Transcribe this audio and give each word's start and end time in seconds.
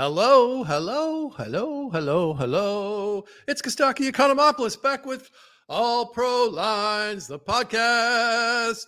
Hello, 0.00 0.62
hello, 0.62 1.30
hello, 1.30 1.90
hello, 1.90 2.32
hello. 2.32 3.24
It's 3.48 3.60
Kostaki 3.60 4.08
Economopoulos 4.08 4.80
back 4.80 5.04
with 5.04 5.28
All 5.68 6.06
Pro 6.06 6.44
Lines, 6.44 7.26
the 7.26 7.36
podcast. 7.36 8.84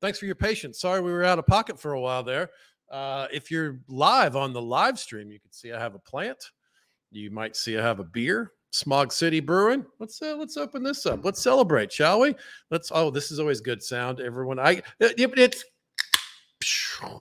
Thanks 0.00 0.20
for 0.20 0.26
your 0.26 0.36
patience. 0.36 0.78
Sorry 0.78 1.00
we 1.00 1.10
were 1.10 1.24
out 1.24 1.40
of 1.40 1.48
pocket 1.48 1.80
for 1.80 1.94
a 1.94 2.00
while 2.00 2.22
there. 2.22 2.50
Uh, 2.88 3.26
if 3.32 3.50
you're 3.50 3.80
live 3.88 4.36
on 4.36 4.52
the 4.52 4.62
live 4.62 5.00
stream, 5.00 5.32
you 5.32 5.40
can 5.40 5.50
see 5.50 5.72
I 5.72 5.80
have 5.80 5.96
a 5.96 5.98
plant. 5.98 6.38
You 7.10 7.32
might 7.32 7.56
see 7.56 7.76
I 7.76 7.82
have 7.82 7.98
a 7.98 8.04
beer. 8.04 8.52
Smog 8.70 9.12
City 9.12 9.40
Brewing. 9.40 9.84
Let's 9.98 10.22
uh, 10.22 10.36
let's 10.36 10.56
open 10.56 10.84
this 10.84 11.06
up. 11.06 11.24
Let's 11.24 11.42
celebrate, 11.42 11.92
shall 11.92 12.20
we? 12.20 12.36
Let's. 12.70 12.92
Oh, 12.94 13.10
this 13.10 13.32
is 13.32 13.40
always 13.40 13.60
good 13.60 13.82
sound. 13.82 14.20
Everyone, 14.20 14.60
I 14.60 14.82
it, 15.00 15.18
it's 15.18 15.64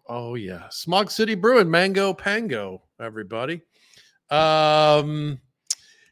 Oh 0.08 0.36
yeah, 0.36 0.68
Smog 0.70 1.12
City 1.12 1.36
Brewing, 1.36 1.70
Mango 1.70 2.14
Pango, 2.14 2.82
everybody. 3.00 3.62
Um, 4.30 5.40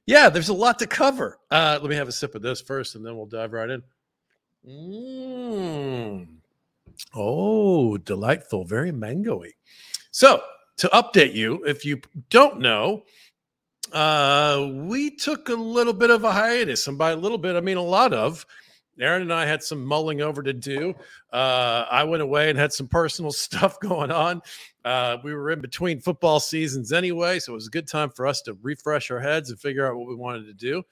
yeah, 0.06 0.30
there's 0.30 0.50
a 0.50 0.54
lot 0.54 0.80
to 0.80 0.88
cover. 0.88 1.38
Uh, 1.52 1.80
let 1.82 1.90
me 1.90 1.96
have 1.96 2.08
a 2.08 2.12
sip 2.12 2.36
of 2.36 2.42
this 2.42 2.62
first, 2.62 2.96
and 2.96 3.06
then 3.06 3.16
we'll 3.16 3.26
dive 3.26 3.54
right 3.54 3.70
in. 3.70 3.84
Mm. 4.68 6.28
Oh, 7.16 7.98
delightful, 7.98 8.66
very 8.66 8.92
mangoey. 8.92 9.52
So, 10.12 10.42
to 10.78 10.88
update 10.90 11.34
you, 11.34 11.64
if 11.66 11.86
you 11.86 12.02
don't 12.30 12.60
know, 12.60 13.04
uh, 13.94 14.70
we 14.74 15.16
took 15.16 15.50
a 15.50 15.54
little 15.54 15.94
bit 15.94 16.10
of 16.10 16.24
a 16.24 16.32
hiatus, 16.32 16.88
and 16.88 16.98
by 16.98 17.12
a 17.12 17.16
little 17.16 17.38
bit, 17.38 17.56
I 17.56 17.62
mean 17.62 17.78
a 17.78 17.82
lot 17.82 18.14
of. 18.14 18.46
Aaron 19.02 19.22
and 19.22 19.34
I 19.34 19.46
had 19.46 19.64
some 19.64 19.86
mulling 19.86 20.22
over 20.22 20.44
to 20.44 20.54
do. 20.54 20.94
Uh, 21.32 21.86
I 21.90 22.04
went 22.04 22.22
away 22.22 22.50
and 22.50 22.58
had 22.58 22.74
some 22.74 22.88
personal 22.88 23.32
stuff 23.34 23.80
going 23.80 24.12
on. 24.12 24.42
Uh, 24.86 25.18
we 25.24 25.34
were 25.34 25.52
in 25.52 25.62
between 25.62 26.00
football 26.00 26.40
seasons 26.40 26.92
anyway, 26.92 27.40
so 27.40 27.54
it 27.54 27.56
was 27.56 27.68
a 27.68 27.72
good 27.72 27.88
time 27.88 28.10
for 28.10 28.26
us 28.26 28.42
to 28.44 28.58
refresh 28.62 29.12
our 29.12 29.20
heads 29.20 29.50
and 29.50 29.60
figure 29.60 29.88
out 29.88 29.98
what 29.98 30.08
we 30.08 30.16
wanted 30.16 30.46
to 30.46 30.54
do. 30.54 30.84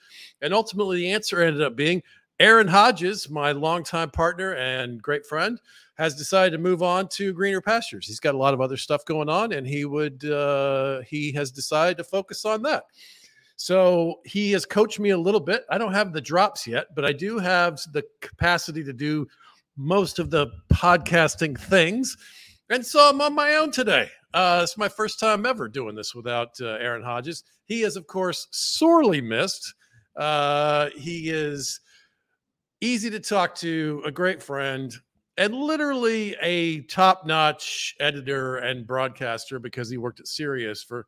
And 0.41 0.53
ultimately, 0.53 0.97
the 0.97 1.11
answer 1.11 1.41
ended 1.41 1.61
up 1.61 1.75
being 1.75 2.03
Aaron 2.39 2.67
Hodges, 2.67 3.29
my 3.29 3.51
longtime 3.51 4.11
partner 4.11 4.53
and 4.53 5.01
great 5.01 5.25
friend, 5.25 5.59
has 5.95 6.13
decided 6.15 6.51
to 6.51 6.61
move 6.61 6.83
on 6.83 7.07
to 7.09 7.33
greener 7.33 7.61
pastures. 7.61 8.05
He's 8.05 8.19
got 8.19 8.35
a 8.35 8.37
lot 8.37 8.53
of 8.53 8.61
other 8.61 8.77
stuff 8.77 9.03
going 9.05 9.29
on, 9.29 9.53
and 9.53 9.65
he 9.65 9.85
would 9.85 10.23
uh, 10.25 11.01
he 11.01 11.31
has 11.31 11.49
decided 11.49 11.97
to 11.97 12.03
focus 12.03 12.45
on 12.45 12.61
that. 12.63 12.85
So 13.57 14.19
he 14.23 14.51
has 14.51 14.65
coached 14.65 14.99
me 14.99 15.09
a 15.09 15.17
little 15.17 15.39
bit. 15.39 15.65
I 15.69 15.79
don't 15.79 15.91
have 15.91 16.13
the 16.13 16.21
drops 16.21 16.67
yet, 16.67 16.87
but 16.95 17.03
I 17.03 17.11
do 17.11 17.39
have 17.39 17.79
the 17.91 18.03
capacity 18.21 18.83
to 18.83 18.93
do 18.93 19.27
most 19.75 20.19
of 20.19 20.29
the 20.29 20.47
podcasting 20.71 21.59
things. 21.59 22.15
And 22.69 22.85
so 22.85 23.09
I'm 23.09 23.19
on 23.19 23.33
my 23.33 23.55
own 23.55 23.71
today. 23.71 24.09
Uh, 24.33 24.59
it's 24.63 24.77
my 24.77 24.87
first 24.87 25.19
time 25.19 25.45
ever 25.45 25.67
doing 25.67 25.95
this 25.95 26.13
without 26.13 26.49
uh, 26.61 26.77
Aaron 26.79 27.03
Hodges. 27.03 27.43
He 27.65 27.81
is, 27.81 27.95
of 27.95 28.05
course, 28.05 28.47
sorely 28.51 29.21
missed. 29.21 29.73
Uh, 30.15 30.89
he 30.95 31.29
is 31.29 31.79
easy 32.81 33.09
to 33.09 33.19
talk 33.19 33.55
to, 33.55 34.03
a 34.05 34.11
great 34.11 34.41
friend, 34.43 34.93
and 35.37 35.53
literally 35.53 36.35
a 36.41 36.81
top 36.81 37.25
notch 37.25 37.95
editor 37.99 38.57
and 38.57 38.85
broadcaster 38.85 39.57
because 39.57 39.89
he 39.89 39.97
worked 39.97 40.19
at 40.19 40.27
Sirius 40.27 40.83
for 40.83 41.07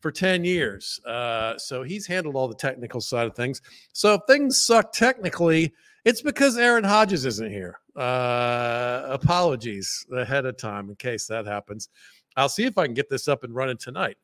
for 0.00 0.10
10 0.10 0.44
years. 0.44 1.00
Uh, 1.06 1.56
so 1.58 1.82
he's 1.82 2.06
handled 2.06 2.36
all 2.36 2.48
the 2.48 2.54
technical 2.54 3.00
side 3.00 3.26
of 3.26 3.34
things. 3.34 3.60
So 3.92 4.14
if 4.14 4.22
things 4.26 4.60
suck 4.60 4.92
technically, 4.92 5.72
it's 6.04 6.22
because 6.22 6.56
Aaron 6.56 6.84
Hodges 6.84 7.26
isn't 7.26 7.50
here. 7.50 7.78
Uh, 7.94 9.02
apologies 9.08 10.06
ahead 10.12 10.46
of 10.46 10.56
time 10.56 10.88
in 10.88 10.96
case 10.96 11.26
that 11.26 11.46
happens. 11.46 11.88
I'll 12.36 12.48
see 12.48 12.64
if 12.64 12.78
I 12.78 12.86
can 12.86 12.94
get 12.94 13.10
this 13.10 13.28
up 13.28 13.44
and 13.44 13.54
running 13.54 13.76
tonight 13.76 14.16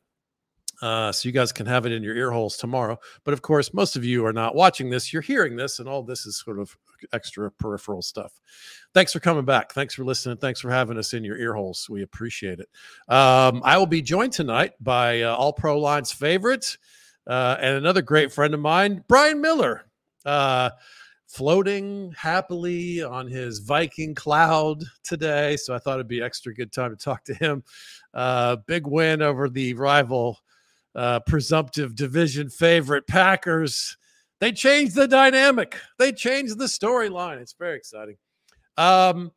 uh, 0.81 1.11
so 1.11 1.27
you 1.27 1.33
guys 1.33 1.51
can 1.51 1.65
have 1.65 1.85
it 1.85 1.91
in 1.91 2.03
your 2.03 2.15
ear 2.15 2.31
holes 2.31 2.57
tomorrow. 2.57 2.99
But 3.23 3.33
of 3.33 3.41
course, 3.41 3.73
most 3.73 3.95
of 3.95 4.05
you 4.05 4.25
are 4.25 4.33
not 4.33 4.55
watching 4.55 4.89
this; 4.89 5.11
you're 5.11 5.21
hearing 5.21 5.55
this, 5.55 5.79
and 5.79 5.89
all 5.89 6.03
this 6.03 6.25
is 6.25 6.37
sort 6.37 6.59
of 6.59 6.77
extra 7.13 7.51
peripheral 7.51 8.01
stuff. 8.01 8.39
Thanks 8.93 9.13
for 9.13 9.19
coming 9.19 9.45
back. 9.45 9.73
Thanks 9.73 9.95
for 9.95 10.03
listening. 10.03 10.37
Thanks 10.37 10.59
for 10.59 10.69
having 10.69 10.97
us 10.97 11.13
in 11.13 11.23
your 11.23 11.37
ear 11.37 11.53
holes. 11.53 11.87
We 11.89 12.03
appreciate 12.03 12.59
it. 12.59 12.69
Um, 13.07 13.61
I 13.63 13.77
will 13.77 13.87
be 13.87 14.01
joined 14.01 14.33
tonight 14.33 14.73
by 14.79 15.21
uh, 15.21 15.35
All 15.35 15.53
Pro 15.53 15.79
Lines 15.79 16.11
favorite 16.11 16.77
uh, 17.25 17.57
and 17.59 17.75
another 17.75 18.01
great 18.01 18.31
friend 18.31 18.53
of 18.53 18.59
mine, 18.59 19.03
Brian 19.07 19.41
Miller. 19.41 19.83
Uh, 20.25 20.69
floating 21.27 22.13
happily 22.17 23.03
on 23.03 23.27
his 23.27 23.59
Viking 23.59 24.15
cloud 24.15 24.83
today. 25.03 25.57
So 25.57 25.75
I 25.75 25.77
thought 25.77 25.95
it'd 25.95 26.07
be 26.07 26.21
extra 26.21 26.53
good 26.53 26.71
time 26.71 26.91
to 26.91 26.95
talk 26.95 27.23
to 27.25 27.33
him. 27.33 27.63
Uh, 28.13 28.55
big 28.65 28.87
win 28.87 29.21
over 29.21 29.49
the 29.49 29.73
rival 29.73 30.39
uh, 30.97 31.19
presumptive 31.21 31.95
division 31.95 32.49
favorite 32.49 33.07
Packers. 33.07 33.95
They 34.39 34.51
changed 34.51 34.95
the 34.95 35.07
dynamic. 35.07 35.77
They 35.97 36.11
changed 36.11 36.57
the 36.57 36.65
storyline. 36.65 37.39
It's 37.39 37.55
very 37.57 37.77
exciting. 37.77 38.17
Um, 38.77 39.31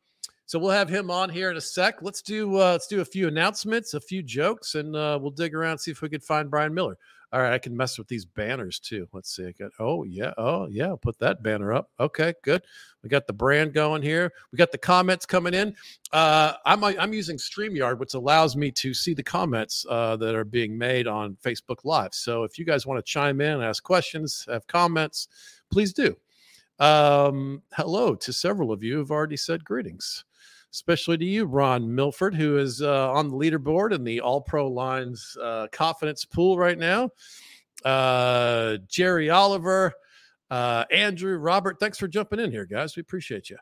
so 0.47 0.59
we'll 0.59 0.71
have 0.71 0.89
him 0.89 1.09
on 1.09 1.29
here 1.29 1.49
in 1.49 1.55
a 1.55 1.61
sec. 1.61 2.01
Let's 2.01 2.21
do 2.21 2.55
uh, 2.55 2.73
let's 2.73 2.87
do 2.87 2.99
a 2.99 3.05
few 3.05 3.27
announcements, 3.27 3.93
a 3.93 4.01
few 4.01 4.21
jokes, 4.21 4.75
and 4.75 4.95
uh, 4.95 5.17
we'll 5.21 5.31
dig 5.31 5.55
around 5.55 5.77
see 5.77 5.91
if 5.91 6.01
we 6.01 6.09
could 6.09 6.23
find 6.23 6.51
Brian 6.51 6.73
Miller. 6.73 6.97
All 7.33 7.39
right, 7.39 7.53
I 7.53 7.59
can 7.59 7.75
mess 7.77 7.97
with 7.97 8.09
these 8.09 8.25
banners 8.25 8.77
too. 8.77 9.07
Let's 9.13 9.33
see. 9.33 9.47
I 9.47 9.51
got 9.51 9.71
oh 9.79 10.03
yeah, 10.03 10.33
oh 10.37 10.67
yeah, 10.67 10.95
put 11.01 11.17
that 11.19 11.41
banner 11.41 11.71
up. 11.71 11.89
Okay, 11.97 12.33
good. 12.43 12.61
We 13.03 13.09
got 13.09 13.25
the 13.25 13.33
brand 13.33 13.73
going 13.73 14.01
here. 14.01 14.33
We 14.51 14.57
got 14.57 14.73
the 14.73 14.77
comments 14.77 15.25
coming 15.25 15.53
in. 15.53 15.73
Uh, 16.11 16.53
I'm 16.65 16.83
I'm 16.83 17.13
using 17.13 17.37
StreamYard, 17.37 17.99
which 17.99 18.15
allows 18.15 18.57
me 18.57 18.69
to 18.71 18.93
see 18.93 19.13
the 19.13 19.23
comments 19.23 19.85
uh, 19.89 20.17
that 20.17 20.35
are 20.35 20.43
being 20.43 20.77
made 20.77 21.07
on 21.07 21.37
Facebook 21.41 21.85
Live. 21.85 22.13
So 22.13 22.43
if 22.43 22.59
you 22.59 22.65
guys 22.65 22.85
want 22.85 22.97
to 22.97 23.09
chime 23.09 23.39
in, 23.39 23.61
ask 23.61 23.81
questions, 23.81 24.45
have 24.49 24.67
comments, 24.67 25.29
please 25.71 25.93
do. 25.93 26.17
Um, 26.79 27.61
hello 27.73 28.15
to 28.15 28.33
several 28.33 28.73
of 28.73 28.83
you 28.83 28.97
who've 28.97 29.11
already 29.11 29.37
said 29.37 29.63
greetings 29.63 30.25
especially 30.71 31.17
to 31.17 31.25
you, 31.25 31.45
Ron 31.45 31.93
Milford, 31.93 32.35
who 32.35 32.57
is 32.57 32.81
uh, 32.81 33.11
on 33.11 33.29
the 33.29 33.35
leaderboard 33.35 33.93
in 33.93 34.03
the 34.03 34.21
All 34.21 34.41
Pro 34.41 34.67
Lines 34.67 35.37
uh, 35.41 35.67
confidence 35.71 36.25
pool 36.25 36.57
right 36.57 36.77
now. 36.77 37.09
Uh, 37.83 38.77
Jerry 38.87 39.29
Oliver, 39.29 39.93
uh, 40.49 40.85
Andrew, 40.91 41.37
Robert, 41.37 41.79
thanks 41.79 41.97
for 41.97 42.07
jumping 42.07 42.39
in 42.39 42.51
here, 42.51 42.65
guys. 42.65 42.95
We 42.95 43.01
appreciate 43.01 43.49
you. 43.49 43.57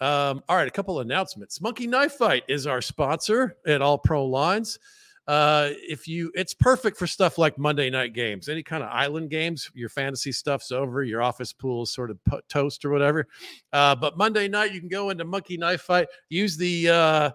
Um, 0.00 0.42
all 0.48 0.56
right, 0.56 0.68
a 0.68 0.72
couple 0.72 0.98
of 0.98 1.06
announcements. 1.06 1.60
Monkey 1.60 1.86
Knife 1.86 2.14
Fight 2.14 2.44
is 2.48 2.66
our 2.66 2.80
sponsor 2.80 3.56
at 3.66 3.82
All 3.82 3.98
Pro 3.98 4.24
Lines 4.26 4.78
uh, 5.26 5.70
if 5.72 6.06
you, 6.06 6.30
it's 6.34 6.52
perfect 6.52 6.98
for 6.98 7.06
stuff 7.06 7.38
like 7.38 7.58
Monday 7.58 7.88
night 7.90 8.12
games, 8.12 8.48
any 8.48 8.62
kind 8.62 8.82
of 8.82 8.90
island 8.90 9.30
games. 9.30 9.70
Your 9.74 9.88
fantasy 9.88 10.32
stuff's 10.32 10.70
over, 10.70 11.02
your 11.02 11.22
office 11.22 11.52
pool 11.52 11.84
is 11.84 11.92
sort 11.92 12.10
of 12.10 12.18
toast 12.48 12.84
or 12.84 12.90
whatever. 12.90 13.26
Uh, 13.72 13.94
but 13.94 14.18
Monday 14.18 14.48
night, 14.48 14.72
you 14.72 14.80
can 14.80 14.88
go 14.88 15.10
into 15.10 15.24
Monkey 15.24 15.56
Knife 15.56 15.82
Fight, 15.82 16.08
use 16.28 16.56
the 16.56 16.88
uh, 16.88 17.30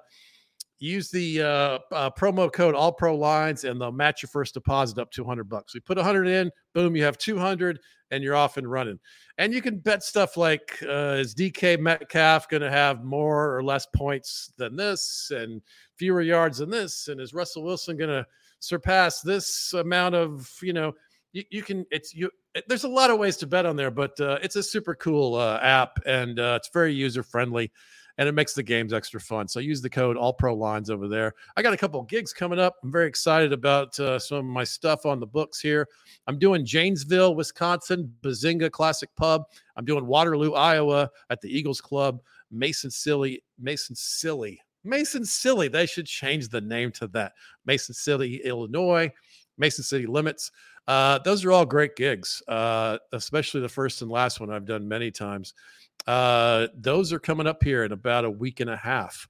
use 0.80 1.10
the 1.10 1.42
uh, 1.42 1.80
uh, 1.92 2.10
promo 2.12 2.52
code 2.52 2.74
all 2.74 2.92
pro 2.92 3.16
lines 3.16 3.64
and 3.66 3.80
they'll 3.80 3.92
match 3.92 4.24
your 4.24 4.30
first 4.30 4.54
deposit 4.54 4.98
up 4.98 5.12
to 5.12 5.22
100 5.24 5.44
bucks 5.50 5.74
we 5.74 5.80
put 5.82 5.98
100 5.98 6.26
in 6.26 6.50
boom 6.74 6.96
you 6.96 7.04
have 7.04 7.18
200 7.18 7.80
and 8.12 8.24
you're 8.24 8.36
off 8.36 8.58
and 8.58 8.70
running. 8.70 9.00
And 9.38 9.54
you 9.54 9.62
can 9.62 9.80
bet 9.80 10.04
stuff 10.04 10.38
like 10.38 10.78
uh, 10.84 11.16
is 11.18 11.34
dk 11.34 11.80
metcalf 11.80 12.50
going 12.50 12.62
to 12.62 12.72
have 12.72 13.04
more 13.04 13.56
or 13.56 13.64
less 13.64 13.86
points 13.96 14.52
than 14.58 14.76
this 14.76 15.32
and 15.34 15.62
fewer 15.96 16.22
yards 16.22 16.60
than 16.60 16.70
this 16.70 17.08
and 17.08 17.20
is 17.20 17.34
russell 17.34 17.64
wilson 17.64 17.98
going 17.98 18.10
to 18.10 18.26
surpass 18.60 19.22
this 19.22 19.74
amount 19.74 20.16
of 20.16 20.52
you 20.62 20.74
know 20.74 20.94
you, 21.32 21.44
you 21.50 21.62
can 21.62 21.86
it's 21.92 22.14
you 22.14 22.30
there's 22.68 22.84
a 22.84 22.90
lot 22.90 23.10
of 23.10 23.20
ways 23.20 23.38
to 23.38 23.48
bet 23.48 23.66
on 23.66 23.76
there 23.76 23.92
but 23.92 24.20
uh, 24.20 24.38
it's 24.42 24.56
a 24.56 24.64
super 24.64 24.96
cool 24.96 25.36
uh, 25.36 25.60
app 25.62 26.00
and 26.06 26.40
uh, 26.40 26.58
it's 26.60 26.70
very 26.74 26.94
user 26.94 27.24
friendly 27.24 27.72
and 28.20 28.28
it 28.28 28.34
makes 28.34 28.54
the 28.54 28.62
games 28.62 28.92
extra 28.92 29.20
fun. 29.20 29.48
So 29.48 29.62
use 29.62 29.82
the 29.82 29.90
code 29.90 30.18
All 30.18 30.34
Pro 30.34 30.54
Lines 30.54 30.90
over 30.90 31.08
there. 31.08 31.34
I 31.56 31.62
got 31.62 31.74
a 31.74 31.78
couple 31.78 32.04
gigs 32.04 32.34
coming 32.34 32.60
up. 32.60 32.76
I'm 32.84 32.92
very 32.92 33.08
excited 33.08 33.54
about 33.54 33.98
uh, 33.98 34.20
some 34.20 34.40
of 34.40 34.46
my 34.46 34.66
stuff 34.66 35.06
on 35.06 35.22
the 35.22 35.26
books 35.26 35.62
here. 35.62 35.88
I'm 36.28 36.38
doing 36.38 36.66
Janesville, 36.66 37.34
Wisconsin, 37.34 38.14
Bazinga 38.22 38.70
Classic 38.72 39.10
Pub. 39.16 39.44
I'm 39.78 39.86
doing 39.86 40.06
Waterloo, 40.06 40.52
Iowa 40.52 41.10
at 41.30 41.40
the 41.40 41.48
Eagles 41.48 41.80
Club. 41.80 42.20
Mason 42.52 42.92
Silly, 42.92 43.42
Mason 43.58 43.96
Silly, 43.96 44.60
Mason 44.84 45.24
Silly. 45.24 45.70
They 45.70 45.86
should 45.86 46.06
change 46.06 46.50
the 46.50 46.62
name 46.62 46.92
to 46.94 47.08
that. 47.08 47.32
Mason 47.66 47.96
City, 47.96 48.42
Illinois. 48.44 49.10
Mason 49.58 49.84
City 49.84 50.08
Limits. 50.08 50.52
Uh, 50.88 51.20
those 51.20 51.46
are 51.46 51.52
all 51.52 51.66
great 51.66 51.96
gigs, 51.96 52.42
uh, 52.48 52.98
especially 53.12 53.62
the 53.62 53.70
first 53.70 54.02
and 54.02 54.10
last 54.10 54.40
one 54.40 54.50
I've 54.50 54.66
done 54.66 54.88
many 54.88 55.12
times. 55.12 55.54
Uh, 56.08 56.68
those 56.76 57.14
are 57.14 57.20
coming 57.20 57.48
up 57.48 57.64
here 57.64 57.84
in 57.84 57.92
about 57.92 58.26
a 58.26 58.30
week 58.30 58.60
and 58.60 58.70
a 58.70 58.78
half. 58.78 59.28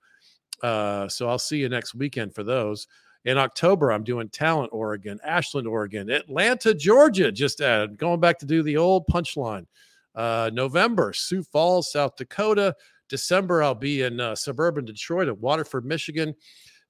Uh, 0.62 1.08
so 1.08 1.28
I'll 1.28 1.40
see 1.40 1.58
you 1.58 1.70
next 1.70 1.96
weekend 1.96 2.36
for 2.36 2.44
those. 2.44 2.88
In 3.26 3.38
October, 3.38 3.92
I'm 3.92 4.04
doing 4.04 4.30
Talent, 4.30 4.70
Oregon, 4.72 5.20
Ashland, 5.26 5.68
Oregon, 5.68 6.10
Atlanta, 6.10 6.74
Georgia. 6.74 7.32
Just 7.32 7.60
added, 7.60 7.98
going 7.98 8.20
back 8.20 8.40
to 8.40 8.46
do 8.46 8.64
the 8.64 8.78
old 8.78 9.06
punchline. 9.08 9.66
Uh, 10.16 10.50
November, 10.54 11.14
Sioux 11.14 11.44
Falls, 11.44 11.92
South 11.92 12.16
Dakota. 12.16 12.76
December, 13.10 13.64
I'll 13.64 13.76
be 13.76 14.04
in 14.04 14.20
uh, 14.20 14.36
suburban 14.36 14.86
Detroit 14.86 15.28
at 15.28 15.38
Waterford, 15.38 15.86
Michigan. 15.86 16.34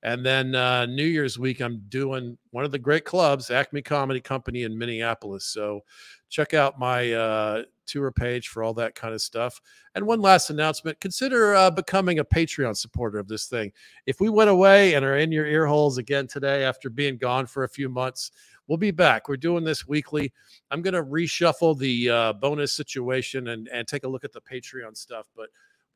And 0.04 0.26
then 0.26 0.56
uh, 0.56 0.86
New 0.86 1.06
Year's 1.06 1.38
week, 1.40 1.62
I'm 1.62 1.84
doing 1.90 2.38
one 2.52 2.64
of 2.64 2.72
the 2.72 2.80
great 2.80 3.06
clubs, 3.06 3.50
Acme 3.50 3.81
Comedy 3.81 4.22
Company 4.22 4.64
in 4.64 4.78
Minneapolis. 4.78 5.46
So 5.46 5.81
check 6.30 6.54
out 6.54 6.80
my 6.80 7.12
uh, 7.12 7.64
tour 7.86 8.12
page 8.12 8.48
for 8.48 8.64
all 8.64 8.74
that 8.76 8.96
kind 8.96 9.14
of 9.14 9.22
stuff. 9.22 9.60
And 9.96 10.06
one 10.06 10.22
last 10.22 10.50
announcement 10.50 11.00
consider 11.00 11.56
uh, 11.56 11.72
becoming 11.72 12.20
a 12.20 12.26
Patreon 12.26 12.78
supporter 12.78 13.20
of 13.20 13.28
this 13.28 13.48
thing. 13.48 13.72
If 14.06 14.20
we 14.20 14.30
went 14.30 14.50
away 14.50 14.94
and 14.94 15.04
are 15.04 15.18
in 15.18 15.31
your 15.31 15.46
ear 15.46 15.66
holes 15.66 15.98
again 15.98 16.28
today 16.28 16.64
after 16.64 16.90
being 16.90 17.18
gone 17.18 17.48
for 17.48 17.64
a 17.64 17.70
few 17.70 17.90
months, 17.90 18.31
we'll 18.68 18.78
be 18.78 18.92
back. 18.92 19.28
We're 19.28 19.38
doing 19.38 19.64
this 19.64 19.88
weekly. 19.88 20.31
I'm 20.72 20.81
going 20.81 20.94
to 20.94 21.04
reshuffle 21.04 21.78
the 21.78 22.10
uh, 22.10 22.34
bonus 22.34 22.74
situation 22.74 23.50
and, 23.50 23.68
and 23.70 23.88
take 23.88 24.04
a 24.04 24.08
look 24.08 24.24
at 24.24 24.31
the 24.31 24.42
Patreon 24.42 24.96
stuff. 24.96 25.28
But 25.36 25.50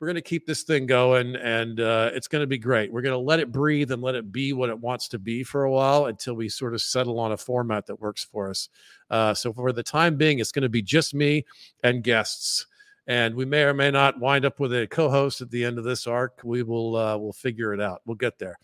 we're 0.04 0.08
going 0.08 0.16
to 0.16 0.20
keep 0.20 0.44
this 0.44 0.64
thing 0.64 0.84
going 0.84 1.34
and 1.36 1.80
uh, 1.80 2.10
it's 2.12 2.28
going 2.28 2.42
to 2.42 2.46
be 2.46 2.58
great. 2.58 2.92
We're 2.92 3.00
going 3.00 3.14
to 3.14 3.18
let 3.18 3.40
it 3.40 3.50
breathe 3.50 3.90
and 3.90 4.02
let 4.02 4.14
it 4.14 4.30
be 4.30 4.52
what 4.52 4.68
it 4.68 4.78
wants 4.78 5.08
to 5.08 5.18
be 5.18 5.42
for 5.42 5.64
a 5.64 5.70
while 5.70 6.06
until 6.06 6.34
we 6.34 6.50
sort 6.50 6.74
of 6.74 6.82
settle 6.82 7.18
on 7.18 7.32
a 7.32 7.38
format 7.38 7.86
that 7.86 7.98
works 7.98 8.22
for 8.22 8.50
us. 8.50 8.68
Uh, 9.08 9.32
so, 9.32 9.50
for 9.50 9.72
the 9.72 9.82
time 9.82 10.18
being, 10.18 10.40
it's 10.40 10.52
going 10.52 10.62
to 10.62 10.68
be 10.68 10.82
just 10.82 11.14
me 11.14 11.46
and 11.84 12.04
guests. 12.04 12.66
And 13.06 13.34
we 13.34 13.46
may 13.46 13.62
or 13.62 13.72
may 13.72 13.90
not 13.90 14.20
wind 14.20 14.44
up 14.44 14.60
with 14.60 14.74
a 14.74 14.86
co-host 14.88 15.40
at 15.40 15.50
the 15.50 15.64
end 15.64 15.78
of 15.78 15.84
this 15.84 16.06
arc. 16.06 16.42
We 16.44 16.62
will 16.62 16.96
uh, 16.96 17.16
we'll 17.16 17.32
figure 17.32 17.72
it 17.72 17.80
out. 17.80 18.02
We'll 18.04 18.16
get 18.16 18.38
there. 18.38 18.58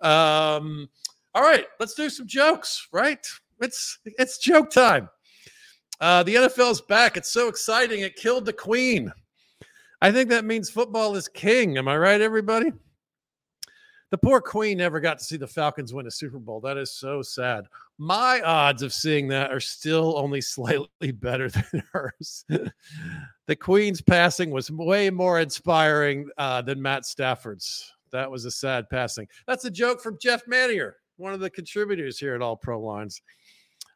Um, 0.00 0.88
all 1.36 1.42
right, 1.42 1.66
let's 1.78 1.94
do 1.94 2.10
some 2.10 2.26
jokes. 2.26 2.88
Right? 2.90 3.24
It's 3.60 4.00
it's 4.06 4.38
joke 4.38 4.70
time. 4.70 5.08
Uh, 6.00 6.24
the 6.24 6.34
NFL's 6.34 6.80
back. 6.80 7.16
It's 7.16 7.30
so 7.30 7.46
exciting. 7.46 8.00
It 8.00 8.16
killed 8.16 8.44
the 8.44 8.52
Queen. 8.52 9.12
I 10.02 10.12
think 10.12 10.30
that 10.30 10.44
means 10.44 10.70
football 10.70 11.14
is 11.16 11.28
king. 11.28 11.76
Am 11.76 11.88
I 11.88 11.96
right, 11.96 12.20
everybody? 12.20 12.72
The 14.10 14.18
poor 14.18 14.40
Queen 14.40 14.78
never 14.78 14.98
got 14.98 15.18
to 15.18 15.24
see 15.24 15.36
the 15.36 15.46
Falcons 15.46 15.94
win 15.94 16.06
a 16.06 16.10
Super 16.10 16.40
Bowl. 16.40 16.60
That 16.60 16.76
is 16.76 16.90
so 16.90 17.22
sad. 17.22 17.66
My 17.96 18.40
odds 18.40 18.82
of 18.82 18.92
seeing 18.92 19.28
that 19.28 19.52
are 19.52 19.60
still 19.60 20.18
only 20.18 20.40
slightly 20.40 21.12
better 21.12 21.48
than 21.48 21.82
hers. 21.92 22.44
the 23.46 23.56
Queen's 23.56 24.00
passing 24.00 24.50
was 24.50 24.70
way 24.70 25.10
more 25.10 25.38
inspiring 25.38 26.28
uh, 26.38 26.62
than 26.62 26.82
Matt 26.82 27.06
Stafford's. 27.06 27.92
That 28.10 28.30
was 28.30 28.44
a 28.44 28.50
sad 28.50 28.90
passing. 28.90 29.28
That's 29.46 29.64
a 29.64 29.70
joke 29.70 30.00
from 30.00 30.18
Jeff 30.20 30.44
Manier, 30.46 30.94
one 31.16 31.32
of 31.32 31.38
the 31.38 31.50
contributors 31.50 32.18
here 32.18 32.34
at 32.34 32.42
All 32.42 32.56
Pro 32.56 32.80
Lines. 32.80 33.22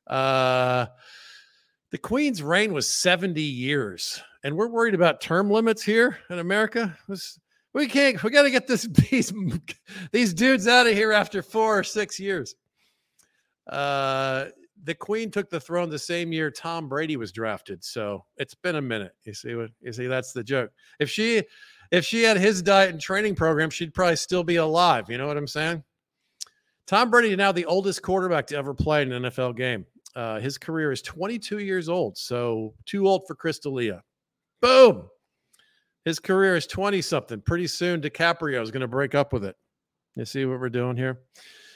Uh, 0.06 0.86
the 1.90 1.98
Queen's 1.98 2.40
reign 2.40 2.72
was 2.72 2.88
70 2.88 3.42
years, 3.42 4.22
and 4.44 4.56
we're 4.56 4.68
worried 4.68 4.94
about 4.94 5.20
term 5.20 5.50
limits 5.50 5.82
here 5.82 6.18
in 6.30 6.38
America. 6.38 6.96
We 7.72 7.88
can't, 7.88 8.22
we 8.22 8.30
got 8.30 8.42
to 8.42 8.50
get 8.50 8.68
this, 8.68 8.82
these, 9.10 9.32
these 10.12 10.32
dudes 10.32 10.68
out 10.68 10.86
of 10.86 10.92
here 10.92 11.12
after 11.12 11.42
four 11.42 11.78
or 11.78 11.82
six 11.82 12.20
years. 12.20 12.54
Uh, 13.66 14.46
the 14.84 14.94
Queen 14.94 15.30
took 15.30 15.48
the 15.48 15.58
throne 15.58 15.88
the 15.88 15.98
same 15.98 16.30
year 16.30 16.50
Tom 16.50 16.88
Brady 16.88 17.16
was 17.16 17.32
drafted. 17.32 17.82
So 17.82 18.24
it's 18.36 18.54
been 18.54 18.76
a 18.76 18.82
minute. 18.82 19.12
You 19.24 19.32
see 19.32 19.54
what 19.54 19.70
you 19.80 19.92
see? 19.92 20.06
That's 20.06 20.32
the 20.32 20.44
joke. 20.44 20.70
If 21.00 21.08
she 21.08 21.42
if 21.90 22.04
she 22.04 22.22
had 22.22 22.36
his 22.36 22.60
diet 22.60 22.90
and 22.90 23.00
training 23.00 23.34
program, 23.34 23.70
she'd 23.70 23.94
probably 23.94 24.16
still 24.16 24.44
be 24.44 24.56
alive. 24.56 25.08
You 25.08 25.16
know 25.16 25.26
what 25.26 25.38
I'm 25.38 25.46
saying? 25.46 25.82
Tom 26.86 27.10
Brady 27.10 27.34
now 27.34 27.50
the 27.50 27.64
oldest 27.64 28.02
quarterback 28.02 28.46
to 28.48 28.56
ever 28.56 28.74
play 28.74 29.00
in 29.00 29.12
an 29.12 29.22
NFL 29.22 29.56
game. 29.56 29.86
Uh, 30.14 30.38
his 30.38 30.58
career 30.58 30.92
is 30.92 31.00
22 31.00 31.58
years 31.58 31.88
old, 31.88 32.18
so 32.18 32.74
too 32.84 33.08
old 33.08 33.26
for 33.26 33.34
Chris 33.34 33.58
D'Elia. 33.58 34.02
Boom. 34.64 35.10
His 36.06 36.18
career 36.18 36.56
is 36.56 36.66
20 36.66 37.02
something. 37.02 37.42
Pretty 37.42 37.66
soon, 37.66 38.00
DiCaprio 38.00 38.62
is 38.62 38.70
going 38.70 38.80
to 38.80 38.88
break 38.88 39.14
up 39.14 39.30
with 39.30 39.44
it. 39.44 39.56
You 40.16 40.24
see 40.24 40.46
what 40.46 40.58
we're 40.58 40.70
doing 40.70 40.96
here? 40.96 41.20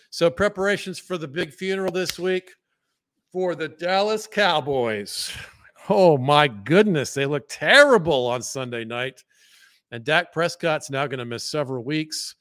So, 0.08 0.30
preparations 0.30 0.98
for 0.98 1.18
the 1.18 1.28
big 1.28 1.52
funeral 1.52 1.92
this 1.92 2.18
week 2.18 2.50
for 3.30 3.54
the 3.54 3.68
Dallas 3.68 4.26
Cowboys. 4.26 5.30
Oh, 5.90 6.16
my 6.16 6.48
goodness. 6.48 7.12
They 7.12 7.26
look 7.26 7.44
terrible 7.50 8.26
on 8.26 8.40
Sunday 8.40 8.86
night. 8.86 9.22
And 9.90 10.02
Dak 10.02 10.32
Prescott's 10.32 10.88
now 10.88 11.06
going 11.06 11.18
to 11.18 11.24
miss 11.26 11.44
several 11.44 11.84
weeks. 11.84 12.36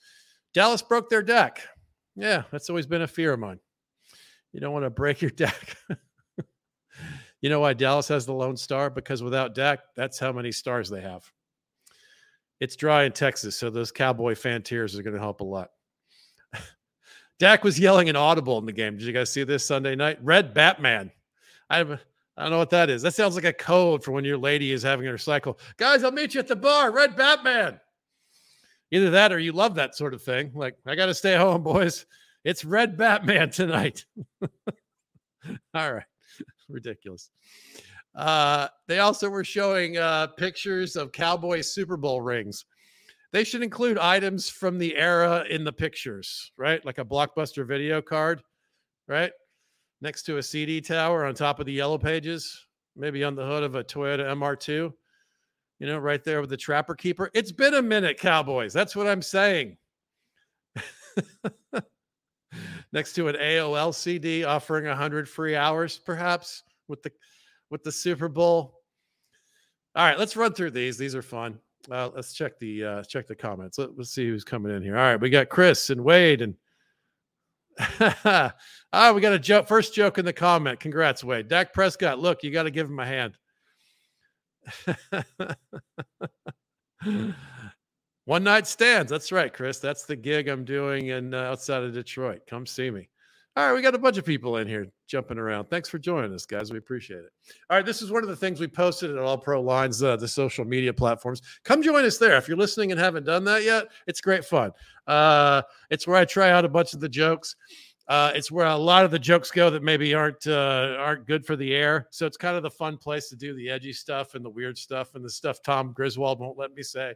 Dallas 0.53 0.81
broke 0.81 1.09
their 1.09 1.23
deck. 1.23 1.61
Yeah, 2.15 2.43
that's 2.51 2.69
always 2.69 2.85
been 2.85 3.01
a 3.01 3.07
fear 3.07 3.33
of 3.33 3.39
mine. 3.39 3.59
You 4.53 4.61
don't 4.61 4.73
want 4.73 4.85
to 4.85 4.89
break 4.89 5.21
your 5.21 5.31
deck. 5.35 5.77
You 7.41 7.49
know 7.49 7.59
why 7.59 7.73
Dallas 7.73 8.07
has 8.07 8.25
the 8.25 8.33
lone 8.33 8.57
star? 8.57 8.89
Because 8.89 9.21
without 9.21 9.55
Dak, 9.55 9.79
that's 9.95 10.19
how 10.19 10.31
many 10.31 10.51
stars 10.51 10.89
they 10.89 11.01
have. 11.01 11.29
It's 12.59 12.75
dry 12.75 13.03
in 13.03 13.11
Texas, 13.11 13.55
so 13.55 13.69
those 13.69 13.91
Cowboy 13.91 14.35
fan 14.35 14.63
tears 14.63 14.97
are 14.97 15.03
going 15.03 15.13
to 15.13 15.19
help 15.19 15.41
a 15.41 15.43
lot. 15.43 15.69
Dak 17.39 17.63
was 17.63 17.79
yelling 17.79 18.09
an 18.09 18.15
audible 18.15 18.57
in 18.57 18.65
the 18.65 18.71
game. 18.71 18.97
Did 18.97 19.05
you 19.05 19.13
guys 19.13 19.31
see 19.31 19.43
this 19.43 19.65
Sunday 19.65 19.95
night? 19.95 20.17
Red 20.23 20.53
Batman. 20.53 21.11
I 21.69 21.83
don't 21.83 21.99
know 22.37 22.57
what 22.57 22.71
that 22.71 22.89
is. 22.89 23.01
That 23.01 23.13
sounds 23.13 23.35
like 23.35 23.43
a 23.43 23.53
code 23.53 24.03
for 24.03 24.11
when 24.11 24.25
your 24.25 24.37
lady 24.37 24.71
is 24.71 24.81
having 24.81 25.05
her 25.05 25.17
cycle. 25.17 25.59
Guys, 25.77 26.03
I'll 26.03 26.11
meet 26.11 26.33
you 26.33 26.39
at 26.39 26.47
the 26.47 26.55
bar. 26.55 26.91
Red 26.91 27.15
Batman. 27.15 27.79
Either 28.91 29.09
that 29.11 29.33
or 29.33 29.39
you 29.39 29.51
love 29.51 29.75
that 29.75 29.95
sort 29.95 30.13
of 30.13 30.23
thing. 30.23 30.51
Like, 30.55 30.77
I 30.85 30.95
got 30.95 31.07
to 31.07 31.13
stay 31.13 31.35
home, 31.35 31.61
boys. 31.61 32.05
It's 32.43 32.63
Red 32.63 32.97
Batman 32.97 33.49
tonight. 33.51 34.05
All 35.73 35.93
right. 35.93 36.03
Ridiculous. 36.69 37.29
Uh, 38.15 38.67
they 38.87 38.99
also 38.99 39.29
were 39.29 39.43
showing 39.43 39.97
uh, 39.97 40.27
pictures 40.27 40.95
of 40.95 41.11
Cowboy 41.11 41.61
Super 41.61 41.97
Bowl 41.97 42.21
rings. 42.21 42.65
They 43.31 43.43
should 43.43 43.61
include 43.61 43.97
items 43.97 44.49
from 44.49 44.77
the 44.77 44.95
era 44.95 45.45
in 45.49 45.63
the 45.63 45.71
pictures, 45.71 46.51
right? 46.57 46.83
Like 46.85 46.97
a 46.97 47.05
blockbuster 47.05 47.67
video 47.67 48.01
card, 48.01 48.41
right? 49.07 49.31
Next 50.01 50.23
to 50.23 50.37
a 50.37 50.43
CD 50.43 50.81
tower 50.81 51.25
on 51.25 51.35
top 51.35 51.59
of 51.59 51.65
the 51.65 51.73
yellow 51.73 51.97
pages, 51.97 52.65
maybe 52.95 53.23
on 53.23 53.35
the 53.35 53.45
hood 53.45 53.63
of 53.63 53.75
a 53.75 53.83
Toyota 53.83 54.25
MR2, 54.25 54.91
you 55.79 55.87
know, 55.87 55.97
right 55.97 56.23
there 56.23 56.41
with 56.41 56.49
the 56.49 56.57
trapper 56.57 56.95
keeper. 56.95 57.29
It's 57.33 57.51
been 57.51 57.75
a 57.75 57.81
minute, 57.81 58.19
Cowboys. 58.19 58.73
That's 58.73 58.95
what 58.95 59.07
I'm 59.07 59.21
saying. 59.21 59.77
next 62.93 63.13
to 63.13 63.27
an 63.27 63.35
AOL 63.35 63.93
CD 63.93 64.43
offering 64.43 64.85
100 64.85 65.27
free 65.27 65.55
hours, 65.55 65.97
perhaps 65.97 66.63
with 66.87 67.03
the 67.03 67.11
with 67.69 67.83
the 67.83 67.91
Super 67.91 68.29
Bowl. 68.29 68.81
All 69.95 70.05
right, 70.05 70.19
let's 70.19 70.35
run 70.35 70.53
through 70.53 70.71
these. 70.71 70.97
These 70.97 71.15
are 71.15 71.21
fun. 71.21 71.59
Uh, 71.89 72.09
let's 72.13 72.33
check 72.33 72.59
the 72.59 72.83
uh, 72.83 73.03
check 73.03 73.27
the 73.27 73.35
comments. 73.35 73.77
Let, 73.77 73.89
us 73.99 74.11
see 74.11 74.27
who's 74.27 74.43
coming 74.43 74.75
in 74.75 74.81
here. 74.83 74.97
All 74.97 75.03
right, 75.03 75.19
we 75.19 75.29
got 75.29 75.49
Chris 75.49 75.89
and 75.89 76.03
Wade 76.03 76.41
and 76.41 76.55
ah, 77.99 79.11
we 79.13 79.21
got 79.21 79.33
a 79.33 79.39
joke. 79.39 79.67
First 79.67 79.93
joke 79.93 80.17
in 80.17 80.25
the 80.25 80.33
comment. 80.33 80.79
Congrats, 80.79 81.23
Wade. 81.23 81.47
Dak 81.47 81.73
Prescott. 81.73 82.19
Look, 82.19 82.43
you 82.43 82.51
got 82.51 82.63
to 82.63 82.71
give 82.71 82.89
him 82.89 82.99
a 82.99 83.05
hand. 83.05 83.37
One 88.27 88.43
night 88.43 88.67
stands. 88.67 89.09
That's 89.09 89.31
right, 89.31 89.53
Chris. 89.53 89.79
That's 89.79 90.03
the 90.03 90.17
gig 90.17 90.49
I'm 90.49 90.65
doing 90.65 91.07
in 91.07 91.33
uh, 91.33 91.43
outside 91.43 91.83
of 91.83 91.93
Detroit. 91.93 92.41
Come 92.45 92.65
see 92.65 92.91
me. 92.91 93.07
All 93.55 93.65
right, 93.65 93.73
we 93.73 93.81
got 93.81 93.95
a 93.95 93.97
bunch 93.97 94.17
of 94.17 94.25
people 94.25 94.57
in 94.57 94.67
here 94.67 94.87
jumping 95.07 95.37
around. 95.37 95.69
Thanks 95.69 95.87
for 95.87 95.97
joining 95.97 96.33
us, 96.33 96.45
guys. 96.45 96.69
We 96.69 96.77
appreciate 96.77 97.19
it. 97.19 97.31
All 97.69 97.77
right, 97.77 97.85
this 97.85 98.01
is 98.01 98.11
one 98.11 98.23
of 98.23 98.29
the 98.29 98.35
things 98.35 98.59
we 98.59 98.67
posted 98.67 99.11
at 99.11 99.17
All 99.17 99.37
Pro 99.37 99.61
Lines, 99.61 100.03
uh, 100.03 100.17
the 100.17 100.27
social 100.27 100.65
media 100.65 100.91
platforms. 100.91 101.41
Come 101.63 101.81
join 101.81 102.03
us 102.03 102.17
there. 102.17 102.35
If 102.35 102.49
you're 102.49 102.57
listening 102.57 102.91
and 102.91 102.99
haven't 102.99 103.25
done 103.25 103.45
that 103.45 103.63
yet, 103.63 103.85
it's 104.07 104.19
great 104.19 104.43
fun. 104.43 104.71
Uh, 105.07 105.61
it's 105.89 106.05
where 106.05 106.17
I 106.17 106.25
try 106.25 106.51
out 106.51 106.65
a 106.65 106.69
bunch 106.69 106.93
of 106.93 106.99
the 106.99 107.07
jokes. 107.07 107.55
Uh, 108.09 108.33
it's 108.35 108.51
where 108.51 108.65
a 108.67 108.75
lot 108.75 109.05
of 109.05 109.11
the 109.11 109.19
jokes 109.19 109.51
go 109.51 109.69
that 109.69 109.83
maybe 109.83 110.13
aren't 110.13 110.47
uh, 110.47 110.95
aren't 110.99 111.25
good 111.27 111.45
for 111.45 111.55
the 111.55 111.73
air. 111.73 112.07
So 112.09 112.25
it's 112.25 112.37
kind 112.37 112.57
of 112.57 112.63
the 112.63 112.71
fun 112.71 112.97
place 112.97 113.29
to 113.29 113.37
do 113.37 113.53
the 113.53 113.69
edgy 113.69 113.93
stuff 113.93 114.35
and 114.35 114.43
the 114.43 114.49
weird 114.49 114.77
stuff 114.77 115.15
and 115.15 115.23
the 115.23 115.29
stuff 115.29 115.61
Tom 115.61 115.93
Griswold 115.93 116.39
won't 116.39 116.57
let 116.57 116.73
me 116.73 116.83
say. 116.83 117.15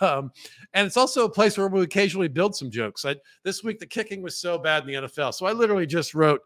Um, 0.00 0.30
and 0.72 0.86
it's 0.86 0.96
also 0.96 1.24
a 1.24 1.30
place 1.30 1.58
where 1.58 1.68
we 1.68 1.82
occasionally 1.82 2.28
build 2.28 2.54
some 2.54 2.70
jokes. 2.70 3.04
I, 3.04 3.16
this 3.42 3.64
week, 3.64 3.78
the 3.78 3.86
kicking 3.86 4.22
was 4.22 4.38
so 4.38 4.58
bad 4.58 4.82
in 4.82 4.88
the 4.88 5.08
NFL. 5.08 5.34
So 5.34 5.46
I 5.46 5.52
literally 5.52 5.86
just 5.86 6.14
wrote, 6.14 6.40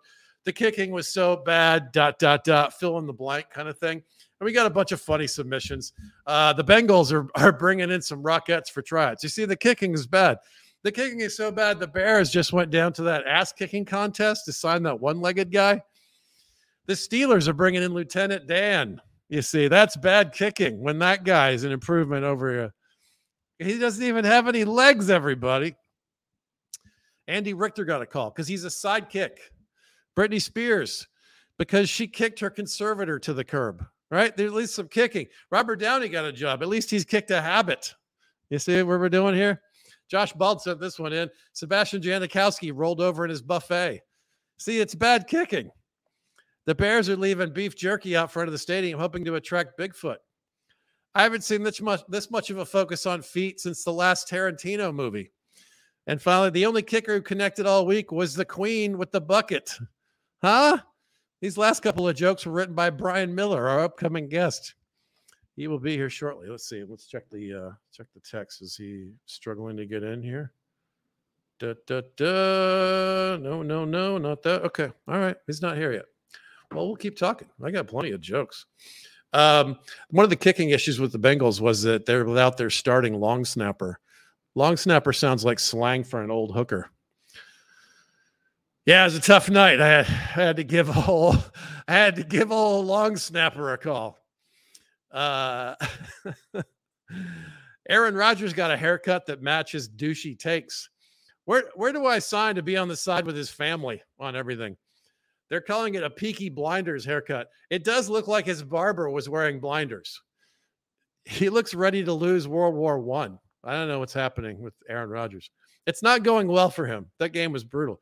the 0.44 0.52
kicking 0.52 0.92
was 0.92 1.08
so 1.08 1.36
bad, 1.36 1.92
dot, 1.92 2.18
dot, 2.18 2.44
dot, 2.44 2.72
fill 2.74 2.98
in 2.98 3.06
the 3.06 3.12
blank 3.12 3.50
kind 3.50 3.68
of 3.68 3.78
thing. 3.78 4.02
And 4.40 4.44
we 4.46 4.52
got 4.52 4.66
a 4.66 4.70
bunch 4.70 4.92
of 4.92 5.00
funny 5.00 5.26
submissions. 5.26 5.92
Uh, 6.26 6.52
the 6.52 6.64
Bengals 6.64 7.12
are, 7.12 7.28
are 7.34 7.52
bringing 7.52 7.90
in 7.90 8.00
some 8.00 8.22
rockets 8.22 8.70
for 8.70 8.82
tryouts. 8.82 9.22
You 9.22 9.28
see, 9.28 9.44
the 9.44 9.56
kicking 9.56 9.92
is 9.92 10.06
bad. 10.06 10.38
The 10.84 10.92
kicking 10.92 11.20
is 11.20 11.36
so 11.36 11.50
bad, 11.50 11.80
the 11.80 11.88
Bears 11.88 12.30
just 12.30 12.52
went 12.52 12.70
down 12.70 12.92
to 12.94 13.02
that 13.02 13.26
ass 13.26 13.52
kicking 13.52 13.84
contest 13.84 14.44
to 14.44 14.52
sign 14.52 14.84
that 14.84 15.00
one 15.00 15.20
legged 15.20 15.50
guy. 15.50 15.82
The 16.86 16.94
Steelers 16.94 17.48
are 17.48 17.52
bringing 17.52 17.82
in 17.82 17.92
Lieutenant 17.92 18.46
Dan. 18.46 19.00
You 19.28 19.42
see, 19.42 19.68
that's 19.68 19.96
bad 19.96 20.32
kicking 20.32 20.80
when 20.80 20.98
that 21.00 21.24
guy 21.24 21.50
is 21.50 21.64
an 21.64 21.72
improvement 21.72 22.24
over 22.24 22.72
he 23.58 23.78
doesn't 23.78 24.04
even 24.04 24.24
have 24.24 24.48
any 24.48 24.64
legs, 24.64 25.10
everybody. 25.10 25.74
Andy 27.26 27.54
Richter 27.54 27.84
got 27.84 28.02
a 28.02 28.06
call 28.06 28.30
because 28.30 28.48
he's 28.48 28.64
a 28.64 28.68
sidekick. 28.68 29.32
Britney 30.16 30.40
Spears, 30.40 31.06
because 31.58 31.88
she 31.88 32.08
kicked 32.08 32.40
her 32.40 32.50
conservator 32.50 33.18
to 33.18 33.34
the 33.34 33.44
curb, 33.44 33.84
right? 34.10 34.36
There's 34.36 34.50
at 34.50 34.56
least 34.56 34.74
some 34.74 34.88
kicking. 34.88 35.26
Robert 35.50 35.76
Downey 35.76 36.08
got 36.08 36.24
a 36.24 36.32
job. 36.32 36.62
At 36.62 36.68
least 36.68 36.90
he's 36.90 37.04
kicked 37.04 37.30
a 37.30 37.40
habit. 37.40 37.94
You 38.50 38.58
see 38.58 38.82
what 38.82 38.98
we're 38.98 39.08
doing 39.08 39.34
here? 39.34 39.60
Josh 40.08 40.32
Bald 40.32 40.62
sent 40.62 40.80
this 40.80 40.98
one 40.98 41.12
in. 41.12 41.28
Sebastian 41.52 42.00
Janikowski 42.00 42.72
rolled 42.74 43.00
over 43.00 43.24
in 43.24 43.30
his 43.30 43.42
buffet. 43.42 44.00
See, 44.58 44.80
it's 44.80 44.94
bad 44.94 45.26
kicking. 45.26 45.70
The 46.64 46.74
Bears 46.74 47.08
are 47.08 47.16
leaving 47.16 47.52
beef 47.52 47.76
jerky 47.76 48.16
out 48.16 48.32
front 48.32 48.48
of 48.48 48.52
the 48.52 48.58
stadium, 48.58 48.98
hoping 48.98 49.24
to 49.24 49.36
attract 49.36 49.78
Bigfoot. 49.78 50.16
I 51.14 51.22
haven't 51.22 51.44
seen 51.44 51.62
this 51.62 51.80
much 51.80 52.02
this 52.08 52.30
much 52.30 52.50
of 52.50 52.58
a 52.58 52.66
focus 52.66 53.06
on 53.06 53.22
feet 53.22 53.60
since 53.60 53.84
the 53.84 53.92
last 53.92 54.28
Tarantino 54.28 54.94
movie. 54.94 55.32
And 56.06 56.22
finally, 56.22 56.50
the 56.50 56.66
only 56.66 56.82
kicker 56.82 57.14
who 57.16 57.22
connected 57.22 57.66
all 57.66 57.84
week 57.84 58.12
was 58.12 58.34
the 58.34 58.44
Queen 58.44 58.96
with 58.96 59.12
the 59.12 59.20
bucket. 59.20 59.76
Huh? 60.42 60.78
These 61.40 61.58
last 61.58 61.80
couple 61.80 62.08
of 62.08 62.16
jokes 62.16 62.46
were 62.46 62.52
written 62.52 62.74
by 62.74 62.90
Brian 62.90 63.34
Miller, 63.34 63.68
our 63.68 63.80
upcoming 63.80 64.28
guest. 64.28 64.74
He 65.56 65.66
will 65.66 65.78
be 65.78 65.96
here 65.96 66.08
shortly. 66.08 66.48
Let's 66.48 66.68
see. 66.68 66.84
Let's 66.84 67.06
check 67.06 67.28
the 67.30 67.52
uh 67.52 67.70
check 67.92 68.06
the 68.14 68.20
text. 68.20 68.62
Is 68.62 68.76
he 68.76 69.10
struggling 69.26 69.76
to 69.76 69.86
get 69.86 70.02
in 70.02 70.22
here? 70.22 70.52
Da, 71.58 71.74
da, 71.86 72.02
da. 72.16 73.36
No, 73.36 73.62
no, 73.62 73.84
no, 73.84 74.18
not 74.18 74.42
that. 74.44 74.62
Okay. 74.62 74.90
All 75.08 75.18
right. 75.18 75.36
He's 75.46 75.60
not 75.60 75.76
here 75.76 75.92
yet. 75.92 76.04
Well, 76.72 76.86
we'll 76.86 76.96
keep 76.96 77.18
talking. 77.18 77.48
I 77.64 77.72
got 77.72 77.88
plenty 77.88 78.12
of 78.12 78.20
jokes. 78.20 78.66
Um, 79.32 79.78
one 80.10 80.24
of 80.24 80.30
the 80.30 80.36
kicking 80.36 80.70
issues 80.70 80.98
with 80.98 81.12
the 81.12 81.18
Bengals 81.18 81.60
was 81.60 81.82
that 81.82 82.06
they're 82.06 82.24
without 82.24 82.56
their 82.56 82.70
starting 82.70 83.14
long 83.14 83.44
snapper. 83.44 84.00
Long 84.54 84.76
snapper 84.76 85.12
sounds 85.12 85.44
like 85.44 85.58
slang 85.58 86.04
for 86.04 86.22
an 86.22 86.30
old 86.30 86.54
hooker. 86.54 86.90
Yeah, 88.86 89.02
it 89.02 89.04
was 89.04 89.16
a 89.16 89.20
tough 89.20 89.50
night. 89.50 89.80
I 89.80 89.88
had, 89.88 90.06
I 90.06 90.44
had 90.46 90.56
to 90.56 90.64
give 90.64 90.88
a 90.88 90.94
whole, 90.94 91.36
I 91.86 91.92
had 91.92 92.16
to 92.16 92.24
give 92.24 92.48
whole 92.48 92.82
long 92.82 93.16
snapper 93.16 93.72
a 93.74 93.78
call. 93.78 94.18
Uh, 95.10 95.74
Aaron 97.88 98.14
Rodgers 98.14 98.52
got 98.52 98.70
a 98.70 98.76
haircut 98.76 99.26
that 99.26 99.42
matches 99.42 99.88
douchey 99.88 100.38
takes. 100.38 100.88
Where 101.44 101.64
where 101.74 101.92
do 101.92 102.04
I 102.04 102.18
sign 102.18 102.56
to 102.56 102.62
be 102.62 102.76
on 102.76 102.88
the 102.88 102.96
side 102.96 103.24
with 103.24 103.36
his 103.36 103.48
family 103.48 104.02
on 104.18 104.36
everything? 104.36 104.76
They're 105.48 105.60
calling 105.60 105.94
it 105.94 106.04
a 106.04 106.10
Peaky 106.10 106.50
Blinders 106.50 107.04
haircut. 107.04 107.48
It 107.70 107.84
does 107.84 108.08
look 108.08 108.28
like 108.28 108.46
his 108.46 108.62
barber 108.62 109.08
was 109.08 109.28
wearing 109.28 109.60
blinders. 109.60 110.20
He 111.24 111.48
looks 111.48 111.74
ready 111.74 112.04
to 112.04 112.12
lose 112.12 112.46
World 112.48 112.74
War 112.74 112.98
One. 112.98 113.38
I. 113.64 113.72
I 113.72 113.72
don't 113.74 113.88
know 113.88 113.98
what's 113.98 114.14
happening 114.14 114.60
with 114.60 114.74
Aaron 114.88 115.10
Rodgers. 115.10 115.50
It's 115.86 116.02
not 116.02 116.22
going 116.22 116.48
well 116.48 116.70
for 116.70 116.86
him. 116.86 117.06
That 117.18 117.30
game 117.30 117.52
was 117.52 117.64
brutal. 117.64 118.00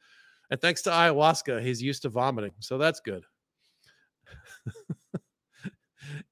And 0.51 0.61
thanks 0.61 0.83
to 0.83 0.91
ayahuasca, 0.91 1.63
he's 1.63 1.83
used 1.83 2.03
to 2.03 2.09
vomiting. 2.09 2.53
So 2.61 2.79
that's 2.79 3.01
good. 3.01 3.25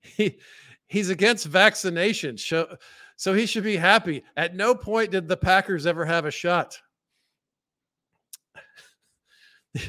he 0.03 0.39
he's 0.87 1.11
against 1.11 1.47
vaccination. 1.47 2.39
So, 2.39 2.77
so 3.17 3.35
he 3.35 3.47
should 3.47 3.65
be 3.65 3.77
happy. 3.77 4.25
At 4.37 4.55
no 4.55 4.75
point 4.75 5.11
did 5.13 5.29
the 5.29 5.37
Packers 5.37 5.87
ever 5.87 6.05
have 6.05 6.27
a 6.27 6.31
shot. 6.31 6.79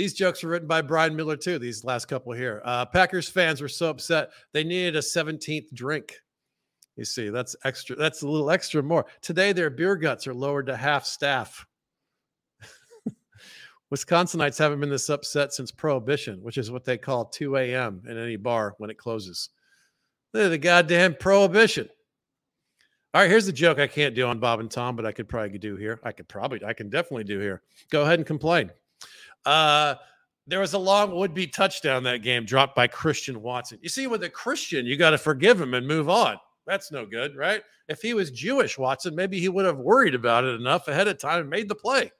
These 0.00 0.14
jokes 0.14 0.42
were 0.42 0.48
written 0.48 0.66
by 0.66 0.80
Brian 0.80 1.14
Miller 1.14 1.36
too. 1.36 1.58
These 1.58 1.84
last 1.84 2.06
couple 2.06 2.32
here. 2.32 2.62
Uh, 2.64 2.86
Packers 2.86 3.28
fans 3.28 3.60
were 3.60 3.68
so 3.68 3.90
upset 3.90 4.30
they 4.54 4.64
needed 4.64 4.96
a 4.96 5.00
17th 5.00 5.74
drink. 5.74 6.14
You 6.96 7.04
see, 7.04 7.28
that's 7.28 7.54
extra. 7.66 7.96
That's 7.96 8.22
a 8.22 8.26
little 8.26 8.50
extra 8.50 8.82
more. 8.82 9.04
Today, 9.20 9.52
their 9.52 9.68
beer 9.68 9.96
guts 9.96 10.26
are 10.26 10.32
lowered 10.32 10.68
to 10.68 10.76
half 10.78 11.04
staff. 11.04 11.66
Wisconsinites 13.92 14.58
haven't 14.58 14.80
been 14.80 14.88
this 14.88 15.10
upset 15.10 15.52
since 15.52 15.70
Prohibition, 15.70 16.42
which 16.42 16.56
is 16.56 16.70
what 16.70 16.86
they 16.86 16.96
call 16.96 17.26
2 17.26 17.58
a.m. 17.58 18.02
in 18.08 18.16
any 18.16 18.36
bar 18.36 18.76
when 18.78 18.88
it 18.88 18.96
closes. 18.96 19.50
They're 20.32 20.48
the 20.48 20.56
goddamn 20.56 21.16
Prohibition. 21.16 21.90
All 23.12 23.20
right, 23.20 23.28
here's 23.28 23.44
the 23.44 23.52
joke 23.52 23.78
I 23.78 23.86
can't 23.86 24.14
do 24.14 24.26
on 24.26 24.40
Bob 24.40 24.60
and 24.60 24.70
Tom, 24.70 24.96
but 24.96 25.04
I 25.04 25.12
could 25.12 25.28
probably 25.28 25.58
do 25.58 25.76
here. 25.76 26.00
I 26.02 26.12
could 26.12 26.26
probably, 26.26 26.64
I 26.64 26.72
can 26.72 26.88
definitely 26.88 27.24
do 27.24 27.38
here. 27.38 27.60
Go 27.90 28.00
ahead 28.00 28.18
and 28.18 28.26
complain. 28.26 28.70
Uh, 29.44 29.94
there 30.46 30.60
was 30.60 30.72
a 30.72 30.78
long 30.78 31.14
would-be 31.14 31.46
touchdown 31.46 32.02
that 32.04 32.22
game 32.22 32.44
dropped 32.44 32.74
by 32.74 32.86
Christian 32.86 33.40
Watson. 33.40 33.78
You 33.82 33.88
see, 33.88 34.06
with 34.06 34.24
a 34.24 34.30
Christian, 34.30 34.84
you 34.84 34.96
got 34.96 35.10
to 35.10 35.18
forgive 35.18 35.60
him 35.60 35.74
and 35.74 35.86
move 35.86 36.08
on. 36.08 36.36
That's 36.66 36.90
no 36.92 37.06
good, 37.06 37.36
right? 37.36 37.62
If 37.88 38.02
he 38.02 38.14
was 38.14 38.30
Jewish, 38.30 38.78
Watson, 38.78 39.14
maybe 39.14 39.40
he 39.40 39.48
would 39.48 39.64
have 39.64 39.78
worried 39.78 40.14
about 40.14 40.44
it 40.44 40.60
enough 40.60 40.88
ahead 40.88 41.08
of 41.08 41.18
time 41.18 41.40
and 41.40 41.50
made 41.50 41.68
the 41.68 41.74
play. 41.74 42.10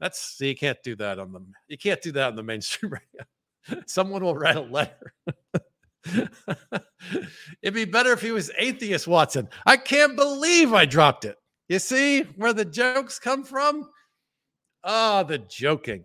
That's 0.00 0.20
see, 0.20 0.48
you 0.48 0.56
can't 0.56 0.82
do 0.82 0.94
that 0.96 1.18
on 1.18 1.32
the 1.32 1.40
you 1.68 1.78
can't 1.78 2.02
do 2.02 2.12
that 2.12 2.28
on 2.28 2.36
the 2.36 2.42
mainstream 2.42 2.92
radio. 3.68 3.82
Someone 3.86 4.22
will 4.22 4.36
write 4.36 4.56
a 4.56 4.60
letter. 4.60 5.14
It'd 7.62 7.74
be 7.74 7.84
better 7.84 8.12
if 8.12 8.20
he 8.20 8.30
was 8.30 8.50
atheist, 8.58 9.08
Watson. 9.08 9.48
I 9.64 9.76
can't 9.76 10.14
believe 10.16 10.72
I 10.72 10.84
dropped 10.84 11.24
it. 11.24 11.36
You 11.68 11.78
see 11.78 12.22
where 12.36 12.52
the 12.52 12.64
jokes 12.64 13.18
come 13.18 13.42
from? 13.42 13.88
Ah, 14.86 15.20
oh, 15.20 15.24
the 15.24 15.38
joking. 15.38 16.04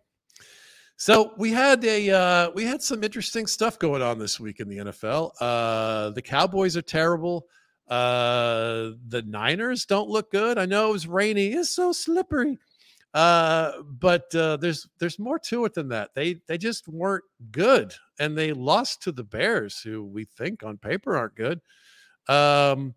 So 0.98 1.34
we 1.38 1.52
had 1.52 1.84
a 1.86 2.10
uh, 2.10 2.52
we 2.52 2.66
had 2.66 2.82
some 2.82 3.04
interesting 3.04 3.46
stuff 3.48 3.78
going 3.78 4.02
on 4.02 4.18
this 4.18 4.40
week 4.40 4.60
in 4.60 4.68
the 4.68 4.78
NFL. 4.78 5.32
Uh, 5.40 6.10
the 6.12 6.22
Cowboys 6.22 6.76
are 6.76 6.82
terrible. 6.82 7.48
Uh, 7.88 8.92
the 9.08 9.24
Niners 9.28 9.86
don't 9.86 10.10
look 10.10 10.32
good. 10.32 10.58
I 10.58 10.66
know 10.66 10.90
it 10.90 10.94
was 10.94 11.08
rainy. 11.08 11.54
It's 11.54 11.76
so 11.76 11.92
slippery. 11.92 12.58
Uh, 13.14 13.82
but 13.84 14.34
uh, 14.34 14.58
there's 14.58 14.88
there's 14.98 15.20
more 15.20 15.38
to 15.38 15.66
it 15.66 15.74
than 15.74 15.90
that. 15.90 16.12
They 16.16 16.38
they 16.48 16.58
just 16.58 16.88
weren't 16.88 17.26
good, 17.52 17.94
and 18.20 18.36
they 18.38 18.54
lost 18.54 19.04
to 19.04 19.12
the 19.12 19.24
Bears, 19.24 19.80
who 19.80 20.04
we 20.04 20.26
think 20.26 20.64
on 20.64 20.78
paper 20.78 21.18
aren't 21.18 21.36
good. 21.36 21.62
Um, 22.28 22.96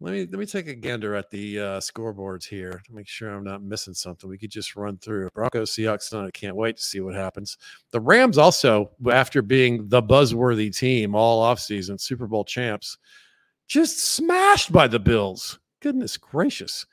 let 0.00 0.12
me 0.12 0.20
let 0.20 0.38
me 0.38 0.46
take 0.46 0.68
a 0.68 0.74
gander 0.74 1.14
at 1.14 1.30
the 1.30 1.58
uh, 1.58 1.80
scoreboards 1.80 2.44
here 2.46 2.82
to 2.84 2.94
make 2.94 3.08
sure 3.08 3.30
I'm 3.30 3.44
not 3.44 3.62
missing 3.62 3.94
something. 3.94 4.28
We 4.28 4.36
could 4.36 4.50
just 4.50 4.76
run 4.76 4.98
through 4.98 5.30
Broncos, 5.34 5.70
Seahawks 5.70 6.10
tonight. 6.10 6.26
I 6.26 6.30
can't 6.32 6.56
wait 6.56 6.76
to 6.76 6.82
see 6.82 7.00
what 7.00 7.14
happens. 7.14 7.56
The 7.92 8.00
Rams 8.00 8.36
also, 8.36 8.90
after 9.10 9.40
being 9.40 9.88
the 9.88 10.02
buzzworthy 10.02 10.76
team 10.76 11.14
all 11.14 11.42
offseason, 11.42 11.98
Super 11.98 12.26
Bowl 12.26 12.44
champs, 12.44 12.98
just 13.66 14.14
smashed 14.14 14.70
by 14.70 14.86
the 14.86 15.00
Bills. 15.00 15.58
Goodness 15.80 16.18
gracious. 16.18 16.84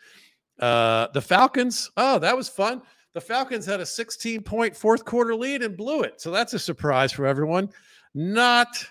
Uh, 0.60 1.08
the 1.14 1.22
Falcons, 1.22 1.92
oh, 1.98 2.20
that 2.20 2.38
was 2.38 2.48
fun. 2.48 2.82
The 3.14 3.22
Falcons 3.22 3.66
had 3.66 3.82
a 3.82 3.86
16 3.86 4.42
point 4.44 4.76
fourth 4.76 5.04
quarter 5.04 5.36
lead 5.36 5.62
and 5.62 5.76
blew 5.76 6.02
it. 6.04 6.22
So 6.22 6.32
that's 6.32 6.54
a 6.54 6.60
surprise 6.60 7.12
for 7.12 7.26
everyone. 7.26 7.70
Not 8.14 8.84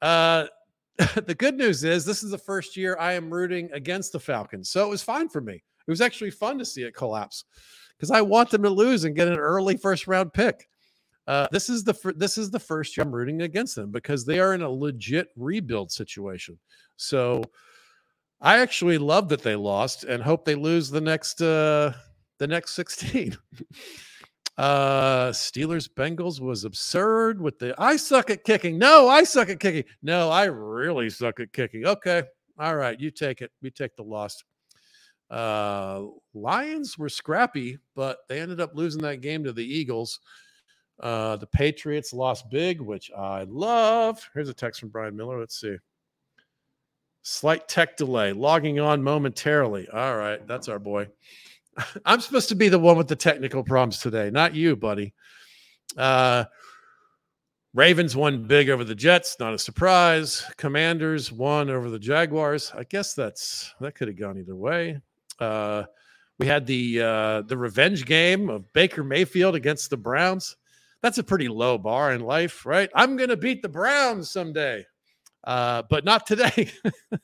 uh 0.00 0.46
the 1.26 1.34
good 1.34 1.56
news 1.56 1.84
is 1.84 2.04
this 2.04 2.22
is 2.22 2.30
the 2.30 2.38
first 2.38 2.76
year 2.76 2.96
I 3.00 3.12
am 3.14 3.32
rooting 3.32 3.70
against 3.72 4.12
the 4.12 4.20
Falcons. 4.20 4.70
So 4.70 4.84
it 4.84 4.90
was 4.90 5.02
fine 5.02 5.28
for 5.28 5.40
me. 5.40 5.54
It 5.54 5.90
was 5.90 6.00
actually 6.00 6.30
fun 6.30 6.58
to 6.58 6.64
see 6.64 6.82
it 6.82 6.94
collapse 6.94 7.44
because 7.96 8.10
I 8.10 8.20
want 8.20 8.50
them 8.50 8.62
to 8.62 8.70
lose 8.70 9.04
and 9.04 9.16
get 9.16 9.28
an 9.28 9.38
early 9.38 9.76
first 9.76 10.06
round 10.06 10.32
pick. 10.32 10.68
Uh, 11.26 11.46
this 11.52 11.68
is 11.68 11.84
the 11.84 12.14
this 12.16 12.36
is 12.36 12.50
the 12.50 12.58
first 12.58 12.96
year 12.96 13.04
I'm 13.04 13.14
rooting 13.14 13.42
against 13.42 13.76
them 13.76 13.90
because 13.90 14.24
they 14.24 14.40
are 14.40 14.54
in 14.54 14.62
a 14.62 14.70
legit 14.70 15.28
rebuild 15.36 15.90
situation. 15.90 16.58
So 16.96 17.42
I 18.40 18.58
actually 18.58 18.98
love 18.98 19.28
that 19.28 19.42
they 19.42 19.54
lost 19.54 20.04
and 20.04 20.22
hope 20.22 20.44
they 20.44 20.56
lose 20.56 20.90
the 20.90 21.00
next 21.00 21.40
uh, 21.40 21.92
the 22.38 22.46
next 22.46 22.74
16. 22.74 23.36
Uh, 24.62 25.32
Steelers 25.32 25.88
Bengals 25.88 26.40
was 26.40 26.62
absurd 26.62 27.40
with 27.40 27.58
the 27.58 27.74
I 27.78 27.96
suck 27.96 28.30
at 28.30 28.44
kicking. 28.44 28.78
No, 28.78 29.08
I 29.08 29.24
suck 29.24 29.48
at 29.48 29.58
kicking. 29.58 29.82
No, 30.04 30.30
I 30.30 30.44
really 30.44 31.10
suck 31.10 31.40
at 31.40 31.52
kicking. 31.52 31.84
Okay. 31.84 32.22
All 32.60 32.76
right. 32.76 32.98
You 33.00 33.10
take 33.10 33.42
it. 33.42 33.50
We 33.60 33.72
take 33.72 33.96
the 33.96 34.04
loss. 34.04 34.44
Uh, 35.28 36.02
Lions 36.32 36.96
were 36.96 37.08
scrappy, 37.08 37.76
but 37.96 38.18
they 38.28 38.38
ended 38.38 38.60
up 38.60 38.70
losing 38.76 39.02
that 39.02 39.20
game 39.20 39.42
to 39.42 39.52
the 39.52 39.66
Eagles. 39.66 40.20
Uh, 41.00 41.34
the 41.38 41.46
Patriots 41.48 42.12
lost 42.12 42.48
big, 42.48 42.80
which 42.80 43.10
I 43.10 43.42
love. 43.48 44.24
Here's 44.32 44.48
a 44.48 44.54
text 44.54 44.78
from 44.78 44.90
Brian 44.90 45.16
Miller. 45.16 45.40
Let's 45.40 45.60
see. 45.60 45.74
Slight 47.22 47.66
tech 47.66 47.96
delay, 47.96 48.32
logging 48.32 48.78
on 48.78 49.02
momentarily. 49.02 49.88
All 49.88 50.16
right, 50.16 50.46
that's 50.46 50.68
our 50.68 50.78
boy. 50.78 51.08
I'm 52.04 52.20
supposed 52.20 52.48
to 52.50 52.54
be 52.54 52.68
the 52.68 52.78
one 52.78 52.96
with 52.96 53.08
the 53.08 53.16
technical 53.16 53.62
problems 53.62 53.98
today, 53.98 54.30
not 54.30 54.54
you, 54.54 54.76
buddy. 54.76 55.14
Uh, 55.96 56.44
Ravens 57.74 58.14
won 58.14 58.46
big 58.46 58.68
over 58.68 58.84
the 58.84 58.94
Jets, 58.94 59.36
not 59.40 59.54
a 59.54 59.58
surprise. 59.58 60.44
Commanders 60.58 61.32
won 61.32 61.70
over 61.70 61.88
the 61.88 61.98
Jaguars. 61.98 62.70
I 62.76 62.84
guess 62.84 63.14
that's 63.14 63.74
that 63.80 63.94
could 63.94 64.08
have 64.08 64.18
gone 64.18 64.38
either 64.38 64.56
way. 64.56 65.00
Uh, 65.38 65.84
we 66.38 66.46
had 66.46 66.66
the 66.66 67.00
uh, 67.00 67.42
the 67.42 67.56
revenge 67.56 68.04
game 68.04 68.50
of 68.50 68.70
Baker 68.74 69.02
Mayfield 69.02 69.54
against 69.54 69.88
the 69.88 69.96
Browns. 69.96 70.56
That's 71.02 71.18
a 71.18 71.24
pretty 71.24 71.48
low 71.48 71.78
bar 71.78 72.12
in 72.12 72.20
life, 72.20 72.66
right? 72.66 72.90
I'm 72.94 73.16
to 73.16 73.36
beat 73.36 73.62
the 73.62 73.68
Browns 73.68 74.30
someday, 74.30 74.84
uh, 75.44 75.82
but 75.88 76.04
not 76.04 76.26
today. 76.26 76.70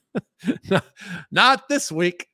not, 0.70 0.84
not 1.30 1.68
this 1.68 1.92
week. 1.92 2.28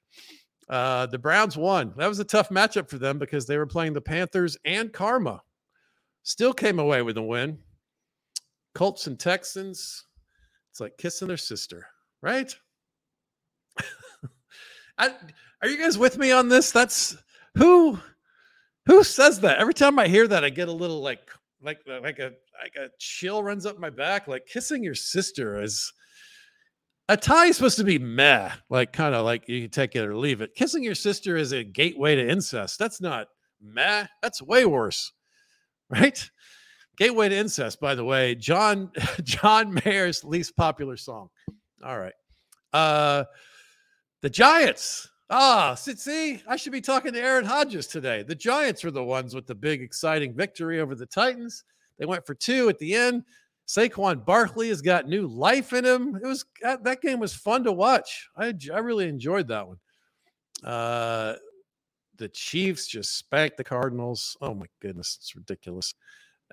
Uh, 0.69 1.07
the 1.07 1.19
Browns 1.19 1.57
won. 1.57 1.93
That 1.97 2.09
was 2.09 2.21
a 2.21 2.25
tough 2.25 2.49
matchup 2.49 2.89
for 2.89 2.99
them 2.99 3.19
because 3.19 3.47
they 3.47 3.59
were 3.59 3.67
playing 3.67 3.93
the 3.93 4.01
Panthers 4.01 4.57
and 4.65 4.93
Karma. 4.93 5.43
Still 6.23 6.55
came 6.55 6.79
away 6.79 7.03
with 7.03 7.19
a 7.19 7.23
win. 7.23 7.59
Colts 8.75 9.07
and 9.07 9.19
Texans. 9.19 10.07
It's 10.71 10.81
like 10.81 10.97
kissing 10.99 11.29
their 11.29 11.37
sister, 11.37 11.87
right? 12.23 12.55
I, 14.99 15.15
are 15.63 15.69
you 15.69 15.79
guys 15.79 15.99
with 15.99 16.19
me 16.19 16.33
on 16.33 16.49
this? 16.49 16.73
That's 16.73 17.17
who 17.57 17.99
who 18.87 19.05
says 19.05 19.41
that? 19.41 19.59
Every 19.59 19.75
time 19.75 19.99
I 19.99 20.09
hear 20.09 20.27
that, 20.29 20.45
I 20.45 20.51
get 20.51 20.69
a 20.69 20.73
little 20.73 21.01
like 21.01 21.31
like 21.63 21.81
like 21.87 22.19
a 22.19 22.33
like 22.61 22.75
a 22.77 22.89
chill 22.99 23.43
runs 23.43 23.67
up 23.67 23.79
my 23.79 23.91
back. 23.91 24.27
Like 24.27 24.47
kissing 24.47 24.83
your 24.83 24.95
sister 24.95 25.63
is 25.63 25.93
a 27.09 27.17
tie 27.17 27.47
is 27.47 27.57
supposed 27.57 27.79
to 27.79 27.85
be 27.85 27.99
meh, 27.99 28.51
like 28.71 28.93
kind 28.93 29.15
of 29.15 29.25
like 29.25 29.49
you 29.49 29.63
can 29.63 29.71
take 29.71 29.95
it 29.95 30.07
or 30.07 30.17
leave 30.17 30.41
it. 30.41 30.55
Kissing 30.55 30.83
your 30.83 30.95
sister 30.95 31.37
is 31.37 31.53
a 31.53 31.63
gateway 31.63 32.15
to 32.15 32.29
incest. 32.29 32.79
That's 32.79 33.01
not 33.01 33.29
meh. 33.61 34.07
That's 34.23 34.41
way 34.41 34.65
worse, 34.65 35.13
right? 35.91 36.31
Gateway 36.97 37.29
to 37.29 37.37
incest, 37.37 37.81
by 37.81 37.95
the 37.95 38.05
way, 38.05 38.35
John 38.35 38.91
John 39.23 39.79
Mayer's 39.85 40.25
least 40.25 40.57
popular 40.57 40.97
song. 40.97 41.29
All 41.85 41.99
right. 41.99 42.15
Uh 42.73 43.25
the 44.23 44.31
Giants. 44.31 45.11
Ah, 45.29 45.75
see, 45.75 46.43
I 46.47 46.57
should 46.57 46.73
be 46.73 46.81
talking 46.81 47.13
to 47.13 47.21
Aaron 47.21 47.45
Hodges 47.45 47.87
today. 47.87 48.23
The 48.23 48.35
Giants 48.35 48.85
are 48.85 48.91
the 48.91 49.03
ones 49.03 49.35
with 49.35 49.47
the 49.47 49.55
big, 49.55 49.83
exciting 49.83 50.35
victory 50.35 50.81
over 50.81 50.95
the 50.95 51.07
Titans. 51.07 51.65
They 51.99 52.07
went 52.07 52.27
for 52.27 52.35
two 52.35 52.69
at 52.69 52.79
the 52.79 52.95
end. 52.95 53.25
Saquon 53.67 54.25
Barkley 54.25 54.69
has 54.69 54.83
got 54.83 55.09
new 55.09 55.27
life 55.27 55.73
in 55.73 55.85
him. 55.85 56.17
It 56.17 56.27
was 56.27 56.45
that, 56.63 57.01
game 57.01 57.19
was 57.19 57.35
fun 57.35 57.65
to 57.65 57.73
watch. 57.73 58.29
I 58.37 58.55
I 58.73 58.79
really 58.79 59.09
enjoyed 59.09 59.49
that 59.49 59.67
one. 59.67 59.79
Uh, 60.63 61.35
the 62.17 62.29
Chiefs 62.29 62.87
just 62.87 63.17
spanked 63.17 63.57
the 63.57 63.65
Cardinals. 63.65 64.37
Oh 64.41 64.55
my 64.55 64.67
goodness, 64.81 65.19
it's 65.21 65.35
ridiculous. 65.35 65.95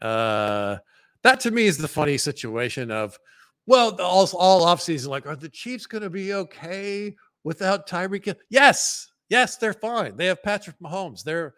Uh, 0.02 0.78
that 1.24 1.40
to 1.42 1.52
me 1.52 1.66
is 1.66 1.78
the 1.78 1.88
funny 1.88 2.18
situation 2.18 2.92
of, 2.92 3.20
well, 3.68 4.00
all 4.02 4.28
all 4.38 4.66
offseason, 4.66 5.08
like, 5.08 5.28
are 5.28 5.36
the 5.36 5.50
Chiefs 5.50 5.86
going 5.86 6.02
to 6.02 6.10
be 6.10 6.34
okay 6.34 7.16
without 7.44 7.88
Tyreek? 7.88 8.34
Yes, 8.50 9.12
yes, 9.30 9.58
they're 9.58 9.74
fine. 9.74 10.18
They 10.18 10.28
have 10.28 10.42
Patrick 10.44 10.80
Mahomes. 10.80 11.24
They're 11.24 11.54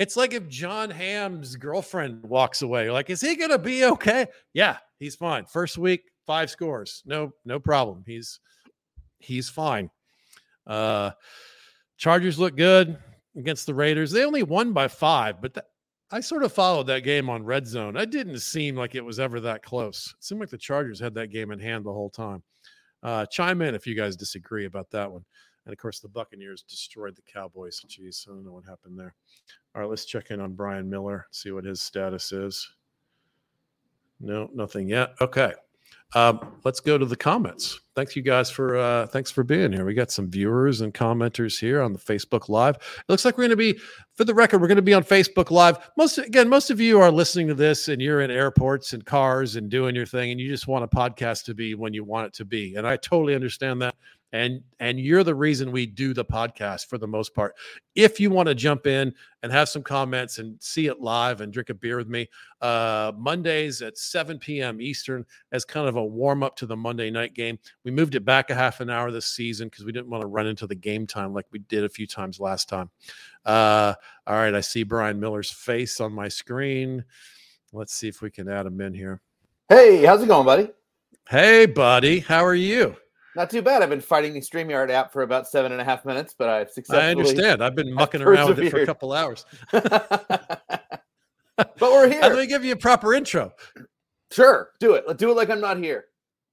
it's 0.00 0.16
like 0.16 0.32
if 0.32 0.48
Jon 0.48 0.90
Hamm's 0.90 1.56
girlfriend 1.56 2.24
walks 2.24 2.62
away. 2.62 2.90
Like, 2.90 3.10
is 3.10 3.20
he 3.20 3.36
gonna 3.36 3.58
be 3.58 3.84
okay? 3.84 4.26
Yeah, 4.54 4.78
he's 4.98 5.14
fine. 5.14 5.44
First 5.44 5.78
week, 5.78 6.10
five 6.26 6.50
scores. 6.50 7.02
No, 7.04 7.32
no 7.44 7.60
problem. 7.60 8.02
He's 8.06 8.40
he's 9.18 9.48
fine. 9.48 9.90
Uh 10.66 11.10
Chargers 11.98 12.38
look 12.38 12.56
good 12.56 12.96
against 13.36 13.66
the 13.66 13.74
Raiders. 13.74 14.10
They 14.10 14.24
only 14.24 14.42
won 14.42 14.72
by 14.72 14.88
five, 14.88 15.42
but 15.42 15.66
I 16.10 16.20
sort 16.20 16.44
of 16.44 16.52
followed 16.52 16.86
that 16.86 17.04
game 17.04 17.28
on 17.28 17.44
red 17.44 17.66
zone. 17.66 17.94
It 17.94 18.10
didn't 18.10 18.40
seem 18.40 18.76
like 18.76 18.94
it 18.94 19.04
was 19.04 19.20
ever 19.20 19.38
that 19.40 19.62
close. 19.62 20.14
It 20.18 20.24
seemed 20.24 20.40
like 20.40 20.48
the 20.48 20.56
Chargers 20.56 20.98
had 20.98 21.12
that 21.14 21.28
game 21.28 21.50
in 21.52 21.58
hand 21.60 21.84
the 21.84 21.92
whole 21.92 22.08
time. 22.08 22.42
Uh, 23.02 23.26
chime 23.26 23.60
in 23.60 23.74
if 23.74 23.86
you 23.86 23.94
guys 23.94 24.16
disagree 24.16 24.64
about 24.64 24.90
that 24.90 25.12
one. 25.12 25.24
And 25.66 25.72
of 25.72 25.78
course, 25.78 26.00
the 26.00 26.08
Buccaneers 26.08 26.62
destroyed 26.62 27.16
the 27.16 27.22
Cowboys. 27.22 27.80
Jeez, 27.86 28.26
I 28.28 28.32
don't 28.32 28.44
know 28.44 28.52
what 28.52 28.64
happened 28.64 28.98
there. 28.98 29.14
All 29.74 29.82
right, 29.82 29.90
let's 29.90 30.04
check 30.04 30.30
in 30.30 30.40
on 30.40 30.54
Brian 30.54 30.88
Miller, 30.88 31.26
see 31.30 31.50
what 31.50 31.64
his 31.64 31.82
status 31.82 32.32
is. 32.32 32.68
No, 34.20 34.48
nothing 34.52 34.88
yet. 34.88 35.14
Okay. 35.20 35.52
Um, 36.14 36.56
let's 36.64 36.80
go 36.80 36.98
to 36.98 37.04
the 37.04 37.16
comments. 37.16 37.80
Thanks 37.94 38.16
you 38.16 38.22
guys 38.22 38.50
for 38.50 38.76
uh, 38.76 39.06
thanks 39.06 39.30
for 39.30 39.44
being 39.44 39.72
here. 39.72 39.84
We 39.84 39.94
got 39.94 40.10
some 40.10 40.28
viewers 40.28 40.80
and 40.80 40.92
commenters 40.92 41.58
here 41.58 41.80
on 41.80 41.92
the 41.92 41.98
Facebook 42.00 42.48
Live. 42.48 42.76
It 42.76 43.04
looks 43.08 43.24
like 43.24 43.38
we're 43.38 43.44
going 43.44 43.50
to 43.50 43.56
be, 43.56 43.78
for 44.14 44.24
the 44.24 44.34
record, 44.34 44.60
we're 44.60 44.66
going 44.66 44.76
to 44.76 44.82
be 44.82 44.94
on 44.94 45.04
Facebook 45.04 45.52
Live. 45.52 45.78
Most 45.96 46.18
again, 46.18 46.48
most 46.48 46.70
of 46.70 46.80
you 46.80 47.00
are 47.00 47.12
listening 47.12 47.46
to 47.46 47.54
this 47.54 47.86
and 47.88 48.02
you're 48.02 48.22
in 48.22 48.30
airports 48.30 48.92
and 48.92 49.04
cars 49.04 49.54
and 49.54 49.70
doing 49.70 49.94
your 49.94 50.06
thing, 50.06 50.32
and 50.32 50.40
you 50.40 50.48
just 50.48 50.66
want 50.66 50.84
a 50.84 50.88
podcast 50.88 51.44
to 51.44 51.54
be 51.54 51.74
when 51.76 51.94
you 51.94 52.02
want 52.02 52.26
it 52.26 52.34
to 52.34 52.44
be. 52.44 52.74
And 52.74 52.86
I 52.86 52.96
totally 52.96 53.36
understand 53.36 53.80
that 53.82 53.94
and 54.32 54.62
and 54.78 55.00
you're 55.00 55.24
the 55.24 55.34
reason 55.34 55.72
we 55.72 55.86
do 55.86 56.14
the 56.14 56.24
podcast 56.24 56.86
for 56.86 56.98
the 56.98 57.06
most 57.06 57.34
part. 57.34 57.56
If 57.94 58.20
you 58.20 58.30
want 58.30 58.48
to 58.48 58.54
jump 58.54 58.86
in 58.86 59.12
and 59.42 59.50
have 59.50 59.68
some 59.68 59.82
comments 59.82 60.38
and 60.38 60.60
see 60.62 60.86
it 60.86 61.00
live 61.00 61.40
and 61.40 61.52
drink 61.52 61.70
a 61.70 61.74
beer 61.74 61.96
with 61.96 62.08
me 62.08 62.28
uh 62.60 63.12
mondays 63.16 63.82
at 63.82 63.98
7 63.98 64.38
p.m 64.38 64.80
eastern 64.80 65.24
as 65.52 65.64
kind 65.64 65.88
of 65.88 65.96
a 65.96 66.04
warm 66.04 66.42
up 66.42 66.56
to 66.56 66.66
the 66.66 66.76
monday 66.76 67.10
night 67.10 67.34
game. 67.34 67.58
We 67.84 67.90
moved 67.90 68.14
it 68.14 68.24
back 68.24 68.50
a 68.50 68.54
half 68.54 68.80
an 68.80 68.90
hour 68.90 69.10
this 69.10 69.26
season 69.26 69.68
because 69.68 69.84
we 69.84 69.92
didn't 69.92 70.10
want 70.10 70.22
to 70.22 70.28
run 70.28 70.46
into 70.46 70.66
the 70.66 70.74
game 70.74 71.06
time 71.06 71.34
like 71.34 71.46
we 71.50 71.58
did 71.60 71.84
a 71.84 71.88
few 71.88 72.06
times 72.06 72.38
last 72.38 72.68
time. 72.68 72.90
Uh 73.44 73.94
all 74.26 74.36
right 74.36 74.54
i 74.54 74.60
see 74.60 74.82
brian 74.82 75.18
miller's 75.18 75.50
face 75.50 76.00
on 76.00 76.12
my 76.12 76.28
screen. 76.28 77.04
Let's 77.72 77.94
see 77.94 78.08
if 78.08 78.20
we 78.20 78.30
can 78.30 78.48
add 78.48 78.66
him 78.66 78.80
in 78.80 78.94
here. 78.94 79.20
Hey 79.68 80.04
how's 80.04 80.22
it 80.22 80.28
going 80.28 80.46
buddy? 80.46 80.70
Hey 81.28 81.66
buddy. 81.66 82.20
How 82.20 82.44
are 82.44 82.54
you 82.54 82.96
not 83.36 83.50
too 83.50 83.62
bad. 83.62 83.82
I've 83.82 83.90
been 83.90 84.00
fighting 84.00 84.34
the 84.34 84.40
StreamYard 84.40 84.90
app 84.90 85.12
for 85.12 85.22
about 85.22 85.46
seven 85.46 85.72
and 85.72 85.80
a 85.80 85.84
half 85.84 86.04
minutes, 86.04 86.34
but 86.36 86.48
I've 86.48 86.70
successfully. 86.70 87.06
I 87.06 87.10
understand. 87.10 87.62
I've 87.62 87.74
been 87.74 87.92
mucking 87.94 88.22
around 88.22 88.48
with 88.48 88.58
it 88.58 88.70
for 88.70 88.80
a 88.80 88.86
couple 88.86 89.12
hours. 89.12 89.44
but 89.72 90.62
we're 91.80 92.08
here. 92.08 92.22
Let 92.22 92.36
me 92.36 92.46
give 92.46 92.64
you 92.64 92.72
a 92.72 92.76
proper 92.76 93.14
intro. 93.14 93.52
Sure, 94.32 94.70
do 94.80 94.94
it. 94.94 95.04
Let's 95.06 95.18
do 95.18 95.30
it 95.30 95.36
like 95.36 95.50
I'm 95.50 95.60
not 95.60 95.76
here. 95.76 96.06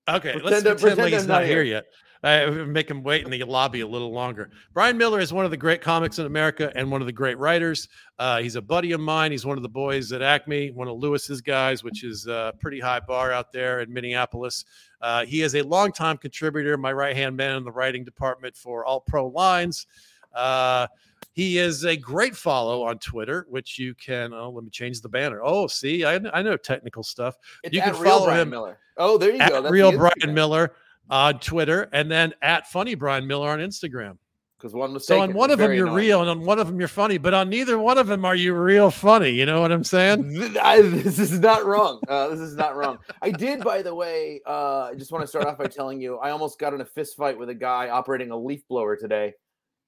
Okay, 0.09 0.33
pretend 0.33 0.43
let's 0.43 0.63
pretend, 0.63 0.79
pretend 0.79 0.99
like 0.99 1.13
he's 1.13 1.27
not, 1.27 1.41
not 1.41 1.45
here 1.45 1.63
yet. 1.63 1.85
I 2.27 2.49
make 2.49 2.89
him 2.89 3.03
wait 3.03 3.23
in 3.23 3.31
the 3.31 3.43
lobby 3.43 3.81
a 3.81 3.87
little 3.87 4.11
longer. 4.11 4.49
Brian 4.73 4.97
Miller 4.97 5.19
is 5.19 5.31
one 5.31 5.45
of 5.45 5.51
the 5.51 5.57
great 5.57 5.81
comics 5.81 6.19
in 6.19 6.25
America 6.25 6.71
and 6.75 6.91
one 6.91 7.01
of 7.01 7.07
the 7.07 7.13
great 7.13 7.37
writers. 7.37 7.87
Uh, 8.19 8.39
he's 8.39 8.55
a 8.55 8.61
buddy 8.61 8.91
of 8.91 8.99
mine. 8.99 9.31
He's 9.31 9.45
one 9.45 9.55
of 9.57 9.63
the 9.63 9.69
boys 9.69 10.11
at 10.11 10.21
Acme, 10.21 10.71
one 10.71 10.87
of 10.87 10.97
Louis's 10.97 11.41
guys, 11.41 11.83
which 11.83 12.03
is 12.03 12.27
a 12.27 12.53
pretty 12.59 12.79
high 12.79 12.99
bar 12.99 13.31
out 13.31 13.53
there 13.53 13.79
in 13.79 13.93
Minneapolis. 13.93 14.65
Uh, 15.01 15.25
he 15.25 15.41
is 15.41 15.55
a 15.55 15.61
longtime 15.61 16.17
contributor, 16.17 16.77
my 16.77 16.91
right 16.91 17.15
hand 17.15 17.37
man 17.37 17.55
in 17.57 17.63
the 17.63 17.71
writing 17.71 18.03
department 18.03 18.57
for 18.57 18.83
All 18.83 18.99
Pro 18.99 19.27
Lines. 19.27 19.87
Uh, 20.33 20.87
he 21.31 21.59
is 21.59 21.85
a 21.85 21.95
great 21.95 22.35
follow 22.35 22.83
on 22.83 22.97
Twitter, 22.97 23.45
which 23.49 23.77
you 23.77 23.93
can. 23.93 24.33
Oh, 24.33 24.49
let 24.49 24.63
me 24.63 24.71
change 24.71 25.01
the 25.01 25.09
banner. 25.09 25.39
Oh, 25.43 25.67
see, 25.67 26.03
I, 26.03 26.15
I 26.33 26.41
know 26.41 26.57
technical 26.57 27.03
stuff. 27.03 27.37
It's 27.63 27.75
you 27.75 27.81
can 27.81 27.93
follow 27.93 28.25
Brian 28.25 28.41
him. 28.41 28.49
Miller. 28.49 28.79
Oh, 28.97 29.17
there 29.17 29.31
you 29.31 29.37
go. 29.37 29.61
That's 29.61 29.71
real 29.71 29.91
Brian 29.91 30.33
Miller 30.33 30.73
on 31.09 31.39
Twitter, 31.39 31.89
and 31.91 32.11
then 32.11 32.33
at 32.41 32.67
Funny 32.67 32.95
Brian 32.95 33.27
Miller 33.27 33.49
on 33.49 33.59
Instagram. 33.59 34.17
Because 34.57 34.73
one 34.73 34.91
was 34.91 35.05
so 35.05 35.21
on 35.21 35.33
one 35.33 35.51
of 35.51 35.59
them 35.59 35.71
you're 35.71 35.85
annoying. 35.85 36.05
real, 36.07 36.21
and 36.21 36.29
on 36.31 36.43
one 36.43 36.57
of 36.57 36.65
them 36.65 36.79
you're 36.79 36.87
funny, 36.87 37.19
but 37.19 37.31
on 37.31 37.47
neither 37.47 37.77
one 37.77 37.99
of 37.99 38.07
them 38.07 38.25
are 38.25 38.33
you 38.35 38.55
real 38.55 38.89
funny. 38.89 39.29
You 39.29 39.45
know 39.45 39.61
what 39.61 39.71
I'm 39.71 39.83
saying? 39.83 40.57
I, 40.61 40.81
this 40.81 41.19
is 41.19 41.39
not 41.39 41.63
wrong. 41.65 42.01
Uh, 42.07 42.29
this 42.29 42.39
is 42.39 42.55
not 42.55 42.75
wrong. 42.75 42.97
I 43.21 43.29
did, 43.29 43.63
by 43.63 43.83
the 43.83 43.93
way. 43.93 44.41
Uh, 44.47 44.85
I 44.85 44.95
just 44.95 45.11
want 45.11 45.21
to 45.21 45.27
start 45.27 45.45
off 45.45 45.59
by 45.59 45.67
telling 45.67 46.01
you 46.01 46.17
I 46.17 46.31
almost 46.31 46.57
got 46.57 46.73
in 46.73 46.81
a 46.81 46.85
fist 46.85 47.15
fight 47.17 47.37
with 47.37 47.49
a 47.49 47.55
guy 47.55 47.89
operating 47.89 48.31
a 48.31 48.37
leaf 48.37 48.67
blower 48.67 48.95
today. 48.95 49.35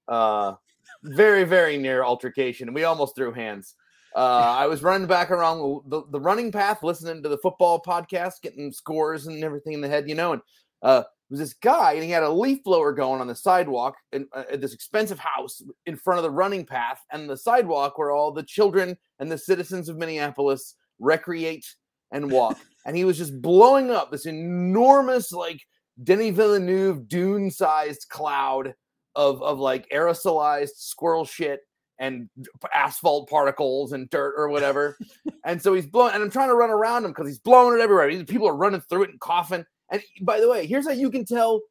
Uh, 0.07 0.53
very, 1.03 1.45
very 1.45 1.77
near 1.77 2.03
altercation, 2.03 2.67
and 2.67 2.75
we 2.75 2.83
almost 2.83 3.15
threw 3.15 3.31
hands. 3.31 3.73
Uh, 4.15 4.55
I 4.57 4.67
was 4.67 4.83
running 4.83 5.07
back 5.07 5.31
around 5.31 5.81
the, 5.87 6.03
the 6.11 6.19
running 6.19 6.51
path, 6.51 6.83
listening 6.83 7.23
to 7.23 7.29
the 7.29 7.37
football 7.37 7.81
podcast, 7.81 8.41
getting 8.41 8.71
scores 8.71 9.27
and 9.27 9.43
everything 9.43 9.73
in 9.73 9.81
the 9.81 9.87
head, 9.87 10.09
you 10.09 10.15
know, 10.15 10.33
and 10.33 10.41
uh, 10.81 11.03
was 11.29 11.39
this 11.39 11.53
guy, 11.53 11.93
and 11.93 12.03
he 12.03 12.09
had 12.09 12.23
a 12.23 12.29
leaf 12.29 12.63
blower 12.63 12.91
going 12.91 13.21
on 13.21 13.27
the 13.27 13.35
sidewalk 13.35 13.95
in, 14.11 14.27
uh, 14.33 14.43
at 14.51 14.61
this 14.61 14.73
expensive 14.73 15.19
house 15.19 15.61
in 15.85 15.95
front 15.95 16.17
of 16.17 16.23
the 16.23 16.31
running 16.31 16.65
path 16.65 17.01
and 17.11 17.29
the 17.29 17.37
sidewalk 17.37 17.97
where 17.97 18.11
all 18.11 18.31
the 18.31 18.43
children 18.43 18.97
and 19.19 19.31
the 19.31 19.37
citizens 19.37 19.89
of 19.89 19.97
Minneapolis 19.97 20.75
recreate 20.99 21.65
and 22.11 22.31
walk. 22.31 22.57
and 22.85 22.97
he 22.97 23.05
was 23.05 23.17
just 23.17 23.41
blowing 23.41 23.91
up 23.91 24.11
this 24.11 24.25
enormous, 24.25 25.31
like 25.31 25.61
Denis 26.03 26.35
Villeneuve 26.35 27.07
dune 27.07 27.51
sized 27.51 28.07
cloud 28.09 28.73
of, 29.15 29.41
of 29.43 29.59
like 29.59 29.87
aerosolized 29.89 30.77
squirrel 30.77 31.25
shit 31.25 31.59
and 31.99 32.29
asphalt 32.73 33.29
particles 33.29 33.91
and 33.91 34.09
dirt 34.09 34.33
or 34.37 34.49
whatever. 34.49 34.97
and 35.45 35.61
so 35.61 35.73
he's 35.73 35.85
blowing, 35.85 36.13
and 36.15 36.23
I'm 36.23 36.31
trying 36.31 36.47
to 36.47 36.55
run 36.55 36.69
around 36.71 37.05
him 37.05 37.11
because 37.11 37.27
he's 37.27 37.39
blowing 37.39 37.77
it 37.77 37.83
everywhere. 37.83 38.23
People 38.23 38.47
are 38.47 38.55
running 38.55 38.81
through 38.81 39.03
it 39.03 39.09
and 39.11 39.19
coughing. 39.19 39.65
And 39.91 40.01
by 40.21 40.39
the 40.39 40.49
way, 40.49 40.65
here's 40.65 40.87
how 40.87 40.93
you 40.93 41.09
can 41.09 41.25
tell 41.25 41.61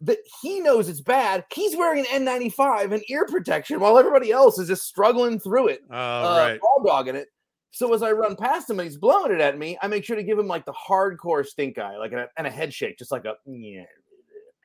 that 0.00 0.18
he 0.40 0.60
knows 0.60 0.88
it's 0.88 1.00
bad. 1.00 1.44
He's 1.52 1.76
wearing 1.76 2.06
an 2.12 2.24
N95 2.24 2.92
and 2.92 3.02
ear 3.10 3.26
protection 3.26 3.80
while 3.80 3.98
everybody 3.98 4.30
else 4.30 4.58
is 4.58 4.68
just 4.68 4.84
struggling 4.84 5.40
through 5.40 5.68
it, 5.68 5.80
oh, 5.90 5.94
uh, 5.94 6.48
right. 6.48 6.60
all 6.62 6.82
dogging 6.84 7.16
it. 7.16 7.28
So 7.70 7.92
as 7.92 8.02
I 8.02 8.12
run 8.12 8.36
past 8.36 8.70
him 8.70 8.80
and 8.80 8.88
he's 8.88 8.96
blowing 8.96 9.32
it 9.32 9.40
at 9.40 9.58
me, 9.58 9.76
I 9.82 9.88
make 9.88 10.04
sure 10.04 10.16
to 10.16 10.22
give 10.22 10.38
him 10.38 10.46
like 10.46 10.64
the 10.64 10.72
hardcore 10.72 11.44
stink 11.44 11.78
eye, 11.78 11.96
like 11.98 12.12
a, 12.12 12.28
and 12.36 12.46
a 12.46 12.50
head 12.50 12.72
shake, 12.72 12.98
just 12.98 13.12
like 13.12 13.24
a 13.24 13.34
yeah, 13.46 13.84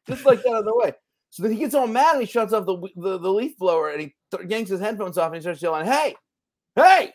just 0.08 0.26
like 0.26 0.42
that 0.44 0.54
on 0.54 0.66
the 0.66 0.76
way. 0.76 0.94
So 1.30 1.44
then 1.44 1.52
he 1.52 1.60
gets 1.60 1.74
all 1.74 1.88
mad 1.88 2.14
and 2.14 2.22
he 2.22 2.28
shuts 2.28 2.54
off 2.54 2.66
the 2.66 2.78
the, 2.96 3.18
the 3.18 3.30
leaf 3.30 3.58
blower 3.58 3.90
and 3.90 4.02
he 4.02 4.16
th- 4.32 4.50
yanks 4.50 4.70
his 4.70 4.80
headphones 4.80 5.18
off 5.18 5.28
and 5.28 5.36
he 5.36 5.42
starts 5.42 5.62
yelling, 5.62 5.86
"Hey, 5.86 6.16
hey!" 6.76 7.12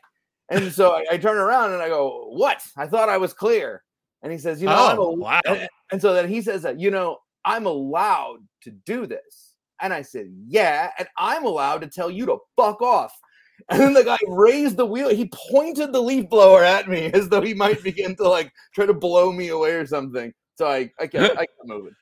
And 0.51 0.73
so 0.73 0.93
I, 0.93 1.05
I 1.13 1.19
turn 1.19 1.39
around 1.39 1.73
and 1.73 1.81
I 1.81 1.89
go, 1.89 2.29
"What? 2.33 2.61
I 2.77 2.87
thought 2.87 3.09
I 3.09 3.17
was 3.17 3.33
clear." 3.33 3.83
And 4.23 4.33
he 4.33 4.39
says, 4.39 4.61
"You 4.61 4.69
know, 4.69 4.77
oh, 4.77 5.13
I'm 5.13 5.21
wow. 5.21 5.41
And, 5.47 5.69
and 5.93 6.03
so 6.03 6.13
then 6.13 6.29
he 6.29 6.43
says 6.43 6.63
that, 6.63 6.81
you 6.81 6.91
know, 6.91 7.19
I'm 7.45 7.67
allowed 7.67 8.41
to 8.63 8.71
do 8.71 9.07
this. 9.07 9.55
And 9.81 9.93
I 9.93 10.03
said, 10.03 10.27
Yeah, 10.47 10.91
and 10.99 11.09
I'm 11.17 11.45
allowed 11.45 11.81
to 11.83 11.89
tell 11.89 12.11
you 12.11 12.27
to 12.27 12.39
fuck 12.57 12.83
off. 12.83 13.13
And 13.71 13.81
then 13.81 13.93
the 13.93 14.05
guy 14.05 14.19
raised 14.29 14.77
the 14.77 14.87
wheel. 14.87 15.09
He 15.09 15.29
pointed 15.51 15.93
the 15.93 16.01
leaf 16.01 16.29
blower 16.29 16.63
at 16.63 16.89
me 16.89 17.07
as 17.13 17.29
though 17.29 17.41
he 17.41 17.55
might 17.55 17.83
begin 17.83 18.15
to 18.17 18.29
like 18.29 18.53
try 18.73 18.87
to 18.87 18.95
blow 18.95 19.33
me 19.33 19.49
away 19.49 19.73
or 19.73 19.85
something. 19.85 20.33
So 20.57 20.69
I 20.69 20.89
I 21.01 21.09
kept, 21.09 21.33
I 21.33 21.41
kept 21.41 21.53
moving. 21.65 21.93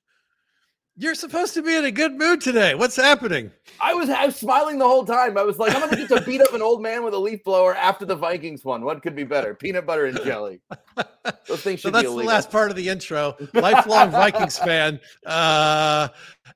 You're 0.99 1.15
supposed 1.15 1.53
to 1.55 1.63
be 1.63 1.77
in 1.77 1.85
a 1.85 1.91
good 1.91 2.17
mood 2.17 2.41
today. 2.41 2.75
What's 2.75 2.97
happening? 2.97 3.51
I 3.81 3.93
was, 3.93 4.09
I 4.09 4.25
was 4.25 4.37
smiling 4.37 4.79
the 4.79 4.87
whole 4.87 5.05
time. 5.05 5.37
I 5.37 5.43
was 5.43 5.59
like, 5.59 5.75
I'm 5.75 5.83
gonna 5.83 5.97
get 5.97 6.09
to 6.09 6.23
beat 6.23 6.41
up 6.41 6.55
an 6.55 6.63
old 6.63 6.81
man 6.81 7.05
with 7.05 7.13
a 7.13 7.19
leaf 7.19 7.45
blower 7.45 7.77
after 7.77 8.07
the 8.07 8.15
Vikings 8.15 8.65
won. 8.65 8.83
What 8.83 9.03
could 9.03 9.15
be 9.15 9.25
better? 9.25 9.55
Peanut 9.55 9.85
butter 9.85 10.07
and 10.07 10.19
jelly. 10.25 10.61
Those 11.47 11.61
things 11.61 11.81
should 11.81 11.89
so 11.89 11.91
that's 11.91 12.09
be 12.09 12.17
the 12.17 12.25
last 12.25 12.51
part 12.51 12.71
of 12.71 12.77
the 12.77 12.89
intro. 12.89 13.37
Lifelong 13.53 14.11
Vikings 14.11 14.57
fan. 14.59 14.99
Uh, 15.27 16.09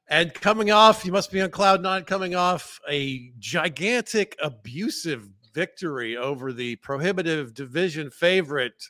and 0.08 0.32
coming 0.32 0.70
off, 0.70 1.04
you 1.04 1.12
must 1.12 1.30
be 1.30 1.42
on 1.42 1.50
cloud 1.50 1.82
nine, 1.82 2.04
coming 2.04 2.34
off 2.34 2.80
a 2.88 3.32
gigantic, 3.38 4.36
abusive 4.42 5.28
victory 5.52 6.16
over 6.16 6.52
the 6.54 6.76
prohibitive 6.76 7.52
division 7.52 8.10
favorite 8.10 8.88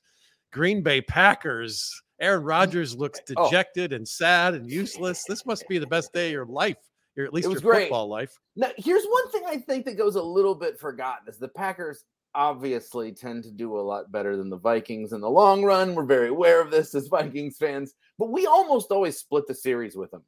Green 0.53 0.83
Bay 0.83 1.01
Packers. 1.01 2.03
Aaron 2.21 2.43
Rodgers 2.45 2.97
looks 2.97 3.21
Oh. 3.37 3.45
dejected 3.47 3.93
and 3.93 4.07
sad 4.07 4.55
and 4.55 4.71
useless. 4.71 5.25
This 5.29 5.47
must 5.47 5.67
be 5.69 5.79
the 5.79 5.87
best 5.87 6.13
day 6.13 6.27
of 6.27 6.33
your 6.33 6.47
life, 6.47 6.77
or 7.17 7.25
at 7.25 7.33
least 7.33 7.51
your 7.51 7.61
great. 7.61 7.85
football 7.85 8.09
life. 8.09 8.37
Now, 8.57 8.71
here's 8.77 9.05
one 9.07 9.31
thing 9.31 9.43
I 9.47 9.57
think 9.59 9.85
that 9.87 9.97
goes 9.99 10.17
a 10.17 10.23
little 10.23 10.55
bit 10.55 10.79
forgotten 10.79 11.29
is 11.29 11.39
the 11.39 11.49
Packers 11.49 12.05
obviously 12.35 13.13
tend 13.13 13.43
to 13.45 13.51
do 13.51 13.79
a 13.79 13.81
lot 13.81 14.11
better 14.13 14.37
than 14.37 14.51
the 14.51 14.57
Vikings 14.59 15.13
in 15.13 15.21
the 15.21 15.31
long 15.31 15.65
run. 15.65 15.95
We're 15.95 16.05
very 16.05 16.29
aware 16.29 16.61
of 16.61 16.71
this 16.71 16.95
as 16.95 17.09
Vikings 17.09 17.57
fans, 17.59 17.95
but 18.19 18.31
we 18.31 18.47
almost 18.47 18.91
always 18.91 19.19
split 19.19 19.47
the 19.49 19.55
series 19.55 19.97
with 19.97 20.11
them. 20.11 20.23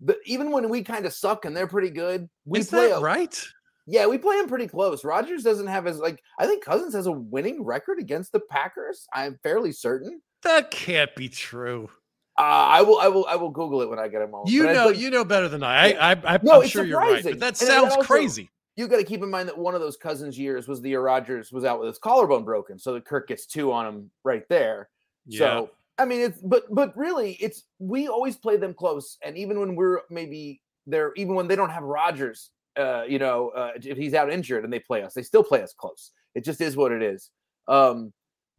But 0.00 0.18
even 0.26 0.50
when 0.50 0.68
we 0.68 0.82
kind 0.82 1.06
of 1.06 1.14
suck 1.14 1.44
and 1.46 1.56
they're 1.56 1.66
pretty 1.66 1.88
good, 1.90 2.28
we 2.44 2.58
Is 2.58 2.68
play 2.68 2.88
that 2.88 2.98
a- 2.98 3.00
right? 3.00 3.42
Yeah, 3.86 4.06
we 4.06 4.18
play 4.18 4.36
them 4.36 4.48
pretty 4.48 4.66
close. 4.66 5.04
Rodgers 5.04 5.44
doesn't 5.44 5.68
have 5.68 5.86
as 5.86 5.98
like 5.98 6.20
I 6.38 6.46
think 6.46 6.64
Cousins 6.64 6.92
has 6.94 7.06
a 7.06 7.12
winning 7.12 7.62
record 7.64 7.98
against 8.00 8.32
the 8.32 8.40
Packers. 8.40 9.06
I'm 9.14 9.38
fairly 9.42 9.70
certain. 9.72 10.20
That 10.46 10.70
can't 10.70 11.14
be 11.16 11.28
true. 11.28 11.90
Uh, 12.38 12.42
I 12.42 12.82
will, 12.82 12.98
I 12.98 13.08
will, 13.08 13.26
I 13.26 13.36
will 13.36 13.50
Google 13.50 13.80
it 13.82 13.88
when 13.88 13.98
I 13.98 14.08
get 14.08 14.22
a 14.22 14.26
moment. 14.26 14.50
You 14.50 14.64
But 14.64 14.72
know, 14.74 14.88
think- 14.90 14.98
you 15.02 15.10
know 15.10 15.24
better 15.24 15.48
than 15.48 15.62
I. 15.62 15.92
I, 15.92 16.12
I, 16.12 16.16
I 16.34 16.38
No, 16.42 16.56
I'm 16.56 16.62
it's 16.62 16.70
sure 16.70 16.84
you're 16.84 16.98
right, 17.00 17.22
but 17.24 17.38
that 17.40 17.56
sounds 17.56 17.92
also- 17.94 18.02
crazy. 18.06 18.50
you 18.76 18.86
got 18.88 18.98
to 18.98 19.04
keep 19.04 19.22
in 19.22 19.30
mind 19.30 19.48
that 19.48 19.56
one 19.56 19.74
of 19.74 19.80
those 19.80 19.96
Cousins 19.96 20.38
years 20.38 20.68
was 20.68 20.82
the 20.82 20.90
year 20.90 21.00
Rodgers 21.00 21.50
was 21.50 21.64
out 21.64 21.78
with 21.80 21.88
his 21.88 21.98
collarbone 21.98 22.44
broken, 22.44 22.78
so 22.78 22.92
that 22.94 23.04
Kirk 23.06 23.28
gets 23.28 23.46
two 23.46 23.72
on 23.72 23.86
him 23.86 24.10
right 24.22 24.42
there. 24.50 24.88
Yeah. 25.26 25.38
So 25.38 25.70
I 25.98 26.04
mean, 26.04 26.20
it's 26.20 26.38
but 26.42 26.64
but 26.70 26.94
really, 26.96 27.32
it's 27.40 27.64
we 27.78 28.06
always 28.08 28.36
play 28.36 28.58
them 28.58 28.74
close, 28.74 29.16
and 29.24 29.36
even 29.38 29.58
when 29.58 29.74
we're 29.74 30.00
maybe 30.10 30.60
they're 30.86 31.12
even 31.16 31.34
when 31.34 31.48
they 31.48 31.56
don't 31.56 31.70
have 31.70 31.82
Rodgers, 31.84 32.50
uh, 32.78 33.04
you 33.08 33.18
know, 33.18 33.48
uh, 33.56 33.70
if 33.76 33.96
he's 33.96 34.12
out 34.12 34.30
injured 34.30 34.62
and 34.62 34.70
they 34.72 34.78
play 34.78 35.02
us, 35.02 35.14
they 35.14 35.22
still 35.22 35.42
play 35.42 35.62
us 35.62 35.72
close. 35.72 36.12
It 36.34 36.44
just 36.44 36.60
is 36.60 36.76
what 36.76 36.92
it 36.92 37.02
is. 37.02 37.30
Um, 37.66 38.12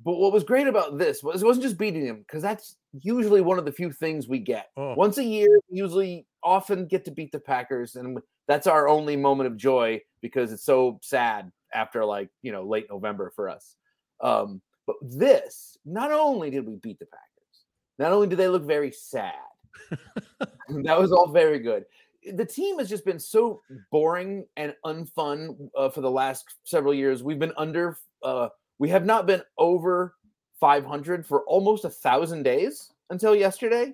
but 0.04 0.18
what 0.18 0.32
was 0.32 0.44
great 0.44 0.68
about 0.68 0.98
this 0.98 1.24
was 1.24 1.42
it 1.42 1.46
wasn't 1.46 1.64
just 1.64 1.78
beating 1.78 2.06
them 2.06 2.20
because 2.20 2.42
that's 2.42 2.76
usually 3.02 3.42
one 3.42 3.58
of 3.60 3.66
the 3.66 3.72
few 3.72 3.92
things 3.92 4.28
we 4.28 4.40
get 4.40 4.70
Oh. 4.78 4.94
once 4.96 5.18
a 5.18 5.24
year. 5.24 5.60
Usually, 5.70 6.26
often 6.44 6.86
get 6.88 7.04
to 7.06 7.12
beat 7.12 7.32
the 7.32 7.40
Packers, 7.40 7.96
and 7.96 8.20
that's 8.48 8.68
our 8.68 8.88
only 8.88 9.16
moment 9.16 9.48
of 9.48 9.58
joy 9.58 10.00
because 10.22 10.52
it's 10.52 10.64
so 10.64 11.00
sad 11.02 11.52
after 11.74 12.06
like 12.06 12.30
you 12.42 12.52
know 12.52 12.64
late 12.64 12.88
November 12.90 13.32
for 13.36 13.50
us. 13.50 13.76
Um, 14.22 14.62
but 14.86 14.96
this, 15.02 15.78
not 15.86 16.12
only 16.12 16.50
did 16.50 16.66
we 16.66 16.76
beat 16.78 17.00
the 17.00 17.06
Packers, 17.08 17.66
not 18.00 18.12
only 18.14 18.28
did 18.28 18.38
they 18.38 18.48
look 18.48 18.64
very 18.64 18.92
sad, 18.92 19.34
that 20.70 21.00
was 21.00 21.12
all 21.12 21.28
very 21.30 21.60
good. 21.60 21.86
The 22.34 22.46
team 22.46 22.78
has 22.80 22.90
just 22.90 23.06
been 23.06 23.20
so 23.20 23.62
boring 23.92 24.46
and 24.58 24.74
unfun 24.86 25.70
uh, 25.78 25.90
for 25.90 26.02
the 26.02 26.12
last 26.12 26.46
several 26.64 26.94
years. 26.94 27.24
We've 27.24 27.40
been 27.40 27.54
under, 27.58 27.98
uh, 28.24 28.50
we 28.80 28.90
have 28.90 29.06
not 29.06 29.26
been 29.26 29.42
over 29.58 30.16
500 30.60 31.26
for 31.26 31.42
almost 31.44 31.86
a 31.86 31.90
thousand 31.90 32.44
days 32.44 32.92
until 33.10 33.36
yesterday. 33.36 33.94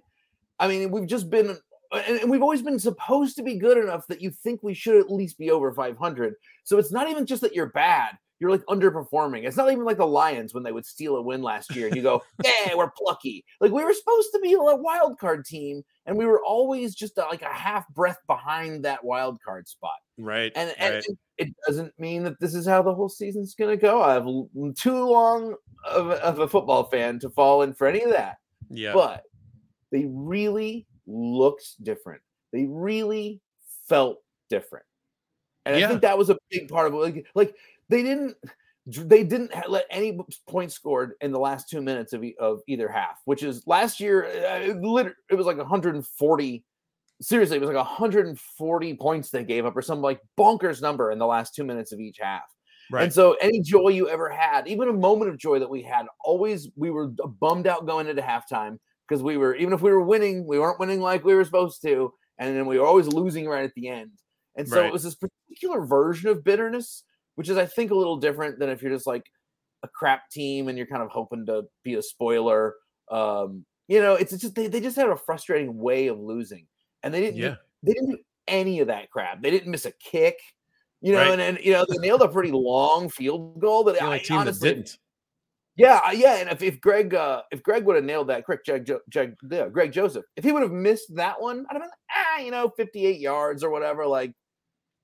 I 0.60 0.68
mean, 0.68 0.92
we've 0.92 1.08
just 1.08 1.30
been, 1.30 1.58
and, 1.92 2.20
and 2.20 2.30
we've 2.30 2.42
always 2.42 2.62
been 2.62 2.80
supposed 2.80 3.36
to 3.38 3.44
be 3.44 3.58
good 3.58 3.78
enough 3.78 4.08
that 4.08 4.22
you 4.22 4.30
think 4.30 4.62
we 4.64 4.74
should 4.74 4.98
at 5.00 5.12
least 5.12 5.38
be 5.38 5.52
over 5.52 5.74
500. 5.74 6.36
So 6.64 6.78
it's 6.78 6.92
not 6.92 7.10
even 7.10 7.26
just 7.26 7.42
that 7.42 7.54
you're 7.54 7.70
bad. 7.70 8.18
You're 8.40 8.52
like 8.52 8.66
underperforming. 8.66 9.46
It's 9.46 9.56
not 9.56 9.72
even 9.72 9.86
like 9.86 9.98
the 9.98 10.08
Lions 10.08 10.54
when 10.54 10.64
they 10.64 10.74
would 10.74 10.86
steal 10.86 11.16
a 11.16 11.22
win 11.22 11.42
last 11.42 11.74
year 11.76 11.88
and 11.88 11.96
you 11.96 12.02
go, 12.02 12.22
yeah, 12.44 12.76
we're 12.76 12.92
plucky. 12.92 13.46
Like 13.62 13.72
we 13.72 13.84
were 13.84 13.94
supposed 13.94 14.30
to 14.34 14.40
be 14.40 14.54
a 14.54 14.58
wild 14.60 15.18
card 15.18 15.46
team 15.46 15.84
and 16.06 16.18
we 16.18 16.26
were 16.26 16.44
always 16.44 16.94
just 16.94 17.16
like 17.18 17.42
a 17.42 17.54
half 17.54 17.88
breath 17.90 18.20
behind 18.28 18.84
that 18.84 19.04
wild 19.04 19.40
card 19.42 19.68
spot. 19.68 19.92
Right. 20.18 20.52
And, 20.56 20.74
and 20.78 20.96
right. 20.96 21.06
it- 21.08 21.18
it 21.38 21.50
doesn't 21.68 21.98
mean 22.00 22.24
that 22.24 22.40
this 22.40 22.54
is 22.54 22.68
how 22.68 22.82
the 22.82 22.94
whole 22.94 23.10
season's 23.10 23.56
going 23.56 23.72
to 23.72 23.82
go. 23.82 24.02
I 24.02 24.14
have 24.14 24.26
too 24.76 25.06
long 25.06 25.56
of 25.86 26.10
a, 26.10 26.24
of 26.24 26.40
a 26.40 26.48
football 26.48 26.86
fan 26.86 27.20
to 27.20 27.30
fall 27.30 27.64
in 27.64 27.74
for 27.74 27.88
any 27.88 28.02
of 28.04 28.12
that 28.12 28.38
yeah. 28.70 28.94
but 28.94 29.24
they 29.92 30.06
really 30.10 30.88
looked 31.08 31.84
different. 31.84 32.22
They 32.52 32.66
really 32.66 33.42
felt 33.88 34.20
different, 34.50 34.86
and 35.66 35.76
I 35.76 35.88
think 35.88 36.02
that 36.02 36.18
was 36.18 36.30
a 36.30 36.38
big 36.50 36.70
part 36.70 36.88
of 36.88 36.94
it. 36.94 36.98
Like, 36.98 37.28
like 37.36 37.56
they 37.90 38.04
didn't, 38.04 38.36
they 38.86 39.24
didn't 39.24 39.52
let 39.70 39.86
any 39.90 40.18
points 40.48 40.76
scored 40.76 41.14
in 41.22 41.32
the 41.32 41.40
last 41.40 41.70
two 41.70 41.82
minutes 41.82 42.14
of, 42.14 42.24
e- 42.24 42.36
of 42.40 42.62
either 42.68 42.88
half, 42.88 43.22
which 43.26 43.44
is 43.44 43.66
last 43.66 44.00
year. 44.00 44.26
uh, 44.26 44.60
It, 44.60 45.16
it 45.30 45.36
was 45.36 45.46
like 45.46 45.58
140. 45.58 46.64
Seriously, 47.24 47.58
it 47.58 47.62
was 47.62 47.70
like 47.70 47.78
140 47.78 48.94
points 48.98 49.30
they 49.30 49.44
gave 49.44 49.66
up, 49.66 49.76
or 49.78 49.82
some 49.82 50.02
like 50.02 50.20
bonkers 50.38 50.82
number 50.82 51.12
in 51.12 51.20
the 51.20 51.26
last 51.26 51.56
two 51.56 51.64
minutes 51.64 51.92
of 51.92 52.00
each 52.00 52.18
half. 52.20 52.44
right. 52.92 53.04
And 53.04 53.14
so 53.14 53.38
any 53.42 53.62
joy 53.62 53.90
you 53.90 54.10
ever 54.10 54.30
had, 54.30 54.68
even 54.68 54.90
a 54.90 54.94
moment 54.94 55.32
of 55.32 55.38
joy 55.38 55.60
that 55.60 55.70
we 55.70 55.82
had, 55.82 56.06
always 56.24 56.70
we 56.76 56.92
were 56.92 57.08
bummed 57.08 57.66
out 57.66 57.86
going 57.86 58.08
into 58.08 58.22
halftime 58.22 58.78
because 59.08 59.24
we 59.24 59.38
were 59.38 59.56
even 59.56 59.74
if 59.74 59.82
we 59.82 59.92
were 59.92 60.04
winning, 60.04 60.46
we 60.46 60.60
weren't 60.60 60.80
winning 60.80 61.00
like 61.00 61.24
we 61.24 61.34
were 61.34 61.46
supposed 61.46 61.82
to, 61.84 62.14
and 62.40 62.56
then 62.56 62.66
we 62.66 62.78
were 62.78 62.86
always 62.86 63.08
losing 63.08 63.48
right 63.48 63.64
at 63.64 63.74
the 63.76 63.88
end. 63.88 64.12
And 64.56 64.68
so 64.68 64.82
Right. 64.82 64.88
it 64.88 64.94
was 64.94 65.04
this 65.04 65.16
particular 65.16 65.86
version 65.86 66.30
of 66.30 66.44
bitterness, 66.44 67.04
which 67.36 67.50
is 67.50 67.58
I 67.58 67.66
think 67.66 67.92
a 67.92 67.96
little 67.96 68.18
different 68.18 68.60
than 68.60 68.70
if 68.70 68.82
you're 68.82 68.92
just 68.92 69.08
like 69.08 69.24
a 69.84 69.88
crap 69.88 70.30
team 70.30 70.68
and 70.68 70.78
you're 70.78 70.88
kind 70.88 71.04
of 71.04 71.10
hoping 71.10 71.46
to 71.46 71.64
be 71.84 71.96
a 71.96 72.02
spoiler. 72.02 72.76
Um, 73.10 73.66
you 73.88 74.02
know, 74.02 74.16
it's 74.16 74.36
just 74.38 74.56
they, 74.56 74.68
they 74.68 74.80
just 74.80 74.96
had 74.96 75.10
a 75.10 75.16
frustrating 75.16 75.78
way 75.78 76.08
of 76.08 76.20
losing. 76.20 76.68
And 77.04 77.14
they 77.14 77.20
didn't 77.22 77.38
yeah. 77.38 77.56
they 77.84 77.94
didn't 77.94 78.12
do 78.12 78.18
any 78.48 78.80
of 78.80 78.88
that 78.88 79.10
crap. 79.12 79.42
They 79.42 79.52
didn't 79.52 79.72
miss 79.72 79.86
a 79.86 79.92
kick, 79.92 80.40
you 81.02 81.12
know, 81.12 81.20
Right. 81.20 81.32
and, 81.32 81.42
and 81.42 81.60
you 81.64 81.74
know 81.74 81.86
they 81.88 81.98
nailed 81.98 82.22
a 82.22 82.28
pretty 82.28 82.52
long 82.52 83.10
field 83.10 83.60
goal. 83.60 83.84
That 83.84 84.02
I 84.02 84.22
honestly, 84.32 84.70
that 84.70 84.76
didn't. 84.76 84.98
yeah, 85.76 86.12
yeah. 86.12 86.36
And 86.38 86.50
if, 86.50 86.62
if 86.64 86.80
Greg, 86.80 87.14
uh, 87.14 87.42
if 87.52 87.62
Greg 87.64 87.84
would 87.86 87.96
have 87.98 88.06
nailed 88.06 88.30
that, 88.30 88.44
Greg, 88.46 88.60
Greg, 88.66 88.86
Jo- 88.86 89.02
Greg, 89.12 89.36
yeah, 89.50 89.68
Greg 89.70 89.92
Joseph, 89.92 90.24
if 90.38 90.44
he 90.44 90.52
would 90.52 90.62
have 90.62 90.72
missed 90.72 91.14
that 91.16 91.42
one, 91.42 91.66
I'd 91.70 91.74
have 91.74 91.82
been 91.82 91.90
like, 91.90 92.16
ah, 92.16 92.40
you 92.40 92.52
know, 92.52 92.70
fifty-eight 92.78 93.20
yards 93.20 93.64
or 93.64 93.70
whatever. 93.70 94.06
Like, 94.08 94.34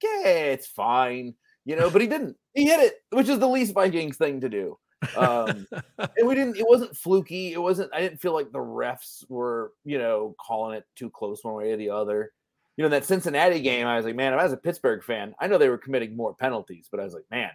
yeah, 0.03 0.25
it's 0.25 0.67
fine, 0.67 1.33
you 1.65 1.75
know. 1.75 1.89
But 1.89 2.01
he 2.01 2.07
didn't. 2.07 2.37
He 2.53 2.65
hit 2.65 2.79
it, 2.79 2.95
which 3.11 3.27
is 3.29 3.39
the 3.39 3.47
least 3.47 3.73
Vikings 3.73 4.17
thing 4.17 4.41
to 4.41 4.49
do. 4.49 4.77
Um, 5.15 5.67
and 5.97 6.27
we 6.27 6.35
didn't. 6.35 6.57
It 6.57 6.67
wasn't 6.67 6.95
fluky. 6.95 7.53
It 7.53 7.61
wasn't. 7.61 7.91
I 7.93 8.01
didn't 8.01 8.19
feel 8.19 8.33
like 8.33 8.51
the 8.51 8.59
refs 8.59 9.29
were, 9.29 9.73
you 9.85 9.97
know, 9.97 10.35
calling 10.39 10.77
it 10.77 10.85
too 10.95 11.09
close 11.09 11.43
one 11.43 11.55
way 11.55 11.71
or 11.71 11.77
the 11.77 11.89
other. 11.89 12.31
You 12.77 12.83
know, 12.83 12.89
that 12.89 13.05
Cincinnati 13.05 13.59
game, 13.59 13.87
I 13.87 13.97
was 13.97 14.05
like, 14.05 14.15
man, 14.15 14.33
if 14.33 14.39
I 14.39 14.43
was 14.43 14.53
a 14.53 14.57
Pittsburgh 14.57 15.03
fan, 15.03 15.35
I 15.39 15.47
know 15.47 15.57
they 15.57 15.69
were 15.69 15.77
committing 15.77 16.15
more 16.15 16.33
penalties, 16.33 16.87
but 16.89 16.99
I 16.99 17.03
was 17.03 17.13
like, 17.13 17.25
man, 17.29 17.49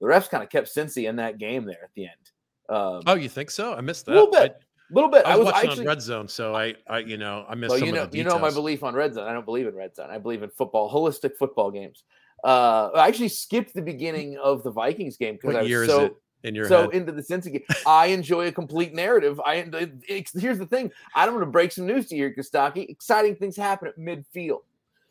the 0.00 0.06
refs 0.06 0.28
kind 0.28 0.42
of 0.42 0.50
kept 0.50 0.74
Cincy 0.74 1.08
in 1.08 1.16
that 1.16 1.38
game 1.38 1.64
there 1.64 1.84
at 1.84 1.90
the 1.94 2.04
end. 2.04 2.30
Um, 2.68 3.02
oh, 3.06 3.14
you 3.14 3.28
think 3.28 3.50
so? 3.50 3.74
I 3.74 3.80
missed 3.80 4.06
that. 4.06 4.12
A 4.12 4.14
little 4.14 4.30
bit. 4.30 4.56
I, 4.60 4.94
little 4.94 5.10
bit. 5.10 5.24
I 5.26 5.36
was, 5.36 5.46
watching 5.46 5.70
actually, 5.70 5.86
on 5.86 5.88
Red 5.88 6.02
Zone, 6.02 6.28
so 6.28 6.54
I, 6.54 6.74
I, 6.88 6.98
you 6.98 7.16
know, 7.16 7.44
I 7.48 7.54
missed 7.54 7.70
well, 7.70 7.78
some 7.78 7.88
you 7.88 7.94
know, 7.94 8.08
you 8.12 8.24
know 8.24 8.38
my 8.38 8.50
belief 8.50 8.82
on 8.82 8.94
red 8.94 9.14
zone. 9.14 9.28
I 9.28 9.32
don't 9.32 9.44
believe 9.44 9.66
in 9.66 9.74
red 9.74 9.94
zone. 9.94 10.10
I 10.10 10.18
believe 10.18 10.42
in 10.42 10.50
football, 10.50 10.92
holistic 10.92 11.36
football 11.36 11.70
games. 11.70 12.04
Uh, 12.44 12.90
I 12.94 13.08
actually 13.08 13.28
skipped 13.28 13.74
the 13.74 13.82
beginning 13.82 14.38
of 14.38 14.62
the 14.62 14.70
Vikings 14.70 15.16
game 15.16 15.38
because 15.40 15.56
I 15.56 15.62
was 15.62 15.88
so 15.88 16.16
in 16.44 16.54
your 16.54 16.68
so 16.68 16.82
head? 16.82 16.92
into 16.92 17.12
the 17.12 17.22
sense 17.22 17.46
game. 17.46 17.62
I 17.86 18.06
enjoy 18.06 18.46
a 18.46 18.52
complete 18.52 18.94
narrative. 18.94 19.40
I 19.44 19.54
it- 19.56 19.74
it's- 20.08 20.32
here's 20.40 20.58
the 20.58 20.66
thing. 20.66 20.90
I'm 21.14 21.30
going 21.30 21.40
to 21.40 21.46
break 21.46 21.72
some 21.72 21.86
news 21.86 22.06
to 22.08 22.16
you, 22.16 22.30
Kostaki. 22.30 22.88
Exciting 22.88 23.36
things 23.36 23.56
happen 23.56 23.88
at 23.88 23.98
midfield. 23.98 24.60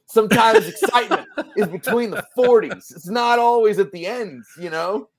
Sometimes 0.05 0.65
excitement 0.67 1.27
is 1.57 1.67
between 1.67 2.11
the 2.11 2.25
40s. 2.37 2.95
It's 2.95 3.07
not 3.09 3.39
always 3.39 3.77
at 3.77 3.91
the 3.91 4.07
ends, 4.07 4.47
you 4.59 4.69
know. 4.69 5.09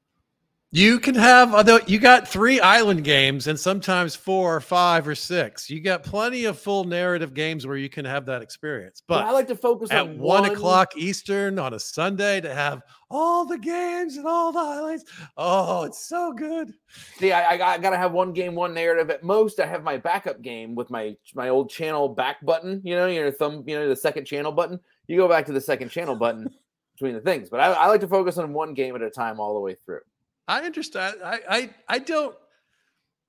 You 0.71 1.01
can 1.01 1.15
have 1.15 1.55
although 1.55 1.81
you 1.87 1.99
got 1.99 2.29
three 2.29 2.61
island 2.61 3.03
games 3.03 3.47
and 3.47 3.59
sometimes 3.59 4.15
four 4.15 4.55
or 4.55 4.61
five 4.61 5.09
or 5.09 5.15
six. 5.15 5.71
You 5.71 5.81
got 5.81 6.03
plenty 6.03 6.45
of 6.45 6.59
full 6.59 6.85
narrative 6.85 7.33
games 7.33 7.67
where 7.67 7.79
you 7.79 7.89
can 7.89 8.05
have 8.05 8.27
that 8.27 8.43
experience. 8.43 9.03
But, 9.09 9.21
But 9.21 9.29
I 9.29 9.31
like 9.31 9.47
to 9.47 9.57
focus 9.57 9.91
at 9.91 10.03
on 10.03 10.19
one 10.19 10.45
o'clock 10.45 10.95
Eastern 10.95 11.59
on 11.59 11.73
a 11.73 11.79
Sunday 11.79 12.43
to 12.43 12.55
have 12.55 12.83
all 13.11 13.47
the 13.47 13.57
games 13.57 14.19
and 14.19 14.27
all 14.27 14.53
the 14.53 14.59
highlights. 14.59 15.05
Oh, 15.39 15.85
it's 15.85 16.07
so 16.07 16.35
good. 16.35 16.75
See, 17.17 17.33
I, 17.33 17.53
I, 17.53 17.57
got, 17.57 17.79
I 17.79 17.81
gotta 17.81 17.97
have 17.97 18.13
one 18.13 18.35
game, 18.35 18.55
one 18.55 18.75
narrative. 18.75 19.09
At 19.09 19.23
most, 19.23 19.61
I 19.61 19.67
have 19.67 19.83
my 19.83 19.97
backup 19.97 20.43
game 20.43 20.75
with 20.75 20.91
my 20.91 21.17
my 21.35 21.49
old 21.49 21.71
channel 21.71 22.11
back 22.11 22.45
button. 22.45 22.83
You 22.85 22.95
know, 22.95 23.07
your 23.07 23.31
thumb, 23.31 23.65
you 23.67 23.75
know, 23.75 23.89
the 23.89 23.97
second 23.97 24.27
channel 24.27 24.53
button. 24.53 24.79
You 25.07 25.17
go 25.17 25.29
back 25.29 25.47
to 25.47 25.53
the 25.53 25.63
second 25.63 25.89
channel 25.89 26.15
button 26.15 26.51
between 26.95 27.15
the 27.15 27.23
things. 27.23 27.49
But 27.49 27.61
I, 27.61 27.73
I 27.73 27.87
like 27.87 28.03
to 28.03 28.09
focus 28.09 28.37
on 28.37 28.53
one 28.53 28.75
game 28.75 28.95
at 28.97 29.01
a 29.01 29.09
time 29.09 29.41
all 29.41 29.55
the 29.55 29.61
way 29.61 29.75
through. 29.75 30.01
I 30.49 30.63
understand. 30.63 31.17
I 31.25 31.41
I, 31.49 31.71
I 31.89 31.99
don't. 32.01 32.35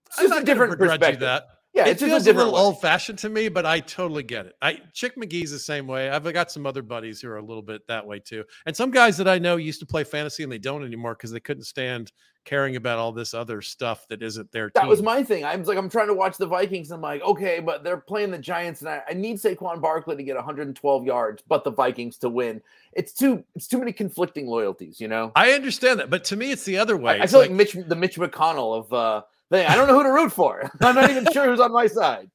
It's 0.08 0.18
I'm 0.18 0.24
just 0.24 0.34
not 0.34 0.42
a 0.42 0.46
different 0.46 0.80
perspective. 0.80 1.20
that. 1.20 1.46
Yeah, 1.74 1.86
it 1.86 1.92
it's 1.92 2.00
just 2.00 2.10
feels 2.10 2.28
a 2.28 2.32
a, 2.32 2.34
little 2.34 2.56
old 2.56 2.82
fashioned 2.82 3.20
to 3.20 3.30
me, 3.30 3.48
but 3.48 3.64
I 3.64 3.80
totally 3.80 4.24
get 4.24 4.48
it. 4.48 4.54
I 4.60 4.80
Chick 4.94 5.16
McGee's 5.18 5.52
the 5.52 5.60
same 5.60 5.86
way. 5.86 6.10
I've 6.10 6.32
got 6.34 6.52
some 6.52 6.66
other 6.66 6.82
buddies 6.82 7.22
who 7.22 7.30
are 7.30 7.38
a 7.38 7.46
little 7.46 7.62
bit 7.62 7.86
that 7.88 8.08
way 8.08 8.20
too, 8.20 8.44
and 8.66 8.76
some 8.76 8.90
guys 8.90 9.18
that 9.18 9.28
I 9.28 9.38
know 9.38 9.58
used 9.58 9.80
to 9.82 9.86
play 9.86 10.04
fantasy 10.04 10.42
and 10.42 10.52
they 10.52 10.58
don't 10.58 10.84
anymore 10.84 11.14
because 11.14 11.32
they 11.32 11.40
couldn't 11.40 11.66
stand 11.66 12.12
caring 12.50 12.76
about 12.76 12.98
all 12.98 13.12
this 13.12 13.36
other 13.36 13.62
stuff 13.62 14.08
that 14.08 14.24
isn't 14.24 14.52
their 14.52 14.72
That 14.74 14.82
team. 14.82 14.90
was 14.90 15.04
my 15.04 15.22
thing. 15.22 15.46
I 15.46 15.56
was 15.56 15.68
like, 15.68 15.78
I'm 15.78 15.90
trying 15.90 16.08
to 16.08 16.16
watch 16.16 16.38
the 16.38 16.48
Vikings. 16.48 16.90
And 16.90 16.98
I'm 16.98 17.02
like, 17.02 17.22
okay, 17.22 17.60
but 17.60 17.84
they're 17.84 17.98
playing 17.98 18.32
the 18.32 18.40
Giants, 18.40 18.82
and 18.82 18.90
I, 18.90 19.04
I 19.08 19.14
need 19.14 19.38
Saquon 19.38 19.80
Barkley 19.80 20.16
to 20.16 20.24
get 20.24 20.36
112 20.36 21.06
yards, 21.06 21.44
but 21.48 21.64
the 21.64 21.70
Vikings 21.70 22.18
to 22.18 22.30
win. 22.30 22.60
It's 22.94 23.14
too 23.14 23.44
it's 23.56 23.68
too 23.68 23.78
many 23.78 23.94
conflicting 23.94 24.48
loyalties, 24.48 25.00
you 25.00 25.08
know. 25.08 25.32
I 25.36 25.52
understand 25.52 26.00
that, 26.00 26.10
but 26.10 26.24
to 26.26 26.36
me, 26.36 26.52
it's 26.52 26.66
the 26.66 26.80
other 26.80 26.98
way. 26.98 27.20
I, 27.20 27.24
I 27.24 27.28
feel 27.28 27.40
like, 27.40 27.52
Mitch, 27.52 27.74
the 27.74 27.96
Mitch 27.96 28.18
McConnell 28.18 28.80
of 28.80 28.92
uh, 28.94 29.22
thing. 29.52 29.68
I 29.68 29.76
don't 29.76 29.88
know 29.88 29.94
who 29.96 30.04
to 30.04 30.12
root 30.12 30.32
for. 30.32 30.72
I'm 30.82 30.96
not 30.96 31.12
even 31.12 31.32
sure 31.32 31.46
who's 31.46 31.60
on 31.60 31.72
my 31.72 31.86
side. 31.86 32.32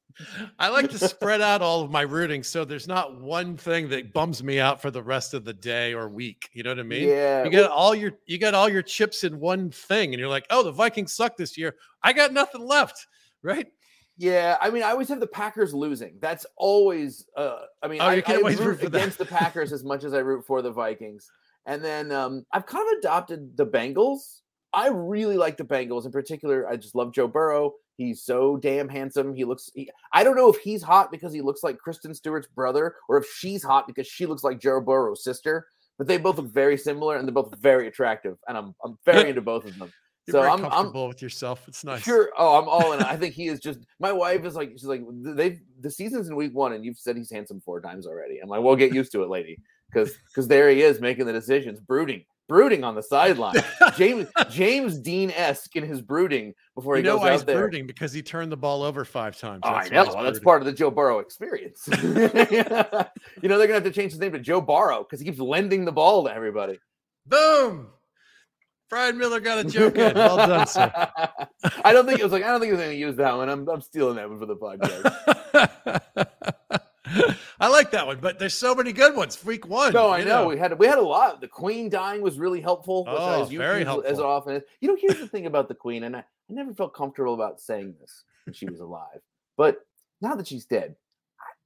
I 0.59 0.69
like 0.69 0.89
to 0.91 0.97
spread 0.97 1.41
out 1.41 1.61
all 1.61 1.81
of 1.81 1.91
my 1.91 2.01
rooting 2.01 2.43
so 2.43 2.65
there's 2.65 2.87
not 2.87 3.19
one 3.19 3.57
thing 3.57 3.89
that 3.89 4.13
bums 4.13 4.43
me 4.43 4.59
out 4.59 4.81
for 4.81 4.91
the 4.91 5.03
rest 5.03 5.33
of 5.33 5.45
the 5.45 5.53
day 5.53 5.93
or 5.93 6.07
week. 6.07 6.49
You 6.53 6.63
know 6.63 6.71
what 6.71 6.79
I 6.79 6.83
mean? 6.83 7.07
yeah, 7.07 7.43
You 7.43 7.49
get 7.49 7.69
all 7.69 7.93
your 7.93 8.13
you 8.25 8.37
got 8.37 8.53
all 8.53 8.69
your 8.69 8.81
chips 8.81 9.23
in 9.23 9.39
one 9.39 9.69
thing, 9.69 10.13
and 10.13 10.19
you're 10.19 10.29
like, 10.29 10.45
oh, 10.49 10.63
the 10.63 10.71
Vikings 10.71 11.13
suck 11.13 11.37
this 11.37 11.57
year. 11.57 11.75
I 12.01 12.13
got 12.13 12.33
nothing 12.33 12.65
left, 12.65 13.07
right? 13.43 13.67
Yeah, 14.17 14.57
I 14.61 14.69
mean, 14.69 14.83
I 14.83 14.91
always 14.91 15.09
have 15.09 15.19
the 15.19 15.27
Packers 15.27 15.73
losing. 15.73 16.17
That's 16.21 16.45
always. 16.55 17.25
Uh, 17.35 17.63
I 17.83 17.87
mean, 17.89 17.99
Oh, 18.01 18.05
I, 18.05 18.21
can't 18.21 18.37
I 18.37 18.41
always 18.41 18.59
root 18.59 18.81
root 18.81 18.83
against 18.83 19.17
the 19.17 19.25
Packers 19.25 19.73
as 19.73 19.83
much 19.83 20.05
as 20.05 20.13
I 20.13 20.19
root 20.19 20.45
for 20.45 20.61
the 20.61 20.71
Vikings. 20.71 21.29
And 21.65 21.83
then 21.83 22.11
um, 22.11 22.45
I've 22.51 22.65
kind 22.65 22.87
of 22.93 22.99
adopted 22.99 23.57
the 23.57 23.65
Bengals. 23.65 24.39
I 24.71 24.89
really 24.89 25.35
like 25.35 25.57
the 25.57 25.63
Bengals 25.65 26.05
in 26.05 26.11
particular. 26.11 26.67
I 26.67 26.77
just 26.77 26.95
love 26.95 27.11
Joe 27.11 27.27
Burrow. 27.27 27.73
He's 27.97 28.23
so 28.23 28.57
damn 28.57 28.89
handsome. 28.89 29.33
He 29.33 29.45
looks. 29.45 29.69
He, 29.73 29.89
I 30.13 30.23
don't 30.23 30.35
know 30.35 30.49
if 30.49 30.57
he's 30.57 30.83
hot 30.83 31.11
because 31.11 31.31
he 31.33 31.41
looks 31.41 31.63
like 31.63 31.77
Kristen 31.77 32.13
Stewart's 32.13 32.47
brother, 32.47 32.95
or 33.07 33.17
if 33.17 33.25
she's 33.37 33.63
hot 33.63 33.87
because 33.87 34.05
she 34.07 34.25
looks 34.25 34.43
like 34.43 34.59
Joe 34.59 34.81
Burrow's 34.81 35.23
sister. 35.23 35.67
But 35.97 36.07
they 36.07 36.17
both 36.17 36.37
look 36.37 36.51
very 36.51 36.77
similar, 36.77 37.15
and 37.15 37.25
they're 37.25 37.33
both 37.33 37.55
very 37.57 37.87
attractive. 37.87 38.37
And 38.47 38.57
I'm 38.57 38.75
I'm 38.83 38.97
very 39.05 39.29
into 39.29 39.41
both 39.41 39.65
of 39.65 39.77
them. 39.79 39.91
You're 40.27 40.33
So 40.33 40.41
I'm- 40.41 40.61
I'm- 40.65 40.71
comfortable 40.71 41.07
with 41.07 41.21
yourself. 41.21 41.65
It's 41.67 41.83
nice. 41.85 42.01
Sure. 42.01 42.31
Oh, 42.37 42.59
I'm 42.59 42.67
all 42.67 42.93
in. 42.93 42.99
I 43.01 43.15
think 43.15 43.33
he 43.35 43.47
is 43.47 43.59
just. 43.61 43.79
My 43.99 44.11
wife 44.11 44.43
is 44.43 44.55
like, 44.55 44.71
she's 44.71 44.83
like, 44.85 45.03
they've 45.09 45.59
the 45.79 45.89
season's 45.91 46.27
in 46.27 46.35
week 46.35 46.53
one, 46.53 46.73
and 46.73 46.83
you've 46.83 46.97
said 46.97 47.15
he's 47.15 47.31
handsome 47.31 47.61
four 47.61 47.79
times 47.79 48.07
already. 48.07 48.39
I'm 48.39 48.49
like, 48.49 48.61
well, 48.61 48.75
get 48.75 48.93
used 48.93 49.11
to 49.13 49.23
it, 49.23 49.29
lady, 49.29 49.57
because 49.93 50.13
because 50.27 50.47
there 50.49 50.69
he 50.69 50.81
is 50.81 50.99
making 50.99 51.27
the 51.27 51.31
decisions, 51.33 51.79
brooding, 51.79 52.25
brooding 52.47 52.83
on 52.83 52.95
the 52.95 53.01
sideline. 53.03 53.55
James 53.97 54.27
James 54.49 54.97
Dean 54.99 55.31
esque 55.31 55.75
in 55.75 55.83
his 55.83 56.01
brooding 56.01 56.53
before 56.75 56.95
You 56.97 57.03
he 57.03 57.07
know 57.07 57.15
goes 57.15 57.21
why 57.21 57.27
out 57.29 57.33
he's 57.33 57.43
there. 57.45 57.59
brooding 57.59 57.87
because 57.87 58.13
he 58.13 58.21
turned 58.21 58.51
the 58.51 58.57
ball 58.57 58.83
over 58.83 59.03
five 59.05 59.37
times. 59.37 59.61
Oh, 59.63 59.69
I 59.69 59.87
That's 59.87 59.91
why 59.91 60.03
know. 60.05 60.15
Well, 60.15 60.23
that's 60.23 60.39
part 60.39 60.61
of 60.61 60.65
the 60.65 60.73
Joe 60.73 60.91
Burrow 60.91 61.19
experience. 61.19 61.87
you 62.01 62.13
know, 62.13 63.57
they're 63.57 63.67
gonna 63.67 63.73
have 63.73 63.83
to 63.83 63.91
change 63.91 64.11
his 64.11 64.19
name 64.19 64.33
to 64.33 64.39
Joe 64.39 64.61
Borrow 64.61 65.03
because 65.03 65.19
he 65.19 65.25
keeps 65.25 65.39
lending 65.39 65.85
the 65.85 65.91
ball 65.91 66.23
to 66.25 66.33
everybody. 66.33 66.79
Boom. 67.25 67.87
Brian 68.89 69.17
Miller 69.17 69.39
got 69.39 69.57
a 69.57 69.63
joke 69.63 69.97
in. 69.97 70.13
Well 70.13 70.37
done, 70.37 70.67
sir. 70.67 70.91
I 71.83 71.91
don't 71.91 72.05
think 72.05 72.19
it 72.19 72.23
was 72.23 72.31
like 72.31 72.43
I 72.43 72.47
don't 72.47 72.59
think 72.59 72.69
he 72.71 72.77
was 72.77 72.81
gonna 72.81 72.93
use 72.93 73.15
that 73.15 73.35
one. 73.35 73.49
I'm 73.49 73.67
I'm 73.67 73.81
stealing 73.81 74.15
that 74.17 74.29
one 74.29 74.39
for 74.39 74.45
the 74.45 74.55
podcast. 74.55 75.11
I 77.59 77.69
like 77.69 77.91
that 77.91 78.05
one, 78.07 78.19
but 78.19 78.39
there's 78.39 78.53
so 78.53 78.75
many 78.75 78.91
good 78.91 79.15
ones. 79.15 79.35
Freak 79.35 79.67
one. 79.67 79.93
No, 79.93 80.09
I 80.09 80.19
you 80.19 80.25
know. 80.25 80.47
we 80.47 80.57
had 80.57 80.77
we 80.77 80.87
had 80.87 80.97
a 80.97 81.03
lot. 81.03 81.41
The 81.41 81.47
Queen 81.47 81.89
dying 81.89 82.21
was 82.21 82.37
really 82.37 82.61
helpful. 82.61 83.05
Oh, 83.07 83.39
used 83.39 83.53
very 83.53 83.85
as- 83.85 84.03
As 84.05 84.19
often 84.19 84.55
as 84.55 84.61
you 84.81 84.87
know, 84.87 84.97
here's 84.99 85.19
the 85.19 85.27
thing 85.27 85.45
about 85.45 85.67
the 85.67 85.75
Queen, 85.75 86.03
and 86.03 86.15
I, 86.15 86.19
I 86.19 86.23
never 86.53 86.73
felt 86.73 86.93
comfortable 86.93 87.33
about 87.33 87.61
saying 87.61 87.95
this 87.99 88.23
when 88.45 88.53
she 88.53 88.65
was 88.65 88.79
alive, 88.79 89.21
but 89.57 89.85
now 90.21 90.35
that 90.35 90.47
she's 90.47 90.65
dead, 90.65 90.95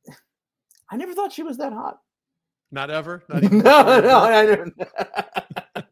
I, 0.08 0.14
I 0.92 0.98
never 0.98 1.14
thought 1.14 1.34
she 1.34 1.44
was 1.44 1.58
that 1.58 1.74
hot. 1.74 2.00
Not 2.72 2.90
ever. 2.90 3.24
Not 3.30 3.42
no, 3.42 3.48
even 3.48 3.62
no, 3.62 4.20
I 4.20 4.46
never. 4.46 4.72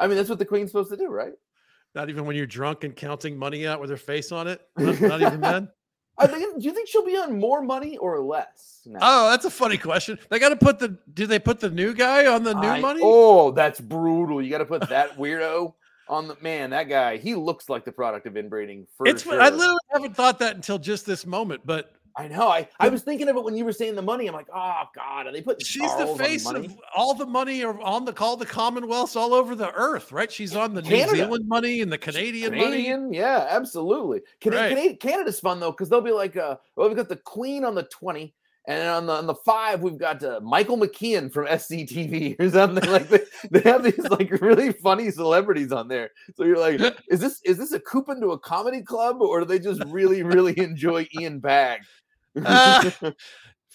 I 0.00 0.06
mean, 0.06 0.16
that's 0.16 0.30
what 0.30 0.38
the 0.38 0.46
Queen's 0.46 0.70
supposed 0.70 0.90
to 0.90 0.96
do, 0.96 1.08
right? 1.08 1.32
Not 1.94 2.08
even 2.08 2.24
when 2.24 2.36
you're 2.36 2.46
drunk 2.46 2.84
and 2.84 2.94
counting 2.94 3.36
money 3.36 3.66
out 3.66 3.80
with 3.80 3.90
her 3.90 3.96
face 3.96 4.32
on 4.32 4.46
it. 4.46 4.60
Not, 4.78 5.00
not 5.00 5.20
even 5.20 5.40
then. 5.40 5.68
I 6.20 6.26
think. 6.26 6.60
Do 6.60 6.64
you 6.68 6.74
think 6.74 6.88
she'll 6.88 7.04
be 7.04 7.16
on 7.16 7.38
more 7.38 7.62
money 7.62 7.96
or 7.96 8.20
less? 8.20 8.82
now? 8.86 8.98
Oh, 9.02 9.30
that's 9.30 9.44
a 9.44 9.50
funny 9.50 9.76
question. 9.78 10.18
They 10.28 10.38
got 10.38 10.50
to 10.50 10.56
put 10.56 10.78
the. 10.78 10.96
Do 11.12 11.26
they 11.26 11.38
put 11.38 11.60
the 11.60 11.70
new 11.70 11.94
guy 11.94 12.26
on 12.26 12.44
the 12.44 12.54
new 12.54 12.68
I- 12.68 12.80
money? 12.80 13.00
Oh, 13.02 13.50
that's 13.50 13.80
brutal. 13.80 14.42
You 14.42 14.50
got 14.50 14.58
to 14.58 14.64
put 14.66 14.88
that 14.88 15.16
weirdo 15.16 15.74
on 16.08 16.28
the 16.28 16.36
man. 16.40 16.70
That 16.70 16.88
guy, 16.88 17.16
he 17.16 17.34
looks 17.34 17.68
like 17.68 17.84
the 17.84 17.92
product 17.92 18.26
of 18.26 18.36
inbreeding. 18.36 18.86
For 18.96 19.06
it's. 19.06 19.22
sure. 19.22 19.40
I 19.40 19.48
literally 19.48 19.78
haven't 19.90 20.16
thought 20.16 20.38
that 20.40 20.56
until 20.56 20.78
just 20.78 21.06
this 21.06 21.24
moment. 21.26 21.62
But 21.64 21.92
I 22.16 22.28
know. 22.28 22.48
I, 22.48 22.68
I 22.78 22.88
was 22.88 23.02
thinking 23.02 23.28
of 23.28 23.36
it 23.36 23.44
when 23.44 23.56
you 23.56 23.64
were 23.64 23.72
saying 23.72 23.94
the 23.94 24.02
money. 24.02 24.26
I'm 24.26 24.34
like, 24.34 24.48
oh 24.54 24.82
God, 24.94 25.26
are 25.26 25.32
they 25.32 25.42
putting 25.42 25.64
she's 25.64 25.82
the 25.82 26.04
Charles 26.04 26.10
on 26.10 26.18
face 26.18 26.44
money? 26.44 26.66
of 26.66 26.76
all 26.94 27.14
the 27.14 27.26
money 27.26 27.64
on 27.64 28.04
the 28.04 28.12
call 28.12 28.36
the 28.36 28.46
Commonwealths 28.46 29.16
all 29.16 29.32
over 29.32 29.54
the 29.54 29.72
earth, 29.72 30.12
right? 30.12 30.30
She's 30.30 30.56
on 30.56 30.74
the 30.74 30.82
New 30.82 31.08
Zealand 31.08 31.48
money 31.48 31.80
and 31.80 31.92
the 31.92 31.98
Canadian, 31.98 32.54
money. 32.56 33.16
Yeah, 33.16 33.46
absolutely. 33.48 34.22
Can, 34.40 34.52
Right. 34.52 34.70
Canada, 34.70 34.96
Canada's 34.96 35.40
fun 35.40 35.60
though 35.60 35.70
because 35.70 35.88
they'll 35.88 36.00
be 36.00 36.10
like, 36.10 36.36
uh, 36.36 36.56
well, 36.76 36.88
we've 36.88 36.96
got 36.96 37.08
the 37.08 37.16
Queen 37.16 37.64
on 37.64 37.74
the 37.74 37.84
twenty, 37.84 38.34
and 38.66 38.88
on 38.88 39.06
the 39.06 39.12
on 39.12 39.26
the 39.26 39.34
five 39.34 39.80
we've 39.80 39.98
got 39.98 40.22
uh, 40.22 40.40
Michael 40.42 40.76
McKean 40.76 41.32
from 41.32 41.46
SCTV 41.46 42.36
or 42.40 42.50
something 42.50 42.90
like 42.90 43.08
that. 43.08 43.24
They 43.50 43.60
have 43.62 43.82
these 43.82 43.98
like 43.98 44.30
really 44.40 44.72
funny 44.72 45.10
celebrities 45.10 45.72
on 45.72 45.88
there. 45.88 46.10
So 46.36 46.44
you're 46.44 46.58
like, 46.58 46.80
is 47.10 47.20
this 47.20 47.40
is 47.44 47.58
this 47.58 47.72
a 47.72 47.80
coupon 47.80 48.20
to 48.20 48.32
a 48.32 48.38
comedy 48.38 48.82
club 48.82 49.22
or 49.22 49.40
do 49.40 49.46
they 49.46 49.58
just 49.58 49.82
really 49.86 50.22
really 50.22 50.58
enjoy 50.58 51.08
Ian 51.18 51.40
Bagg? 51.40 51.80
Ah, 52.44 52.92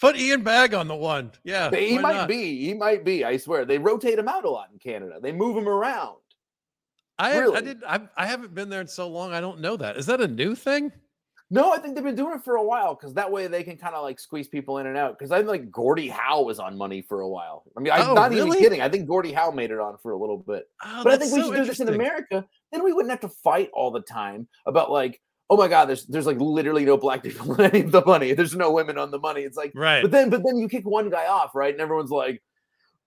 Put 0.02 0.17
Ian 0.17 0.43
Bagg 0.43 0.74
on 0.74 0.88
the 0.88 0.95
one. 0.95 1.32
Yeah, 1.43 1.71
he 1.71 1.98
might 1.98 2.15
not? 2.15 2.28
be. 2.28 2.65
He 2.65 2.74
might 2.74 3.06
be. 3.06 3.24
I 3.24 3.38
swear. 3.38 3.63
They 3.63 3.78
rotate 3.78 4.19
him 4.19 4.28
out 4.28 4.43
a 4.43 4.50
lot 4.50 4.67
in 4.71 4.78
Canada. 4.78 5.19
They 5.21 5.32
move 5.32 5.56
him 5.56 5.69
around. 5.69 6.17
I, 7.17 7.41
I 7.41 7.62
did. 7.62 7.82
I, 7.88 8.02
I 8.17 8.26
haven't 8.26 8.54
been 8.54 8.69
there 8.69 8.82
in 8.82 8.88
so 8.88 9.08
long. 9.08 9.32
I 9.32 9.39
don't 9.39 9.62
know 9.62 9.78
that. 9.78 9.95
Is 9.95 10.06
that 10.08 10.19
a 10.19 10.28
new 10.28 10.54
thing? 10.54 10.91
No, 11.52 11.72
I 11.72 11.78
think 11.78 11.94
they've 11.94 12.04
been 12.04 12.16
doing 12.16 12.34
it 12.36 12.44
for 12.44 12.56
a 12.56 12.64
while 12.64 12.96
because 12.96 13.14
that 13.14 13.32
way 13.32 13.46
they 13.46 13.62
can 13.64 13.78
kind 13.78 13.94
of 13.94 14.02
like 14.04 14.20
squeeze 14.20 14.48
people 14.48 14.80
in 14.80 14.88
and 14.88 14.98
out. 14.98 15.18
Because 15.18 15.32
I 15.32 15.38
think 15.38 15.50
like 15.50 15.72
Gordie 15.72 16.08
Howe 16.10 16.42
was 16.42 16.60
on 16.60 16.76
money 16.78 17.04
for 17.04 17.22
a 17.22 17.30
while. 17.30 17.64
I 17.78 17.82
mean, 17.82 17.94
I'm 17.94 18.10
Oh, 18.10 18.14
not 18.16 18.32
really? 18.32 18.48
even 18.58 18.60
kidding. 18.60 18.82
I 18.82 18.90
think 18.90 19.08
Gordie 19.08 19.32
Howe 19.32 19.52
made 19.52 19.70
it 19.70 19.80
on 19.80 19.98
for 20.02 20.12
a 20.12 20.18
little 20.18 20.40
bit. 20.40 20.64
Oh, 20.84 21.04
but 21.04 21.14
I 21.14 21.18
think 21.18 21.34
we 21.34 21.42
so 21.42 21.48
should 21.52 21.58
do 21.58 21.66
this 21.66 21.80
in. 21.80 21.90
America. 21.90 22.44
Then 22.72 22.84
we 22.84 22.94
wouldn't 22.94 23.12
have 23.12 23.20
to 23.22 23.30
fight 23.30 23.70
all 23.74 23.92
the 23.92 24.02
time 24.02 24.48
about 24.66 24.90
like, 24.92 25.22
oh 25.52 25.56
my 25.58 25.68
God, 25.68 25.86
there's 25.86 26.08
there's 26.08 26.26
like 26.26 26.40
literally 26.40 26.84
no 26.84 26.98
black 26.98 27.22
people 27.22 27.52
on 27.52 27.62
any 27.62 27.82
of 27.82 27.92
the 27.92 28.04
money. 28.04 28.34
There's 28.34 28.56
no 28.56 28.72
women 28.72 28.98
on 28.98 29.12
the 29.12 29.20
money. 29.20 29.42
It's 29.42 29.56
like, 29.56 29.72
Right. 29.76 30.02
but 30.02 30.10
then 30.12 30.32
but 30.32 30.42
then 30.44 30.58
you 30.58 30.68
kick 30.68 30.84
one 30.86 31.12
guy 31.12 31.28
off, 31.28 31.54
right? 31.54 31.72
And 31.72 31.80
everyone's 31.82 32.10
like, 32.10 32.42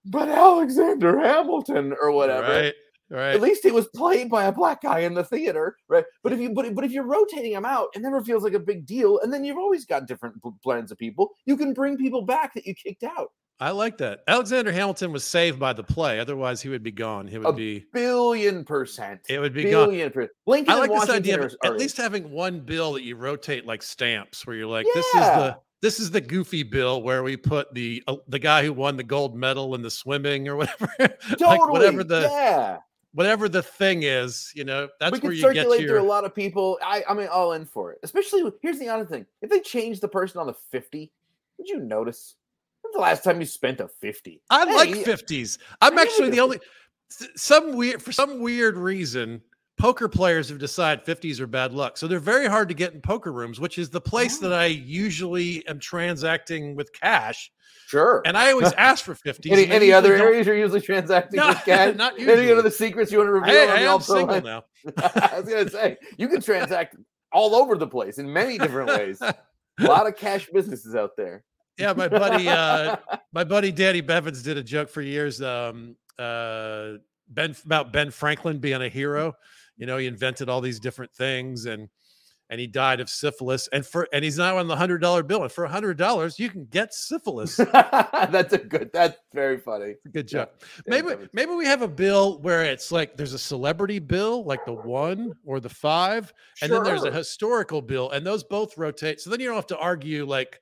but 0.05 0.29
Alexander 0.29 1.19
Hamilton 1.19 1.93
or 2.01 2.11
whatever. 2.13 2.47
Right. 2.47 2.73
Right. 3.09 3.33
At 3.33 3.41
least 3.41 3.63
he 3.63 3.71
was 3.71 3.87
played 3.87 4.29
by 4.29 4.45
a 4.45 4.51
black 4.51 4.83
guy 4.83 4.99
in 4.99 5.15
the 5.15 5.23
theater, 5.23 5.77
right? 5.87 6.05
But 6.21 6.31
if 6.31 6.39
you 6.39 6.51
but, 6.51 6.75
but 6.75 6.83
if 6.83 6.91
you're 6.91 7.07
rotating 7.07 7.53
them 7.53 7.65
out, 7.65 7.89
it 7.95 8.01
never 8.01 8.21
feels 8.21 8.43
like 8.43 8.53
a 8.53 8.59
big 8.59 8.85
deal. 8.85 9.19
And 9.19 9.33
then 9.33 9.43
you've 9.43 9.57
always 9.57 9.85
got 9.85 10.07
different 10.07 10.35
blends 10.63 10.91
of 10.91 10.97
people. 10.97 11.31
You 11.45 11.57
can 11.57 11.73
bring 11.73 11.97
people 11.97 12.21
back 12.21 12.53
that 12.53 12.67
you 12.67 12.75
kicked 12.75 13.03
out. 13.03 13.31
I 13.61 13.71
like 13.71 13.97
that. 13.97 14.21
Alexander 14.27 14.71
Hamilton 14.71 15.11
was 15.11 15.25
saved 15.25 15.59
by 15.59 15.73
the 15.73 15.83
play. 15.83 16.19
Otherwise, 16.19 16.61
he 16.61 16.69
would 16.69 16.83
be 16.83 16.91
gone. 16.91 17.27
He 17.27 17.37
would 17.37 17.57
be 17.57 17.77
A 17.77 17.79
be. 17.79 17.85
Billion 17.91 18.63
percent. 18.63 19.19
It 19.27 19.39
would 19.39 19.53
be 19.53 19.63
gone. 19.63 19.89
billion 19.89 20.11
percent. 20.11 20.31
Lincoln 20.45 20.75
I 20.75 20.77
like 20.77 20.91
this 20.91 21.09
idea 21.09 21.41
of 21.41 21.55
at 21.65 21.77
least 21.77 21.97
having 21.97 22.31
one 22.31 22.61
bill 22.61 22.93
that 22.93 23.03
you 23.03 23.15
rotate 23.17 23.65
like 23.65 23.83
stamps, 23.83 24.47
where 24.47 24.55
you're 24.55 24.67
like, 24.67 24.85
this 24.93 25.05
is 25.05 25.13
the 25.13 25.57
this 25.81 25.99
is 25.99 26.11
the 26.11 26.21
goofy 26.21 26.63
bill 26.63 27.01
where 27.01 27.23
we 27.23 27.35
put 27.35 27.73
the 27.73 28.03
uh, 28.07 28.15
the 28.27 28.39
guy 28.39 28.63
who 28.63 28.71
won 28.71 28.95
the 28.95 29.03
gold 29.03 29.35
medal 29.35 29.75
in 29.75 29.81
the 29.81 29.91
swimming 29.91 30.47
or 30.47 30.55
whatever, 30.55 30.89
totally 30.99 31.57
like 31.57 31.69
whatever 31.69 32.03
the 32.03 32.21
yeah. 32.21 32.77
Whatever 33.13 33.49
the 33.49 33.63
thing 33.63 34.03
is. 34.03 34.51
You 34.55 34.63
know, 34.63 34.89
that's 34.99 35.13
we 35.13 35.19
where 35.19 35.31
can 35.31 35.37
you 35.37 35.53
get 35.53 35.55
circulate 35.55 35.81
your. 35.81 35.89
through 35.89 36.01
a 36.01 36.09
lot 36.09 36.25
of 36.25 36.33
people. 36.33 36.79
I 36.81 37.03
I 37.07 37.13
mean, 37.13 37.27
all 37.27 37.53
in 37.53 37.65
for 37.65 37.91
it. 37.91 37.99
Especially 38.03 38.43
here's 38.61 38.79
the 38.79 38.89
other 38.89 39.05
thing: 39.05 39.25
if 39.41 39.49
they 39.49 39.59
change 39.59 39.99
the 39.99 40.07
person 40.07 40.39
on 40.39 40.47
the 40.47 40.55
fifty, 40.71 41.11
would 41.57 41.67
you 41.67 41.79
notice? 41.79 42.35
When's 42.81 42.95
the 42.95 43.01
last 43.01 43.23
time 43.23 43.39
you 43.39 43.45
spent 43.45 43.79
a 43.79 43.87
fifty? 43.87 44.41
I 44.49 44.63
like 44.63 44.95
fifties. 45.05 45.57
I'm 45.81 45.97
I 45.97 46.03
actually 46.03 46.29
the 46.29 46.39
only 46.39 46.59
some 47.35 47.75
weird 47.75 48.01
for 48.01 48.11
some 48.11 48.39
weird 48.39 48.77
reason. 48.77 49.41
Poker 49.79 50.07
players 50.09 50.49
have 50.49 50.59
decided 50.59 51.05
50s 51.05 51.39
are 51.39 51.47
bad 51.47 51.73
luck. 51.73 51.97
So 51.97 52.05
they're 52.07 52.19
very 52.19 52.47
hard 52.47 52.67
to 52.67 52.75
get 52.75 52.93
in 52.93 53.01
poker 53.01 53.31
rooms, 53.31 53.59
which 53.59 53.77
is 53.77 53.89
the 53.89 54.01
place 54.01 54.37
that 54.39 54.51
Oh. 54.51 54.55
I 54.57 54.65
usually 54.65 55.65
am 55.67 55.79
transacting 55.79 56.75
with 56.75 56.91
cash. 56.93 57.49
Sure. 57.87 58.21
And 58.25 58.37
I 58.37 58.51
always 58.51 58.73
ask 58.77 59.03
for 59.05 59.15
50s. 59.15 59.51
any 59.51 59.67
any 59.67 59.91
other 59.91 60.17
don't- 60.17 60.27
areas 60.27 60.45
you're 60.45 60.57
usually 60.57 60.81
transacting 60.81 61.39
No, 61.39 61.47
with 61.47 61.57
cash? 61.65 61.95
not 61.95 62.19
usually. 62.19 62.49
Any 62.49 62.51
other 62.51 62.69
secrets 62.69 63.11
you 63.11 63.17
want 63.19 63.29
to 63.29 63.33
reveal? 63.33 63.53
Hey, 63.53 63.67
I 63.69 63.91
am 63.93 64.01
single 64.01 64.27
line? 64.27 64.43
now. 64.43 64.63
I 64.97 65.39
was 65.39 65.49
gonna 65.49 65.69
say 65.69 65.97
you 66.17 66.27
can 66.27 66.41
transact 66.41 66.95
all 67.31 67.55
over 67.55 67.75
the 67.77 67.87
place 67.87 68.17
in 68.17 68.31
many 68.31 68.57
different 68.57 68.89
ways. 68.89 69.21
A 69.21 69.33
lot 69.79 70.07
of 70.07 70.15
cash 70.17 70.47
businesses 70.53 70.93
out 70.93 71.11
there. 71.15 71.43
yeah, 71.77 71.93
my 71.93 72.07
buddy, 72.09 72.47
uh, 72.49 72.97
my 73.31 73.43
buddy 73.45 73.71
Danny 73.71 74.01
Bevins 74.01 74.43
did 74.43 74.57
a 74.57 74.63
joke 74.63 74.89
for 74.89 75.01
years. 75.01 75.41
Um, 75.41 75.95
uh, 76.17 76.93
Ben 77.29 77.55
about 77.65 77.93
Ben 77.93 78.11
Franklin 78.11 78.57
being 78.59 78.81
a 78.81 78.89
hero. 78.89 79.35
You 79.79 79.87
know, 79.87 79.97
he 79.97 80.05
invented 80.05 80.49
all 80.49 80.61
these 80.61 80.79
different 80.79 81.13
things, 81.13 81.65
and 81.65 81.89
and 82.49 82.59
he 82.59 82.67
died 82.67 82.99
of 82.99 83.09
syphilis. 83.09 83.69
And 83.71 83.85
for 83.85 84.07
and 84.11 84.23
he's 84.25 84.37
now 84.37 84.57
on 84.57 84.67
the 84.67 84.75
hundred 84.75 84.99
dollar 84.99 85.23
bill. 85.23 85.43
And 85.43 85.51
for 85.51 85.63
a 85.63 85.69
hundred 85.69 85.97
dollars, 85.97 86.37
you 86.37 86.49
can 86.49 86.65
get 86.65 86.93
syphilis. 86.93 87.55
that's 87.71 88.53
a 88.53 88.57
good. 88.57 88.91
That's 88.93 89.17
very 89.33 89.57
funny. 89.57 89.95
Good 90.11 90.27
job. 90.27 90.49
Yeah, 90.59 90.81
maybe 91.01 91.29
maybe 91.31 91.53
we 91.53 91.65
have 91.65 91.81
a 91.81 91.87
bill 91.87 92.39
where 92.41 92.65
it's 92.65 92.91
like 92.91 93.15
there's 93.15 93.33
a 93.33 93.39
celebrity 93.39 93.99
bill, 93.99 94.43
like 94.43 94.65
the 94.65 94.73
one 94.73 95.33
or 95.45 95.61
the 95.61 95.69
five, 95.69 96.33
and 96.61 96.71
then 96.71 96.83
there's 96.83 97.05
a 97.05 97.11
historical 97.11 97.81
bill, 97.81 98.11
and 98.11 98.25
those 98.27 98.43
both 98.43 98.77
rotate. 98.77 99.21
So 99.21 99.29
then 99.29 99.39
you 99.39 99.47
don't 99.47 99.55
have 99.55 99.67
to 99.67 99.77
argue 99.77 100.25
like 100.25 100.59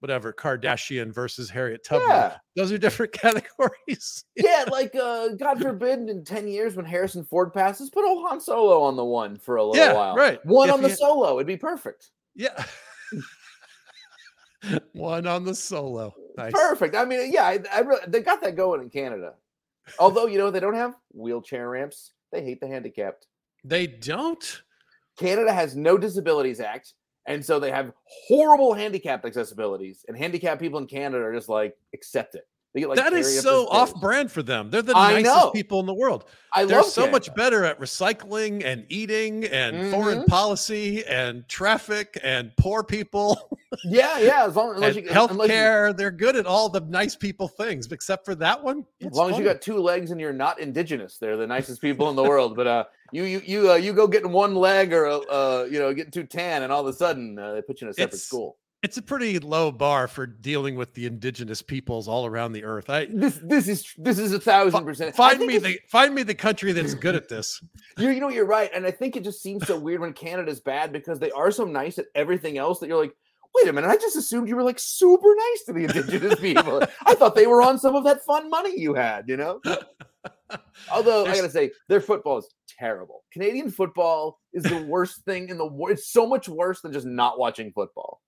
whatever 0.00 0.32
Kardashian 0.32 1.12
versus 1.12 1.50
Harriet 1.50 1.84
Tubman. 1.84 2.08
Yeah. 2.08 2.36
Those 2.56 2.72
are 2.72 2.78
different 2.78 3.12
categories. 3.20 4.24
yeah, 4.36 4.64
like 4.70 4.94
uh 4.94 5.30
God 5.30 5.60
forbid 5.60 6.08
in 6.08 6.24
10 6.24 6.48
years 6.48 6.76
when 6.76 6.84
Harrison 6.84 7.24
Ford 7.24 7.52
passes, 7.52 7.90
put 7.90 8.04
old 8.04 8.26
Han 8.28 8.40
Solo 8.40 8.82
on 8.82 8.96
the 8.96 9.04
one 9.04 9.36
for 9.36 9.56
a 9.56 9.64
little 9.64 9.76
yeah, 9.76 9.94
while. 9.94 10.14
Right. 10.14 10.44
One 10.44 10.68
if 10.68 10.74
on 10.74 10.82
the 10.82 10.90
solo, 10.90 11.36
it'd 11.36 11.46
be 11.46 11.56
perfect. 11.56 12.10
Yeah. 12.34 12.64
one 14.92 15.26
on 15.26 15.44
the 15.44 15.54
solo. 15.54 16.14
Nice. 16.36 16.52
Perfect. 16.52 16.94
I 16.94 17.04
mean, 17.04 17.32
yeah, 17.32 17.44
I, 17.44 17.58
I 17.72 17.80
really, 17.80 18.00
they 18.06 18.20
got 18.20 18.40
that 18.42 18.56
going 18.56 18.80
in 18.80 18.90
Canada. 18.90 19.34
Although, 19.98 20.26
you 20.26 20.38
know, 20.38 20.50
they 20.50 20.60
don't 20.60 20.74
have 20.74 20.94
wheelchair 21.12 21.70
ramps. 21.70 22.12
They 22.30 22.44
hate 22.44 22.60
the 22.60 22.68
handicapped. 22.68 23.26
They 23.64 23.86
don't. 23.86 24.62
Canada 25.18 25.52
has 25.52 25.74
no 25.74 25.98
disabilities 25.98 26.60
act. 26.60 26.94
And 27.28 27.44
so 27.44 27.60
they 27.60 27.70
have 27.70 27.92
horrible 28.26 28.72
handicap 28.72 29.22
accessibilities, 29.22 29.98
and 30.08 30.16
handicapped 30.16 30.62
people 30.62 30.78
in 30.78 30.86
Canada 30.86 31.22
are 31.22 31.34
just 31.34 31.50
like 31.50 31.76
accept 31.94 32.34
it. 32.34 32.48
They 32.78 32.82
get 32.82 32.90
like 32.90 32.98
that 32.98 33.12
is 33.12 33.42
so 33.42 33.66
off 33.70 33.92
brand 34.00 34.30
for 34.30 34.40
them. 34.40 34.70
They're 34.70 34.82
the 34.82 34.96
I 34.96 35.14
nicest 35.14 35.36
know. 35.36 35.50
people 35.50 35.80
in 35.80 35.86
the 35.86 35.94
world. 35.94 36.26
I 36.52 36.64
They're 36.64 36.84
so 36.84 37.02
Canada. 37.02 37.12
much 37.12 37.34
better 37.34 37.64
at 37.64 37.80
recycling 37.80 38.64
and 38.64 38.86
eating 38.88 39.44
and 39.46 39.76
mm-hmm. 39.76 39.90
foreign 39.90 40.24
policy 40.26 41.04
and 41.06 41.46
traffic 41.48 42.18
and 42.22 42.52
poor 42.56 42.84
people. 42.84 43.58
Yeah, 43.84 44.18
yeah. 44.18 44.46
As 44.46 44.56
long 44.56 44.82
as 44.84 44.96
you 44.96 45.02
healthcare, 45.02 45.96
they're 45.96 46.10
good 46.10 46.36
at 46.36 46.46
all 46.46 46.68
the 46.68 46.80
nice 46.80 47.16
people 47.16 47.48
things, 47.48 47.90
except 47.90 48.24
for 48.24 48.34
that 48.36 48.62
one. 48.62 48.86
As 49.04 49.12
long 49.12 49.26
funny. 49.26 49.34
as 49.34 49.38
you 49.38 49.44
got 49.44 49.60
two 49.60 49.78
legs 49.78 50.10
and 50.10 50.20
you're 50.20 50.32
not 50.32 50.60
indigenous, 50.60 51.18
they're 51.18 51.36
the 51.36 51.46
nicest 51.46 51.80
people 51.80 52.08
in 52.10 52.16
the 52.16 52.22
world. 52.22 52.54
But 52.54 52.66
uh, 52.66 52.84
you 53.12 53.24
you 53.24 53.42
you 53.44 53.70
uh, 53.72 53.74
you 53.74 53.92
go 53.92 54.06
getting 54.06 54.30
one 54.30 54.54
leg 54.54 54.92
or 54.92 55.08
uh, 55.08 55.64
you 55.64 55.80
know 55.80 55.92
getting 55.92 56.12
too 56.12 56.24
tan, 56.24 56.62
and 56.62 56.72
all 56.72 56.80
of 56.80 56.86
a 56.86 56.96
sudden 56.96 57.38
uh, 57.38 57.54
they 57.54 57.62
put 57.62 57.80
you 57.80 57.88
in 57.88 57.90
a 57.90 57.94
separate 57.94 58.14
it's, 58.14 58.22
school 58.22 58.56
it's 58.82 58.96
a 58.96 59.02
pretty 59.02 59.38
low 59.40 59.72
bar 59.72 60.06
for 60.06 60.26
dealing 60.26 60.76
with 60.76 60.94
the 60.94 61.06
indigenous 61.06 61.62
peoples 61.62 62.06
all 62.06 62.26
around 62.26 62.52
the 62.52 62.64
earth. 62.64 62.88
I 62.88 63.06
this 63.06 63.40
this 63.42 63.66
is 63.66 63.92
this 63.98 64.18
is 64.18 64.32
a 64.32 64.40
thousand 64.40 64.84
percent. 64.84 65.16
Find 65.16 65.40
me 65.40 65.58
the 65.58 65.78
find 65.88 66.14
me 66.14 66.22
the 66.22 66.34
country 66.34 66.72
that's 66.72 66.94
good 66.94 67.14
at 67.14 67.28
this. 67.28 67.62
You 67.98 68.10
you 68.10 68.20
know 68.20 68.28
you're 68.28 68.46
right, 68.46 68.70
and 68.72 68.86
I 68.86 68.92
think 68.92 69.16
it 69.16 69.24
just 69.24 69.42
seems 69.42 69.66
so 69.66 69.76
weird 69.76 70.00
when 70.00 70.12
Canada's 70.12 70.60
bad 70.60 70.92
because 70.92 71.18
they 71.18 71.32
are 71.32 71.50
so 71.50 71.64
nice 71.64 71.98
at 71.98 72.06
everything 72.14 72.56
else 72.56 72.78
that 72.78 72.86
you're 72.86 73.00
like, 73.00 73.12
wait 73.56 73.68
a 73.68 73.72
minute, 73.72 73.88
I 73.88 73.96
just 73.96 74.16
assumed 74.16 74.48
you 74.48 74.54
were 74.54 74.62
like 74.62 74.78
super 74.78 75.34
nice 75.34 75.64
to 75.64 75.72
the 75.72 75.84
indigenous 75.84 76.38
people. 76.40 76.80
I 77.06 77.14
thought 77.16 77.34
they 77.34 77.48
were 77.48 77.60
on 77.60 77.76
some 77.76 77.96
of 77.96 78.04
that 78.04 78.24
fun 78.24 78.48
money 78.48 78.78
you 78.78 78.94
had, 78.94 79.28
you 79.28 79.36
know. 79.36 79.60
Although 80.92 81.24
There's... 81.24 81.38
I 81.38 81.40
gotta 81.40 81.52
say, 81.52 81.72
their 81.88 82.00
football 82.00 82.38
is 82.38 82.54
terrible. 82.78 83.24
Canadian 83.32 83.72
football 83.72 84.38
is 84.52 84.62
the 84.62 84.84
worst 84.84 85.24
thing 85.24 85.48
in 85.48 85.58
the 85.58 85.66
world. 85.66 85.98
It's 85.98 86.12
so 86.12 86.24
much 86.24 86.48
worse 86.48 86.80
than 86.82 86.92
just 86.92 87.06
not 87.06 87.36
watching 87.36 87.72
football. 87.72 88.20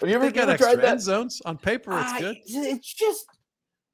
Have 0.00 0.08
you 0.08 0.14
ever, 0.14 0.30
got 0.30 0.48
extra 0.48 0.74
tried 0.76 1.00
zones 1.00 1.40
on 1.44 1.56
paper? 1.58 1.98
It's 1.98 2.20
good. 2.20 2.36
It's 2.46 2.92
just 2.92 3.26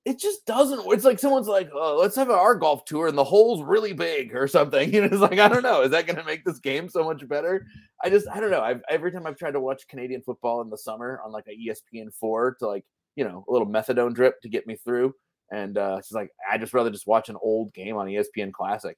it 0.04 0.18
just 0.18 0.44
doesn't. 0.46 0.82
It's 0.86 1.04
like 1.04 1.20
someone's 1.20 1.46
like, 1.46 1.70
oh, 1.72 1.96
let's 2.00 2.16
have 2.16 2.28
our 2.28 2.56
golf 2.56 2.84
tour 2.84 3.06
and 3.06 3.16
the 3.16 3.22
hole's 3.22 3.62
really 3.62 3.92
big 3.92 4.34
or 4.34 4.48
something. 4.48 4.92
You 4.92 5.02
know, 5.02 5.06
it's 5.06 5.16
like 5.16 5.38
I 5.38 5.48
don't 5.48 5.62
know. 5.62 5.82
Is 5.82 5.92
that 5.92 6.06
going 6.06 6.18
to 6.18 6.24
make 6.24 6.44
this 6.44 6.58
game 6.58 6.88
so 6.88 7.04
much 7.04 7.26
better? 7.28 7.66
I 8.02 8.10
just 8.10 8.26
I 8.28 8.40
don't 8.40 8.50
know. 8.50 8.60
I've, 8.60 8.82
every 8.88 9.12
time 9.12 9.26
I've 9.26 9.36
tried 9.36 9.52
to 9.52 9.60
watch 9.60 9.86
Canadian 9.88 10.22
football 10.22 10.60
in 10.60 10.70
the 10.70 10.76
summer 10.76 11.20
on 11.24 11.30
like 11.30 11.46
a 11.48 11.56
ESPN 11.56 12.12
four 12.18 12.56
to 12.58 12.66
like 12.66 12.84
you 13.16 13.24
know 13.24 13.44
a 13.48 13.52
little 13.52 13.66
methadone 13.66 14.12
drip 14.12 14.40
to 14.42 14.48
get 14.48 14.66
me 14.66 14.76
through, 14.76 15.14
and 15.52 15.78
uh, 15.78 16.00
she's 16.00 16.12
like, 16.12 16.30
I 16.50 16.58
just 16.58 16.74
rather 16.74 16.90
just 16.90 17.06
watch 17.06 17.28
an 17.28 17.36
old 17.40 17.72
game 17.72 17.96
on 17.96 18.06
ESPN 18.06 18.52
Classic. 18.52 18.96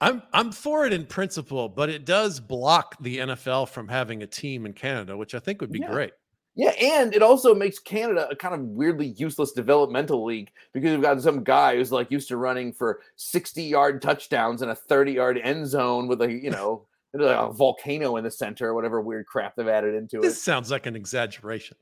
I'm 0.00 0.22
I'm 0.32 0.52
for 0.52 0.86
it 0.86 0.92
in 0.92 1.04
principle, 1.04 1.68
but 1.68 1.88
it 1.90 2.04
does 2.06 2.40
block 2.40 2.96
the 3.00 3.18
NFL 3.18 3.68
from 3.68 3.88
having 3.88 4.22
a 4.22 4.26
team 4.26 4.66
in 4.66 4.72
Canada, 4.72 5.16
which 5.16 5.34
I 5.34 5.38
think 5.38 5.60
would 5.60 5.72
be 5.72 5.80
yeah. 5.80 5.90
great. 5.90 6.12
Yeah, 6.56 6.70
and 6.70 7.14
it 7.14 7.22
also 7.22 7.54
makes 7.54 7.78
Canada 7.78 8.28
a 8.30 8.36
kind 8.36 8.54
of 8.54 8.60
weirdly 8.60 9.08
useless 9.08 9.52
developmental 9.52 10.24
league 10.24 10.50
because 10.72 10.90
you've 10.90 11.02
got 11.02 11.20
some 11.20 11.44
guy 11.44 11.76
who's 11.76 11.92
like 11.92 12.10
used 12.10 12.28
to 12.28 12.38
running 12.38 12.72
for 12.72 13.00
60 13.16 13.62
yard 13.62 14.00
touchdowns 14.00 14.62
in 14.62 14.70
a 14.70 14.74
30 14.74 15.12
yard 15.12 15.38
end 15.42 15.66
zone 15.66 16.08
with 16.08 16.22
a, 16.22 16.32
you 16.32 16.50
know, 16.50 16.86
a 17.14 17.52
volcano 17.52 18.16
in 18.16 18.24
the 18.24 18.30
center 18.30 18.68
or 18.68 18.74
whatever 18.74 19.00
weird 19.00 19.26
crap 19.26 19.54
they've 19.54 19.68
added 19.68 19.94
into 19.94 20.18
it. 20.18 20.22
This 20.22 20.42
sounds 20.42 20.70
like 20.70 20.86
an 20.86 20.96
exaggeration. 20.96 21.76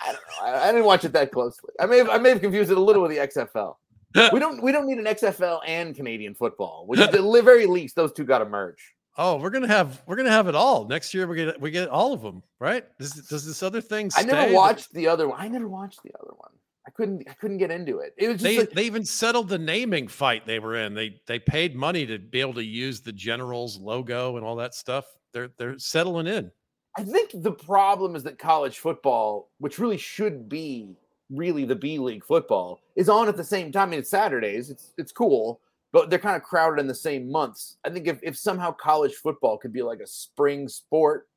I 0.00 0.12
don't 0.12 0.14
know. 0.14 0.46
I, 0.46 0.68
I, 0.68 0.72
didn't 0.72 0.84
watch 0.84 1.04
it 1.04 1.12
that 1.12 1.32
closely. 1.32 1.70
I 1.80 1.86
may 1.86 1.98
have 1.98 2.08
I 2.08 2.18
may 2.18 2.28
have 2.30 2.40
confused 2.40 2.70
it 2.70 2.76
a 2.76 2.80
little 2.80 3.02
with 3.02 3.10
the 3.10 3.16
XFL 3.16 3.74
we 4.32 4.40
don't 4.40 4.62
we 4.62 4.72
don't 4.72 4.86
need 4.86 4.98
an 4.98 5.04
XFL 5.04 5.60
and 5.66 5.94
Canadian 5.94 6.34
football. 6.34 6.84
Which 6.86 7.00
at 7.00 7.12
the 7.12 7.42
very 7.42 7.66
least, 7.66 7.94
those 7.94 8.12
two 8.12 8.24
got 8.24 8.38
to 8.38 8.44
merge. 8.44 8.94
Oh, 9.22 9.36
we're 9.36 9.50
gonna 9.50 9.68
have 9.68 10.02
we're 10.06 10.16
gonna 10.16 10.30
have 10.30 10.48
it 10.48 10.54
all 10.54 10.86
next 10.86 11.12
year. 11.12 11.26
We 11.26 11.36
get 11.36 11.60
we 11.60 11.70
get 11.70 11.90
all 11.90 12.14
of 12.14 12.22
them, 12.22 12.42
right? 12.58 12.86
Does 12.98 13.12
does 13.12 13.44
this 13.44 13.62
other 13.62 13.82
thing? 13.82 14.10
I 14.16 14.22
never 14.22 14.50
watched 14.54 14.94
the 14.94 15.06
other 15.06 15.28
one. 15.28 15.38
I 15.38 15.46
never 15.46 15.68
watched 15.68 16.02
the 16.02 16.12
other 16.18 16.32
one. 16.38 16.52
I 16.86 16.90
couldn't 16.90 17.28
I 17.28 17.34
couldn't 17.34 17.58
get 17.58 17.70
into 17.70 17.98
it. 17.98 18.14
It 18.16 18.28
was 18.28 18.40
they 18.40 18.60
like, 18.60 18.70
they 18.70 18.84
even 18.84 19.04
settled 19.04 19.50
the 19.50 19.58
naming 19.58 20.08
fight 20.08 20.46
they 20.46 20.58
were 20.58 20.74
in. 20.74 20.94
They 20.94 21.20
they 21.26 21.38
paid 21.38 21.76
money 21.76 22.06
to 22.06 22.18
be 22.18 22.40
able 22.40 22.54
to 22.54 22.64
use 22.64 23.02
the 23.02 23.12
Generals 23.12 23.78
logo 23.78 24.38
and 24.38 24.46
all 24.46 24.56
that 24.56 24.74
stuff. 24.74 25.04
They're 25.34 25.50
they're 25.58 25.78
settling 25.78 26.26
in. 26.26 26.50
I 26.96 27.04
think 27.04 27.30
the 27.34 27.52
problem 27.52 28.16
is 28.16 28.22
that 28.22 28.38
college 28.38 28.78
football, 28.78 29.50
which 29.58 29.78
really 29.78 29.98
should 29.98 30.48
be 30.48 30.96
really 31.28 31.66
the 31.66 31.76
B 31.76 31.98
League 31.98 32.24
football 32.24 32.80
is 32.96 33.10
on 33.10 33.28
at 33.28 33.36
the 33.36 33.44
same 33.44 33.70
time. 33.70 33.88
I 33.88 33.90
mean, 33.90 34.00
it's 34.00 34.10
Saturdays. 34.10 34.70
It's 34.70 34.94
it's 34.96 35.12
cool, 35.12 35.60
but 35.92 36.10
they're 36.10 36.18
kind 36.18 36.36
of 36.36 36.42
crowded 36.42 36.80
in 36.80 36.86
the 36.86 36.94
same 36.94 37.30
months. 37.30 37.76
I 37.84 37.90
think 37.90 38.06
if, 38.06 38.20
if 38.22 38.36
somehow 38.36 38.72
college 38.72 39.14
football 39.14 39.58
could 39.58 39.72
be 39.72 39.82
like 39.82 40.00
a 40.00 40.06
spring 40.06 40.68
sport, 40.68 41.28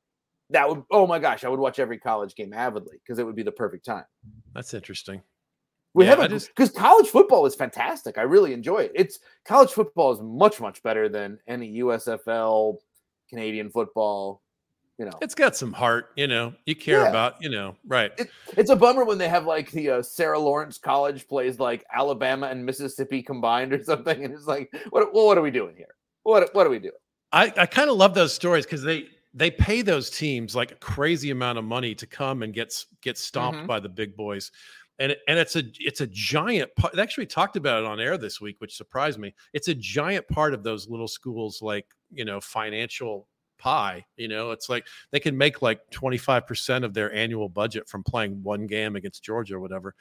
that 0.49 0.69
would 0.69 0.83
oh 0.91 1.07
my 1.07 1.19
gosh, 1.19 1.43
I 1.43 1.49
would 1.49 1.59
watch 1.59 1.79
every 1.79 1.97
college 1.97 2.35
game 2.35 2.53
avidly 2.53 2.97
because 3.03 3.19
it 3.19 3.25
would 3.25 3.35
be 3.35 3.43
the 3.43 3.51
perfect 3.51 3.85
time. 3.85 4.05
That's 4.53 4.73
interesting. 4.73 5.21
We 5.95 6.05
yeah, 6.05 6.15
have 6.15 6.29
because 6.29 6.71
college 6.71 7.07
football 7.07 7.45
is 7.45 7.55
fantastic. 7.55 8.17
I 8.17 8.23
really 8.23 8.53
enjoy 8.53 8.79
it. 8.79 8.91
It's 8.95 9.19
college 9.45 9.71
football 9.71 10.11
is 10.11 10.19
much 10.21 10.59
much 10.59 10.83
better 10.83 11.09
than 11.09 11.39
any 11.47 11.79
USFL, 11.79 12.77
Canadian 13.29 13.69
football, 13.69 14.42
you 14.99 15.05
know 15.05 15.11
it's 15.21 15.35
got 15.35 15.55
some 15.55 15.73
heart 15.73 16.11
you 16.15 16.27
know 16.27 16.53
you 16.65 16.75
care 16.75 17.01
yeah. 17.01 17.09
about 17.09 17.35
you 17.41 17.49
know 17.49 17.75
right 17.87 18.11
it, 18.17 18.29
it's 18.57 18.69
a 18.69 18.75
bummer 18.75 19.03
when 19.03 19.17
they 19.17 19.27
have 19.27 19.45
like 19.45 19.71
the 19.71 19.89
uh, 19.89 20.01
sarah 20.01 20.39
lawrence 20.39 20.77
college 20.77 21.27
plays 21.27 21.59
like 21.59 21.83
alabama 21.93 22.47
and 22.47 22.63
mississippi 22.63 23.21
combined 23.21 23.73
or 23.73 23.83
something 23.83 24.23
and 24.23 24.33
it's 24.33 24.47
like 24.47 24.71
what, 24.89 25.13
well, 25.13 25.25
what 25.25 25.37
are 25.37 25.41
we 25.41 25.51
doing 25.51 25.75
here 25.75 25.95
what, 26.23 26.53
what 26.53 26.67
are 26.67 26.69
we 26.69 26.79
doing 26.79 26.93
i, 27.31 27.51
I 27.57 27.65
kind 27.65 27.89
of 27.89 27.97
love 27.97 28.13
those 28.13 28.33
stories 28.33 28.65
because 28.65 28.83
they 28.83 29.07
they 29.33 29.49
pay 29.49 29.81
those 29.81 30.11
teams 30.11 30.55
like 30.55 30.71
a 30.71 30.75
crazy 30.75 31.31
amount 31.31 31.57
of 31.57 31.63
money 31.63 31.95
to 31.95 32.05
come 32.05 32.43
and 32.43 32.53
get 32.53 32.73
get 33.01 33.17
stomped 33.17 33.59
mm-hmm. 33.59 33.67
by 33.67 33.79
the 33.79 33.89
big 33.89 34.15
boys 34.15 34.51
and 34.99 35.15
and 35.27 35.39
it's 35.39 35.55
a 35.55 35.63
it's 35.79 36.01
a 36.01 36.07
giant 36.07 36.73
part. 36.75 36.93
They 36.93 37.01
actually 37.01 37.25
talked 37.25 37.55
about 37.55 37.83
it 37.83 37.87
on 37.87 37.99
air 37.99 38.17
this 38.17 38.39
week, 38.39 38.57
which 38.59 38.77
surprised 38.77 39.19
me. 39.19 39.33
It's 39.53 39.67
a 39.67 39.73
giant 39.73 40.27
part 40.27 40.53
of 40.53 40.63
those 40.63 40.87
little 40.87 41.07
schools, 41.07 41.61
like 41.61 41.87
you 42.11 42.25
know, 42.25 42.39
financial 42.39 43.27
pie. 43.57 44.05
You 44.17 44.27
know, 44.27 44.51
it's 44.51 44.69
like 44.69 44.85
they 45.11 45.19
can 45.19 45.37
make 45.37 45.61
like 45.61 45.79
25% 45.91 46.83
of 46.83 46.93
their 46.93 47.13
annual 47.13 47.49
budget 47.49 47.87
from 47.87 48.03
playing 48.03 48.41
one 48.43 48.67
game 48.67 48.95
against 48.95 49.23
Georgia 49.23 49.55
or 49.55 49.59
whatever. 49.59 49.95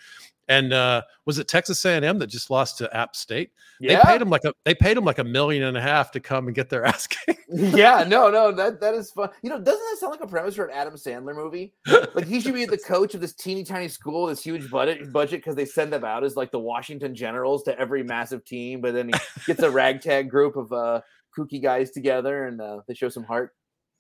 And 0.49 0.73
uh, 0.73 1.03
was 1.25 1.39
it 1.39 1.49
Texas 1.49 1.85
A&M 1.85 2.19
that 2.19 2.27
just 2.27 2.51
lost 2.51 2.79
to 2.79 2.95
App 2.95 3.15
State? 3.15 3.51
Yeah. 3.81 3.97
They 3.97 4.11
paid 4.11 4.21
them 4.21 4.29
like 4.29 4.45
a 4.45 4.53
they 4.65 4.75
paid 4.75 4.97
them 4.97 5.05
like 5.05 5.19
a 5.19 5.25
million 5.25 5.63
and 5.63 5.77
a 5.77 5.81
half 5.81 6.11
to 6.13 6.21
come 6.21 6.47
and 6.47 6.55
get 6.55 6.69
their 6.69 6.85
ass 6.87 7.07
kicked. 7.07 7.45
yeah, 7.49 8.05
no, 8.07 8.29
no, 8.29 8.53
that 8.53 8.81
that 8.81 8.95
is 8.95 9.11
fun. 9.13 9.31
You 9.43 9.51
know, 9.51 9.61
doesn't 9.61 9.81
that 9.81 9.97
sound 9.99 10.11
like 10.11 10.21
a 10.21 10.27
premise 10.27 10.57
for 10.57 10.67
an 10.67 10.73
Adam 10.75 10.95
Sandler 10.95 11.35
movie? 11.35 11.73
Like 12.15 12.27
he 12.27 12.41
should 12.41 12.55
be 12.55 12.67
the 12.67 12.79
coach 12.79 13.15
of 13.15 13.21
this 13.21 13.33
teeny 13.33 13.65
tiny 13.65 13.89
school, 13.89 14.27
this 14.27 14.43
huge 14.43 14.69
budget 14.71 15.13
budget 15.13 15.41
because 15.41 15.55
they 15.55 15.65
send 15.65 15.93
them 15.93 16.05
out 16.05 16.25
as 16.25 16.37
like 16.37 16.51
the 16.51 16.59
Washington 16.59 17.15
Generals 17.15 17.63
to 17.65 17.79
every 17.79 18.03
massive 18.03 18.45
team, 18.45 18.81
but 18.81 18.95
then 18.95 19.09
he 19.09 19.15
gets 19.47 19.63
a 19.63 19.71
ragtag 19.71 20.29
group 20.29 20.57
of 20.57 20.73
uh 20.73 21.01
kooky 21.37 21.63
guys 21.63 21.91
together 21.91 22.47
and 22.47 22.61
uh, 22.61 22.81
they 22.87 22.95
show 22.95 23.09
some 23.09 23.25
heart. 23.25 23.55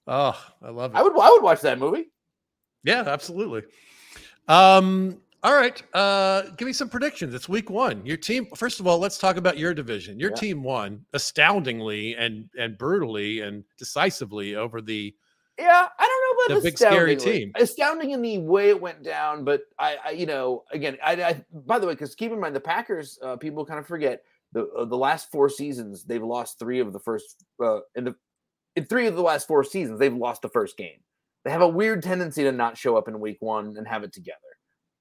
Oh, 0.06 0.38
I 0.62 0.70
love 0.70 0.92
it. 0.92 0.96
I 0.96 1.02
would 1.02 1.18
I 1.18 1.30
would 1.30 1.42
watch 1.42 1.60
that 1.62 1.78
movie. 1.78 2.10
Yeah, 2.84 3.04
absolutely. 3.06 3.62
Um, 4.48 5.20
all 5.44 5.54
right. 5.54 5.82
Uh, 5.94 6.42
give 6.56 6.66
me 6.66 6.72
some 6.72 6.88
predictions. 6.88 7.34
It's 7.34 7.48
week 7.48 7.70
one. 7.70 8.04
Your 8.04 8.16
team, 8.16 8.46
first 8.56 8.80
of 8.80 8.86
all, 8.86 8.98
let's 8.98 9.18
talk 9.18 9.36
about 9.36 9.58
your 9.58 9.74
division. 9.74 10.18
Your 10.18 10.30
yeah. 10.30 10.36
team 10.36 10.62
won 10.62 11.04
astoundingly 11.12 12.16
and 12.16 12.48
and 12.58 12.76
brutally 12.78 13.40
and 13.40 13.64
decisively 13.78 14.56
over 14.56 14.80
the 14.80 15.14
yeah, 15.58 15.86
I 15.98 16.08
don't 16.08 16.48
know 16.48 16.54
about 16.54 16.62
the 16.62 16.70
big 16.70 16.78
scary 16.78 17.16
team. 17.16 17.52
Astounding 17.56 18.12
in 18.12 18.22
the 18.22 18.38
way 18.38 18.70
it 18.70 18.80
went 18.80 19.02
down, 19.02 19.44
but 19.44 19.62
I, 19.78 19.96
I 20.06 20.10
you 20.10 20.26
know, 20.26 20.64
again, 20.72 20.96
I, 21.04 21.12
I 21.22 21.44
by 21.52 21.78
the 21.78 21.86
way, 21.86 21.92
because 21.92 22.14
keep 22.14 22.32
in 22.32 22.40
mind 22.40 22.56
the 22.56 22.60
Packers, 22.60 23.18
uh, 23.22 23.36
people 23.36 23.64
kind 23.66 23.78
of 23.78 23.86
forget 23.86 24.22
the 24.52 24.68
uh, 24.68 24.84
the 24.84 24.96
last 24.96 25.30
four 25.30 25.48
seasons 25.48 26.04
they've 26.04 26.22
lost 26.22 26.58
three 26.58 26.80
of 26.80 26.92
the 26.92 27.00
first 27.00 27.44
uh, 27.62 27.80
in 27.94 28.04
the 28.04 28.14
in 28.76 28.86
three 28.86 29.06
of 29.06 29.16
the 29.16 29.22
last 29.22 29.46
four 29.46 29.64
seasons, 29.64 29.98
they've 29.98 30.14
lost 30.14 30.42
the 30.42 30.48
first 30.48 30.76
game. 30.76 31.00
They 31.44 31.50
have 31.50 31.62
a 31.62 31.68
weird 31.68 32.02
tendency 32.02 32.44
to 32.44 32.52
not 32.52 32.78
show 32.78 32.96
up 32.96 33.08
in 33.08 33.20
week 33.20 33.38
one 33.40 33.76
and 33.76 33.86
have 33.86 34.04
it 34.04 34.12
together. 34.12 34.38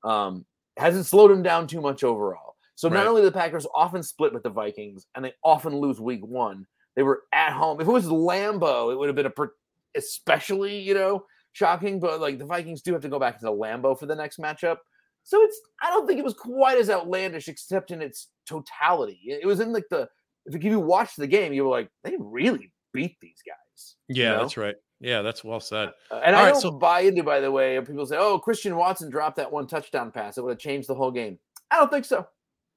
Um, 0.03 0.45
hasn't 0.77 1.05
slowed 1.05 1.31
them 1.31 1.43
down 1.43 1.67
too 1.67 1.81
much 1.81 2.03
overall. 2.03 2.55
So 2.75 2.89
not 2.89 3.05
only 3.05 3.21
the 3.21 3.31
Packers 3.31 3.67
often 3.75 4.01
split 4.01 4.33
with 4.33 4.41
the 4.41 4.49
Vikings 4.49 5.05
and 5.13 5.23
they 5.23 5.33
often 5.43 5.75
lose 5.75 6.01
week 6.01 6.25
one, 6.25 6.65
they 6.95 7.03
were 7.03 7.23
at 7.31 7.53
home. 7.53 7.79
If 7.79 7.87
it 7.87 7.91
was 7.91 8.07
Lambeau, 8.07 8.91
it 8.91 8.97
would 8.97 9.07
have 9.07 9.15
been 9.15 9.27
a 9.27 9.29
per- 9.29 9.53
especially, 9.95 10.79
you 10.79 10.95
know, 10.95 11.25
shocking. 11.51 11.99
But 11.99 12.19
like 12.19 12.39
the 12.39 12.45
Vikings 12.45 12.81
do 12.81 12.93
have 12.93 13.03
to 13.03 13.09
go 13.09 13.19
back 13.19 13.37
to 13.37 13.45
the 13.45 13.51
Lambeau 13.51 13.97
for 13.97 14.07
the 14.07 14.15
next 14.15 14.39
matchup. 14.39 14.77
So 15.23 15.41
it's 15.43 15.59
I 15.81 15.89
don't 15.89 16.07
think 16.07 16.19
it 16.19 16.23
was 16.25 16.33
quite 16.33 16.77
as 16.77 16.89
outlandish, 16.89 17.47
except 17.47 17.91
in 17.91 18.01
its 18.01 18.27
totality. 18.47 19.19
It 19.25 19.45
was 19.45 19.59
in 19.59 19.71
like 19.73 19.85
the 19.89 20.09
if 20.45 20.63
you 20.63 20.79
watched 20.79 21.17
the 21.17 21.27
game, 21.27 21.53
you 21.53 21.63
were 21.63 21.69
like, 21.69 21.89
they 22.03 22.15
really 22.19 22.71
beat 22.93 23.15
these 23.21 23.37
guys. 23.47 23.95
you 24.07 24.23
Yeah, 24.23 24.31
know? 24.33 24.39
that's 24.39 24.57
right. 24.57 24.75
Yeah, 24.99 25.21
that's 25.21 25.43
well 25.43 25.59
said. 25.59 25.89
Uh, 26.11 26.21
and 26.23 26.35
All 26.35 26.41
I 26.41 26.45
right, 26.45 26.51
don't 26.53 26.61
so- 26.61 26.71
buy 26.71 27.01
into, 27.01 27.23
by 27.23 27.39
the 27.39 27.51
way, 27.51 27.79
people 27.81 28.05
say, 28.05 28.17
"Oh, 28.19 28.37
Christian 28.39 28.75
Watson 28.75 29.09
dropped 29.09 29.37
that 29.37 29.51
one 29.51 29.65
touchdown 29.67 30.11
pass; 30.11 30.37
it 30.37 30.43
would 30.43 30.51
have 30.51 30.59
changed 30.59 30.87
the 30.87 30.95
whole 30.95 31.11
game." 31.11 31.39
I 31.71 31.77
don't 31.77 31.91
think 31.91 32.05
so. 32.05 32.27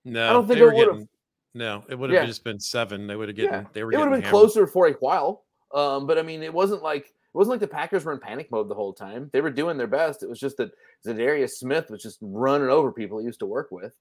No, 0.05 0.29
I 0.31 0.33
don't 0.33 0.47
think 0.47 0.59
it 0.61 0.65
would've. 0.65 0.77
getting. 0.95 1.09
No, 1.55 1.85
it 1.89 1.99
would 1.99 2.11
have 2.11 2.23
Yeah. 2.23 2.27
just 2.27 2.45
been 2.45 2.59
seven. 2.61 3.07
They 3.07 3.17
would 3.17 3.29
have 3.29 3.39
Yeah. 3.39 3.65
They 3.73 3.85
were. 3.85 3.93
It 3.93 3.97
would 3.97 4.05
have 4.09 4.13
been 4.13 4.23
hammered. 4.23 4.31
closer 4.31 4.67
for 4.67 4.87
a 4.89 4.93
while, 4.95 5.45
um, 5.73 6.07
but 6.07 6.19
I 6.19 6.23
mean, 6.23 6.43
it 6.43 6.53
wasn't 6.53 6.83
like 6.83 7.14
it 7.35 7.39
wasn't 7.39 7.53
like 7.53 7.61
the 7.61 7.67
Packers 7.69 8.05
were 8.05 8.13
in 8.13 8.21
panic 8.21 8.51
mode 8.53 8.69
the 8.69 8.75
whole 8.75 8.93
time. 8.93 9.29
They 9.33 9.41
were 9.41 9.51
doing 9.51 9.77
their 9.77 9.89
best. 9.89 10.23
It 10.23 10.29
was 10.29 10.39
just 10.39 10.57
that 10.59 10.71
Za'Darius 11.05 11.51
Smith 11.51 11.91
was 11.91 12.03
just 12.03 12.19
running 12.21 12.69
over 12.69 12.93
people 12.93 13.19
he 13.19 13.25
used 13.27 13.41
to 13.41 13.47
work 13.47 13.69
with. 13.71 13.93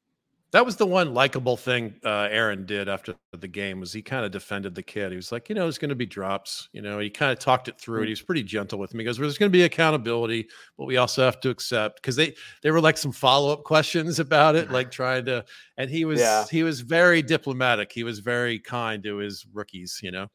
That 0.51 0.63
was 0.63 0.75
the 0.75 0.85
one 0.85 1.15
likable 1.15 1.57
thing 1.57 1.95
uh, 2.05 2.27
Aaron 2.29 2.67
did 2.67 2.87
after 2.87 3.15
the 3.31 3.47
game 3.47 3.79
was 3.79 3.91
he 3.91 4.03
kind 4.03 4.23
of 4.23 4.29
defended 4.29 4.75
the 4.75 4.83
kid. 4.83 5.09
He 5.09 5.15
was 5.15 5.31
like, 5.31 5.49
you 5.49 5.55
know, 5.55 5.63
there's 5.63 5.79
going 5.79 5.89
to 5.89 5.95
be 5.95 6.05
drops. 6.05 6.69
You 6.73 6.83
know, 6.83 6.99
he 6.99 7.09
kind 7.09 7.31
of 7.31 7.39
talked 7.39 7.69
it 7.69 7.77
Mm. 7.77 7.81
through. 7.81 7.97
And 8.01 8.05
he 8.05 8.11
was 8.11 8.21
pretty 8.21 8.43
gentle 8.43 8.77
with 8.77 8.93
me. 8.93 8.99
He 9.01 9.05
goes, 9.05 9.17
"There's 9.17 9.39
going 9.39 9.51
to 9.51 9.57
be 9.57 9.63
accountability, 9.63 10.47
but 10.77 10.85
we 10.85 10.97
also 10.97 11.23
have 11.25 11.39
to 11.39 11.49
accept 11.49 11.95
because 12.03 12.15
they 12.15 12.35
they 12.61 12.69
were 12.69 12.81
like 12.81 12.99
some 12.99 13.11
follow 13.11 13.51
up 13.51 13.63
questions 13.63 14.19
about 14.19 14.55
it, 14.55 14.69
like 14.69 14.91
trying 14.91 15.25
to." 15.25 15.43
And 15.77 15.89
he 15.89 16.05
was 16.05 16.19
Yeah. 16.19 16.45
he 16.51 16.61
was 16.61 16.81
very 16.81 17.23
diplomatic. 17.23 17.91
He 17.91 18.03
was 18.03 18.19
very 18.19 18.59
kind 18.59 19.01
to 19.05 19.17
his 19.17 19.47
rookies. 19.53 19.99
You 20.03 20.11
know. 20.11 20.27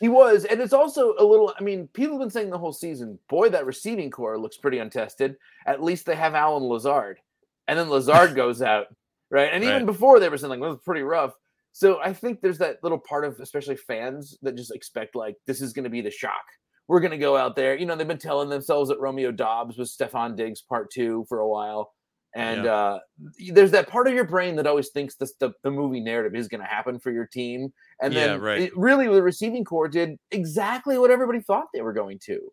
He 0.00 0.08
was, 0.08 0.44
and 0.44 0.60
it's 0.60 0.72
also 0.72 1.14
a 1.18 1.24
little. 1.24 1.52
I 1.58 1.62
mean, 1.62 1.88
people 1.92 2.12
have 2.12 2.20
been 2.20 2.30
saying 2.30 2.50
the 2.50 2.58
whole 2.58 2.72
season, 2.72 3.18
boy, 3.28 3.48
that 3.50 3.66
receiving 3.66 4.10
corps 4.10 4.38
looks 4.38 4.56
pretty 4.56 4.78
untested. 4.78 5.36
At 5.66 5.82
least 5.82 6.06
they 6.06 6.14
have 6.14 6.34
Allen 6.34 6.62
Lazard, 6.62 7.18
and 7.66 7.78
then 7.78 7.90
Lazard 7.90 8.34
goes 8.36 8.62
out, 8.62 8.86
right? 9.30 9.50
And 9.52 9.64
even 9.64 9.86
before 9.86 10.20
they 10.20 10.28
were 10.28 10.38
saying 10.38 10.50
like, 10.50 10.60
"Well, 10.60 10.72
it's 10.72 10.84
pretty 10.84 11.02
rough." 11.02 11.34
So 11.72 12.00
I 12.00 12.12
think 12.12 12.40
there's 12.40 12.58
that 12.58 12.82
little 12.82 12.98
part 12.98 13.24
of, 13.24 13.38
especially 13.40 13.76
fans, 13.76 14.36
that 14.42 14.56
just 14.56 14.74
expect 14.74 15.14
like 15.14 15.36
this 15.46 15.60
is 15.60 15.72
going 15.72 15.84
to 15.84 15.90
be 15.90 16.00
the 16.00 16.10
shock. 16.10 16.44
We're 16.86 17.00
going 17.00 17.12
to 17.12 17.18
go 17.18 17.36
out 17.36 17.54
there. 17.54 17.76
You 17.76 17.86
know, 17.86 17.94
they've 17.94 18.08
been 18.08 18.18
telling 18.18 18.48
themselves 18.48 18.88
that 18.88 19.00
Romeo 19.00 19.30
Doubs 19.30 19.76
was 19.76 19.94
Stefon 19.94 20.36
Diggs 20.36 20.62
part 20.62 20.90
two 20.90 21.26
for 21.28 21.40
a 21.40 21.48
while. 21.48 21.92
And 22.34 22.64
Yeah. 22.64 22.72
uh, 22.72 22.98
there's 23.52 23.70
that 23.70 23.88
part 23.88 24.06
of 24.06 24.14
your 24.14 24.24
brain 24.24 24.54
that 24.56 24.66
always 24.66 24.90
thinks 24.90 25.14
this, 25.16 25.32
the, 25.40 25.52
the 25.62 25.70
movie 25.70 26.00
narrative 26.00 26.34
is 26.34 26.46
going 26.48 26.60
to 26.60 26.66
happen 26.66 26.98
for 26.98 27.10
your 27.10 27.26
team. 27.26 27.72
And 28.02 28.14
Yeah, 28.14 28.26
then 28.26 28.40
right. 28.40 28.62
it 28.62 28.76
really, 28.76 29.06
the 29.08 29.22
receiving 29.22 29.64
corps 29.64 29.88
did 29.88 30.18
exactly 30.30 30.98
what 30.98 31.10
everybody 31.10 31.40
thought 31.40 31.68
they 31.72 31.82
were 31.82 31.92
going 31.94 32.18
to 32.26 32.52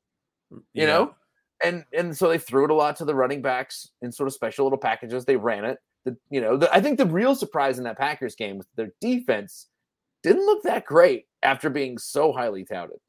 you 0.51 0.61
Yeah. 0.73 0.86
know 0.86 1.15
and 1.63 1.86
and 1.93 2.15
so 2.15 2.30
they 2.30 2.38
threw 2.38 2.65
it 2.65 2.69
a 2.71 2.73
lot 2.73 2.95
to 2.97 3.05
the 3.05 3.15
running 3.15 3.41
backs 3.41 3.89
in 4.01 4.11
sort 4.11 4.28
of 4.28 4.34
special 4.34 4.65
little 4.65 4.78
packages 4.78 5.26
they 5.26 5.36
ran 5.36 5.65
it 5.65 5.80
the, 6.03 6.15
you 6.30 6.41
know 6.41 6.57
the, 6.57 6.73
i 6.73 6.80
think 6.80 6.97
the 6.97 7.05
real 7.05 7.36
surprise 7.36 7.78
in 7.78 7.84
that 7.84 7.97
packers 7.97 8.36
game 8.36 8.57
was 8.57 8.67
their 8.76 8.91
defense 9.01 9.67
didn't 10.23 10.45
look 10.45 10.63
that 10.63 10.86
great 10.86 11.26
after 11.43 11.69
being 11.69 11.97
so 11.97 12.32
highly 12.32 12.63
touted 12.63 12.99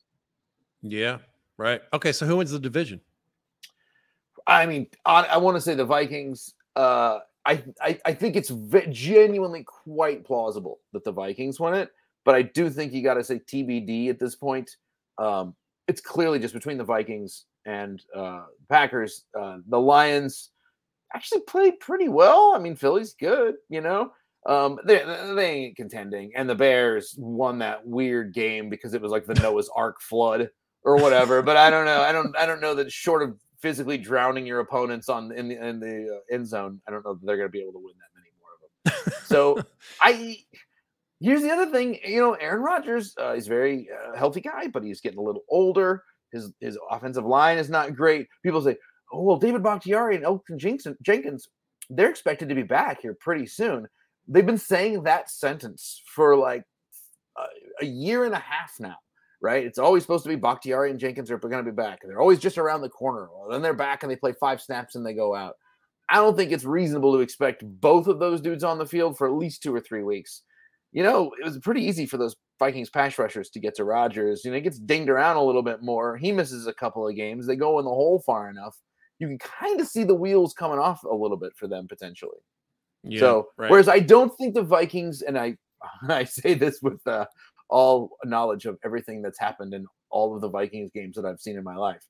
Yeah. 0.83 1.19
Right. 1.59 1.81
Okay. 1.95 2.13
So 2.13 2.27
who 2.27 2.37
wins 2.37 2.51
the 2.51 2.59
division? 2.59 3.01
i 4.47 4.65
mean 4.67 4.87
i, 5.05 5.23
I 5.25 5.37
want 5.39 5.57
to 5.57 5.61
say 5.61 5.75
the 5.75 5.85
vikings 5.85 6.55
uh 6.77 7.21
I, 7.47 7.63
I, 7.81 8.01
I 8.05 8.13
think 8.13 8.35
it's 8.35 8.53
genuinely 8.91 9.63
quite 9.63 10.25
plausible 10.25 10.81
that 10.93 11.05
the 11.05 11.13
Vikings 11.13 11.61
won 11.61 11.75
it, 11.75 11.91
but 12.25 12.35
I 12.35 12.43
do 12.43 12.69
think 12.69 12.93
you 12.93 13.05
got 13.05 13.15
to 13.15 13.25
say 13.25 13.39
TBD 13.39 14.11
at 14.11 14.19
this 14.19 14.35
point. 14.35 14.69
Um, 15.17 15.55
it's 15.87 16.01
clearly 16.01 16.41
just 16.41 16.55
between 16.55 16.77
the 16.77 16.85
Vikings 16.85 17.45
and 17.65 18.03
uh, 18.15 18.47
Packers. 18.69 19.27
Uh, 19.39 19.59
the 19.69 19.79
Lions 19.79 20.51
actually 21.15 21.43
played 21.43 21.79
pretty 21.79 22.09
well. 22.09 22.53
I 22.55 22.59
mean, 22.59 22.75
Philly's 22.75 23.15
good, 23.15 23.55
you 23.69 23.81
know. 23.81 24.11
Um, 24.45 24.79
they 24.85 25.05
they 25.35 25.51
ain't 25.51 25.77
contending, 25.77 26.33
and 26.37 26.51
the 26.51 26.55
Bears 26.55 27.15
won 27.17 27.59
that 27.61 27.87
weird 27.87 28.35
game 28.35 28.69
because 28.69 28.95
it 28.95 29.03
was 29.03 29.13
like 29.13 29.27
the 29.27 29.35
Noah's 29.35 29.71
Ark 29.75 30.01
flood 30.01 30.51
or 30.85 30.97
whatever. 30.97 31.43
but 31.43 31.57
I 31.57 31.71
don't 31.71 31.85
know. 31.85 32.01
I 32.01 32.13
don't 32.13 32.37
I 32.37 32.47
don't 32.47 32.61
know 32.61 32.75
that 32.75 32.91
short 32.91 33.23
of 33.23 33.39
physically 33.67 33.99
drowning 33.99 34.47
your 34.47 34.61
opponents 34.61 35.09
on 35.09 35.33
in 35.33 35.49
the 35.49 35.67
in 35.67 35.81
the 35.81 36.07
uh, 36.09 36.35
end 36.35 36.47
zone, 36.47 36.81
I 36.87 36.93
don't 36.93 37.05
know 37.05 37.15
that 37.15 37.27
they're 37.27 37.37
going 37.37 37.49
to 37.49 37.53
be 37.53 37.61
able 37.61 37.73
to 37.73 37.81
win 37.81 37.95
that 37.99 38.13
many 38.15 38.31
more 38.39 38.53
of 38.55 39.05
them. 39.05 39.13
So 39.27 39.61
I 40.01 40.39
here's 41.19 41.43
the 41.43 41.51
other 41.51 41.67
thing. 41.73 41.99
You 42.07 42.21
know, 42.21 42.35
Aaron 42.35 42.63
Rodgers, 42.63 43.13
uh, 43.19 43.35
he's 43.35 43.47
a 43.47 43.51
very 43.51 43.89
uh, 43.91 44.17
healthy 44.17 44.41
guy, 44.41 44.69
but 44.69 44.85
he's 44.85 45.01
getting 45.01 45.19
a 45.19 45.23
little 45.23 45.43
older. 45.49 46.05
His 46.33 46.53
his 46.61 46.79
offensive 46.93 47.25
line 47.25 47.59
is 47.59 47.69
not 47.69 47.97
great. 47.97 48.29
People 48.45 48.63
say, 48.63 48.77
"Oh 49.13 49.23
well, 49.23 49.37
David 49.37 49.65
Bakhtiari 49.65 50.15
and 50.15 50.25
Elgton 50.25 50.59
Jenkins, 50.59 50.97
Jenkins, 51.03 51.49
they're 51.91 52.11
expected 52.11 52.49
to 52.49 52.55
be 52.55 52.63
back 52.63 53.03
here 53.03 53.17
pretty 53.19 53.47
soon." 53.47 53.89
They've 54.29 54.47
been 54.47 54.59
saying 54.59 55.03
that 55.03 55.29
sentence 55.29 56.01
for 56.15 56.37
like 56.37 56.63
uh, 57.37 57.47
a 57.81 57.87
year 57.87 58.27
and 58.27 58.35
a 58.35 58.39
half 58.39 58.75
now, 58.79 58.99
right? 59.41 59.65
It's 59.65 59.79
always 59.79 60.03
supposed 60.03 60.25
to 60.25 60.29
be 60.29 60.37
Bakhtiari 60.37 60.91
and 60.91 61.01
Jenkins 61.01 61.31
are 61.31 61.39
going 61.39 61.65
to 61.65 61.71
be 61.71 61.75
back. 61.75 62.01
They're 62.03 62.21
always 62.21 62.39
just 62.39 62.59
around 62.59 62.81
the 62.81 62.89
corner. 62.89 63.29
Well, 63.33 63.51
then 63.51 63.63
they're 63.63 63.75
back 63.75 64.03
and 64.03 64.11
they 64.11 64.17
play 64.17 64.35
five 64.39 64.61
snaps 64.61 64.95
and 64.95 65.05
they 65.05 65.15
go 65.15 65.35
out. 65.35 65.55
I 66.09 66.17
don't 66.17 66.37
think 66.37 66.53
it's 66.53 66.65
reasonable 66.65 67.13
to 67.15 67.21
expect 67.21 67.65
both 67.65 68.07
of 68.07 68.19
those 68.19 68.41
dudes 68.41 68.65
on 68.65 68.79
the 68.79 68.87
field 68.87 69.19
for 69.19 69.27
at 69.27 69.35
least 69.35 69.63
two 69.63 69.75
or 69.75 69.81
three 69.81 70.03
weeks. 70.03 70.43
You 70.93 71.03
know, 71.03 71.33
it 71.41 71.45
was 71.45 71.59
pretty 71.59 71.83
easy 71.83 72.07
for 72.07 72.17
those 72.17 72.37
Vikings 72.59 72.91
pass 72.91 73.19
rushers 73.19 73.51
to 73.51 73.61
get 73.61 73.75
to 73.77 73.85
Rodgers. 73.85 74.43
You 74.45 74.51
know, 74.51 74.57
he 74.57 74.63
gets 74.63 74.79
dinged 74.79 75.11
around 75.11 75.37
a 75.37 75.43
little 75.43 75.63
bit 75.63 75.83
more. 75.83 76.17
He 76.17 76.33
misses 76.33 76.67
a 76.67 76.73
couple 76.73 77.07
of 77.07 77.17
games. 77.17 77.47
They 77.47 77.57
go 77.57 77.79
in 77.79 77.85
the 77.85 77.91
hole 77.91 78.23
far 78.25 78.49
enough. 78.49 78.77
You 79.19 79.27
can 79.27 79.39
kind 79.39 79.81
of 79.81 79.89
see 79.89 80.05
the 80.05 80.15
wheels 80.15 80.55
coming 80.55 80.79
off 80.79 81.03
a 81.03 81.15
little 81.15 81.37
bit 81.37 81.53
for 81.57 81.67
them 81.67 81.89
potentially. 81.89 82.39
Yeah. 83.03 83.21
so, 83.21 83.49
right. 83.57 83.71
whereas 83.71 83.89
I 83.89 84.01
don't 84.01 84.37
think 84.37 84.55
the 84.55 84.63
Vikings, 84.63 85.23
and 85.23 85.39
I, 85.39 85.57
I 86.09 86.25
say 86.25 86.55
this 86.55 86.81
with 86.83 87.05
uh, 87.07 87.27
all 87.69 88.11
knowledge 88.25 88.67
of 88.67 88.79
everything 88.85 89.23
that's 89.23 89.41
happened 89.41 89.75
in 89.75 89.87
all 90.11 90.35
of 90.35 90.41
the 90.41 90.49
Vikings 90.49 90.91
games 90.93 91.17
that 91.17 91.25
I've 91.25 91.41
seen 91.41 91.57
in 91.57 91.65
my 91.65 91.77
life, 91.77 92.07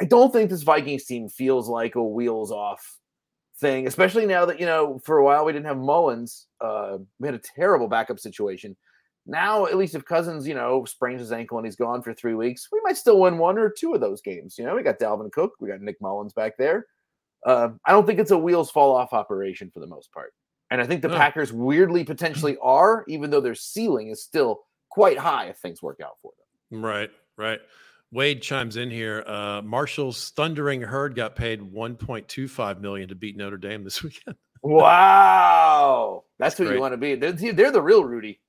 I 0.00 0.04
don't 0.04 0.32
think 0.32 0.50
this 0.50 0.62
Vikings 0.62 1.04
team 1.04 1.28
feels 1.28 1.68
like 1.68 1.94
a 1.94 2.02
wheels 2.02 2.50
off 2.52 2.80
thing, 3.58 3.86
especially 3.86 4.26
now 4.26 4.44
that, 4.46 4.60
you 4.60 4.66
know, 4.66 5.00
for 5.04 5.18
a 5.18 5.24
while 5.24 5.44
we 5.44 5.52
didn't 5.52 5.66
have 5.66 5.78
Mullens. 5.78 6.46
Uh, 6.60 6.98
we 7.18 7.28
had 7.28 7.34
a 7.34 7.40
terrible 7.56 7.88
backup 7.88 8.18
situation. 8.18 8.76
Now, 9.26 9.66
at 9.66 9.76
least 9.76 9.94
if 9.94 10.04
Cousins, 10.04 10.46
you 10.46 10.54
know, 10.54 10.84
sprains 10.84 11.20
his 11.20 11.32
ankle 11.32 11.58
and 11.58 11.66
he's 11.66 11.74
gone 11.76 12.02
for 12.02 12.14
three 12.14 12.34
weeks, 12.34 12.68
we 12.70 12.80
might 12.84 12.96
still 12.96 13.20
win 13.20 13.38
one 13.38 13.58
or 13.58 13.70
two 13.70 13.92
of 13.94 14.00
those 14.00 14.20
games. 14.20 14.56
You 14.58 14.64
know, 14.64 14.76
we 14.76 14.82
got 14.82 14.98
Dalvin 14.98 15.32
Cook, 15.32 15.52
we 15.60 15.68
got 15.68 15.80
Nick 15.80 16.00
Mullens 16.00 16.32
back 16.32 16.56
there. 16.58 16.86
Uh, 17.44 17.70
I 17.86 17.92
don't 17.92 18.06
think 18.06 18.20
it's 18.20 18.30
a 18.30 18.38
wheels 18.38 18.70
fall 18.70 18.94
off 18.94 19.12
operation 19.12 19.70
for 19.72 19.80
the 19.80 19.86
most 19.86 20.12
part. 20.12 20.32
And 20.70 20.80
I 20.80 20.86
think 20.86 21.02
the 21.02 21.08
No. 21.08 21.16
Packers 21.16 21.52
weirdly 21.52 22.04
potentially 22.04 22.56
are, 22.60 23.04
even 23.08 23.30
though 23.30 23.40
their 23.40 23.54
ceiling 23.54 24.10
is 24.10 24.22
still 24.22 24.60
quite 24.96 25.18
high 25.18 25.44
if 25.48 25.58
things 25.58 25.82
work 25.82 26.00
out 26.02 26.14
for 26.22 26.32
them. 26.70 26.82
Right, 26.82 27.10
right. 27.36 27.60
Wade 28.12 28.40
chimes 28.40 28.78
in 28.78 28.90
here. 28.90 29.22
Uh, 29.26 29.60
Marshall's 29.60 30.30
thundering 30.30 30.80
herd 30.80 31.14
got 31.14 31.36
paid 31.36 31.60
1.25 31.60 32.80
million 32.80 33.10
to 33.10 33.14
beat 33.14 33.36
Notre 33.36 33.58
Dame 33.58 33.84
this 33.84 34.02
weekend. 34.02 34.36
Wow. 34.62 36.24
That's, 36.38 36.54
That's 36.54 36.58
who 36.58 36.64
great. 36.64 36.76
you 36.76 36.80
want 36.80 36.92
to 36.94 36.96
be. 36.96 37.14
They're, 37.14 37.32
they're 37.52 37.70
the 37.70 37.82
real 37.82 38.04
Rudy. 38.04 38.40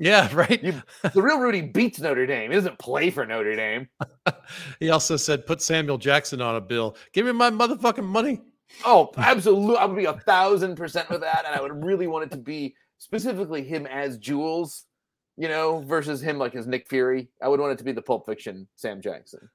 Yeah, 0.00 0.28
right. 0.34 0.60
You- 0.60 0.82
The 1.14 1.22
real 1.22 1.38
Rudy 1.38 1.62
beats 1.62 2.00
Notre 2.00 2.26
Dame. 2.26 2.50
He 2.50 2.56
doesn't 2.56 2.80
play 2.80 3.10
for 3.10 3.24
Notre 3.24 3.54
Dame. 3.54 3.88
he 4.80 4.90
also 4.90 5.16
said, 5.16 5.46
"Put 5.46 5.62
Samuel 5.62 5.98
Jackson 5.98 6.40
on 6.40 6.56
a 6.56 6.60
bill. 6.60 6.96
Give 7.12 7.26
me 7.26 7.32
my 7.32 7.50
motherfucking 7.50 8.04
money." 8.04 8.40
Oh, 8.84 9.10
absolutely. 9.16 9.76
I 9.76 9.84
would 9.84 9.96
be 9.96 10.04
a 10.06 10.14
thousand 10.14 10.74
percent 10.76 11.08
with 11.10 11.20
that. 11.20 11.44
And 11.46 11.54
I 11.54 11.60
would 11.60 11.84
really 11.84 12.06
want 12.08 12.24
it 12.24 12.30
to 12.32 12.38
be 12.38 12.74
specifically 12.98 13.62
him 13.62 13.86
as 13.86 14.18
Jules, 14.18 14.84
you 15.36 15.48
know, 15.48 15.80
versus 15.80 16.20
him 16.20 16.38
like 16.38 16.54
as 16.54 16.66
Nick 16.66 16.88
Fury. 16.88 17.28
I 17.42 17.48
would 17.48 17.60
want 17.60 17.72
it 17.72 17.78
to 17.78 17.84
be 17.84 17.92
the 17.92 18.02
Pulp 18.02 18.26
Fiction 18.26 18.68
Sam 18.76 19.00
Jackson. 19.00 19.48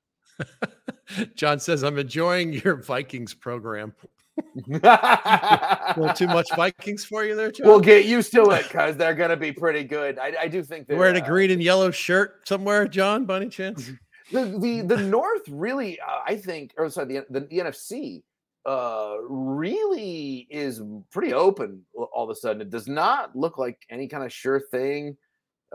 John 1.36 1.60
says, 1.60 1.84
"I'm 1.84 1.98
enjoying 1.98 2.54
your 2.54 2.76
Vikings 2.76 3.34
program. 3.34 3.94
Too 6.16 6.28
much 6.28 6.48
Vikings 6.56 7.06
for 7.06 7.24
you 7.24 7.36
there, 7.36 7.52
John. 7.52 7.68
We'll 7.68 7.80
get 7.80 8.06
used 8.06 8.34
to 8.34 8.50
it 8.52 8.64
because 8.64 8.98
they're 8.98 9.14
going 9.14 9.30
to 9.30 9.38
be 9.38 9.52
pretty 9.52 9.84
good. 9.84 10.20
I, 10.20 10.34
I 10.42 10.48
do 10.48 10.62
think 10.62 10.88
they're 10.88 10.98
wearing 10.98 11.16
a 11.16 11.24
uh, 11.24 11.28
green 11.28 11.52
and 11.52 11.64
yellow 11.64 11.92
shirt 11.92 12.48
somewhere, 12.48 12.88
John, 12.88 13.26
by 13.26 13.38
any 13.38 13.50
chance? 13.50 13.92
the 14.32 14.46
the 14.60 14.82
the 14.82 14.98
North 14.98 15.48
really, 15.48 16.00
uh, 16.00 16.20
I 16.26 16.36
think, 16.36 16.74
or 16.78 16.90
sorry, 16.90 17.08
the, 17.08 17.26
the 17.30 17.40
the 17.42 17.60
NFC 17.60 18.24
uh 18.66 19.18
really 19.30 20.48
is 20.50 20.82
pretty 21.12 21.34
open 21.34 21.84
all 21.94 22.24
of 22.24 22.30
a 22.30 22.36
sudden. 22.36 22.62
It 22.62 22.72
does 22.72 22.88
not 22.88 23.36
look 23.36 23.58
like 23.58 23.78
any 23.90 24.08
kind 24.08 24.24
of 24.24 24.34
sure 24.34 24.60
thing. 24.60 25.16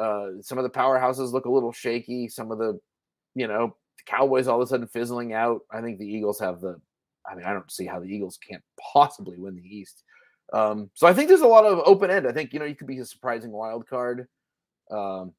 Uh, 0.00 0.40
some 0.40 0.58
of 0.58 0.64
the 0.64 0.70
powerhouses 0.70 1.32
look 1.32 1.44
a 1.44 1.50
little 1.50 1.72
shaky. 1.72 2.28
Some 2.28 2.50
of 2.50 2.58
the 2.58 2.78
you 3.34 3.46
know, 3.46 3.76
the 3.98 4.10
Cowboys 4.10 4.48
all 4.48 4.60
of 4.60 4.66
a 4.66 4.68
sudden 4.68 4.86
fizzling 4.86 5.32
out. 5.32 5.60
I 5.70 5.80
think 5.80 5.98
the 5.98 6.06
Eagles 6.06 6.40
have 6.40 6.60
the. 6.60 6.80
I 7.30 7.34
mean, 7.34 7.44
I 7.44 7.52
don't 7.52 7.70
see 7.70 7.86
how 7.86 8.00
the 8.00 8.06
Eagles 8.06 8.38
can't 8.46 8.62
possibly 8.92 9.36
win 9.38 9.54
the 9.54 9.62
East. 9.62 10.02
Um, 10.52 10.90
so 10.94 11.06
I 11.06 11.12
think 11.12 11.28
there's 11.28 11.42
a 11.42 11.46
lot 11.46 11.64
of 11.64 11.80
open 11.84 12.10
end. 12.10 12.26
I 12.26 12.32
think 12.32 12.52
you 12.52 12.58
know 12.58 12.64
you 12.64 12.74
could 12.74 12.86
be 12.86 12.98
a 12.98 13.04
surprising 13.04 13.52
wild 13.52 13.86
card. 13.86 14.26
Um, 14.90 15.32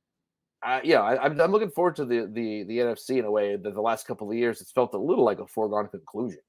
I, 0.64 0.82
yeah, 0.84 1.02
I, 1.02 1.26
am 1.26 1.42
I'm 1.42 1.52
looking 1.52 1.72
forward 1.72 1.96
to 1.98 2.06
the 2.06 2.30
the 2.32 2.64
the 2.64 2.78
NFC 2.78 3.18
in 3.18 3.26
a 3.26 3.32
way 3.32 3.56
that 3.56 3.74
the 3.74 3.82
last 3.82 4.08
couple 4.08 4.30
of 4.30 4.38
years 4.38 4.62
it's 4.62 4.72
felt 4.72 4.94
a 4.94 4.98
little 4.98 5.26
like 5.26 5.40
a 5.40 5.48
foregone 5.48 5.88
conclusion. 5.88 6.40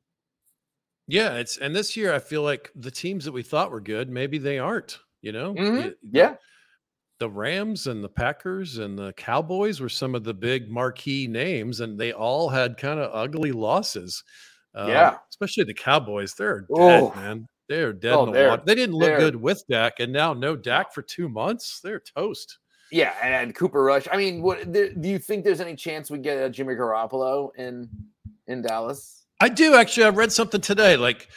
Yeah, 1.09 1.35
it's 1.35 1.59
and 1.59 1.75
this 1.75 1.97
year 1.97 2.15
I 2.15 2.19
feel 2.19 2.43
like 2.43 2.71
the 2.77 2.91
teams 2.91 3.25
that 3.25 3.33
we 3.33 3.43
thought 3.43 3.71
were 3.71 3.81
good, 3.81 4.09
maybe 4.09 4.39
they 4.39 4.59
aren't. 4.59 4.99
You 5.23 5.33
know, 5.33 5.55
mm-hmm. 5.55 5.89
yeah. 6.11 6.35
The 7.23 7.31
Rams 7.31 7.87
and 7.87 8.03
the 8.03 8.09
Packers 8.09 8.79
and 8.79 8.99
the 8.99 9.13
Cowboys 9.13 9.81
were 9.81 9.89
some 9.89 10.17
of 10.17 10.25
the 10.25 10.35
big 10.35 10.69
marquee 10.69 11.29
names, 11.29 11.79
and 11.79 11.97
they 11.97 12.13
all 12.13 12.49
had 12.49 12.77
kind 12.77 12.99
of 12.99 13.13
ugly 13.15 13.53
losses. 13.53 14.25
Um, 14.75 14.89
yeah, 14.89 15.19
especially 15.31 15.63
the 15.63 15.73
Cowboys. 15.73 16.35
They're 16.35 16.63
dead, 16.63 16.69
oh. 16.71 17.13
man. 17.15 17.47
They're 17.69 17.93
dead 17.93 18.15
oh, 18.15 18.25
in 18.25 18.33
the 18.33 18.49
water. 18.49 18.63
They 18.67 18.75
didn't 18.75 18.97
look 18.97 19.21
good 19.21 19.37
with 19.37 19.63
Dak, 19.71 20.01
and 20.01 20.13
now 20.13 20.35
no 20.35 20.57
Dak 20.57 20.93
for 20.93 21.01
two 21.01 21.29
months. 21.29 21.79
They're 21.79 22.01
toast. 22.01 22.59
Yeah, 22.91 23.15
and 23.23 23.55
Cooper 23.55 23.85
Rush. 23.85 24.09
I 24.11 24.17
mean, 24.17 24.43
what 24.43 24.73
do 24.73 24.93
you 25.01 25.21
think? 25.21 25.45
There's 25.45 25.61
any 25.61 25.77
chance 25.77 26.11
we 26.11 26.19
get 26.19 26.39
a 26.39 26.51
Jimmy 26.51 26.75
Garoppolo 26.75 27.51
in 27.57 27.89
in 28.49 28.63
Dallas? 28.63 29.27
I 29.41 29.49
do 29.49 29.77
actually. 29.77 30.07
I 30.07 30.09
read 30.09 30.33
something 30.33 30.61
today. 30.61 30.97
Like 30.97 31.29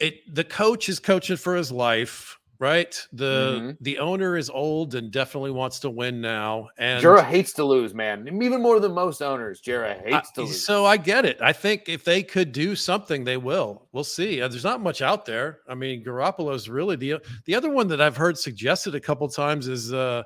it, 0.00 0.34
the 0.34 0.42
coach 0.42 0.88
is 0.88 0.98
coaching 0.98 1.36
for 1.36 1.54
his 1.54 1.70
life, 1.70 2.36
right? 2.58 2.94
The 3.12 3.58
mm-hmm. 3.58 3.70
the 3.80 3.98
owner 3.98 4.36
is 4.36 4.50
old 4.50 4.94
and 4.94 5.10
definitely 5.10 5.50
wants 5.50 5.80
to 5.80 5.90
win 5.90 6.20
now. 6.20 6.68
And 6.78 7.00
Jura 7.00 7.22
hates 7.22 7.52
to 7.54 7.64
lose, 7.64 7.94
man. 7.94 8.28
Even 8.42 8.62
more 8.62 8.80
than 8.80 8.92
most 8.92 9.22
owners, 9.22 9.60
Jura 9.60 9.94
hates 9.94 10.30
I, 10.30 10.34
to 10.34 10.42
lose. 10.42 10.64
So 10.64 10.84
I 10.84 10.96
get 10.96 11.24
it. 11.24 11.40
I 11.40 11.52
think 11.52 11.88
if 11.88 12.04
they 12.04 12.22
could 12.22 12.52
do 12.52 12.74
something, 12.76 13.24
they 13.24 13.36
will. 13.36 13.88
We'll 13.92 14.04
see. 14.04 14.40
Uh, 14.40 14.48
there's 14.48 14.64
not 14.64 14.80
much 14.80 15.02
out 15.02 15.24
there. 15.24 15.60
I 15.68 15.74
mean, 15.74 16.04
Garoppolo's 16.04 16.68
really 16.68 16.96
the 16.96 17.16
the 17.44 17.54
other 17.54 17.70
one 17.70 17.88
that 17.88 18.00
I've 18.00 18.16
heard 18.16 18.38
suggested 18.38 18.94
a 18.94 19.00
couple 19.00 19.28
times 19.28 19.68
is. 19.68 19.92
uh 19.92 20.22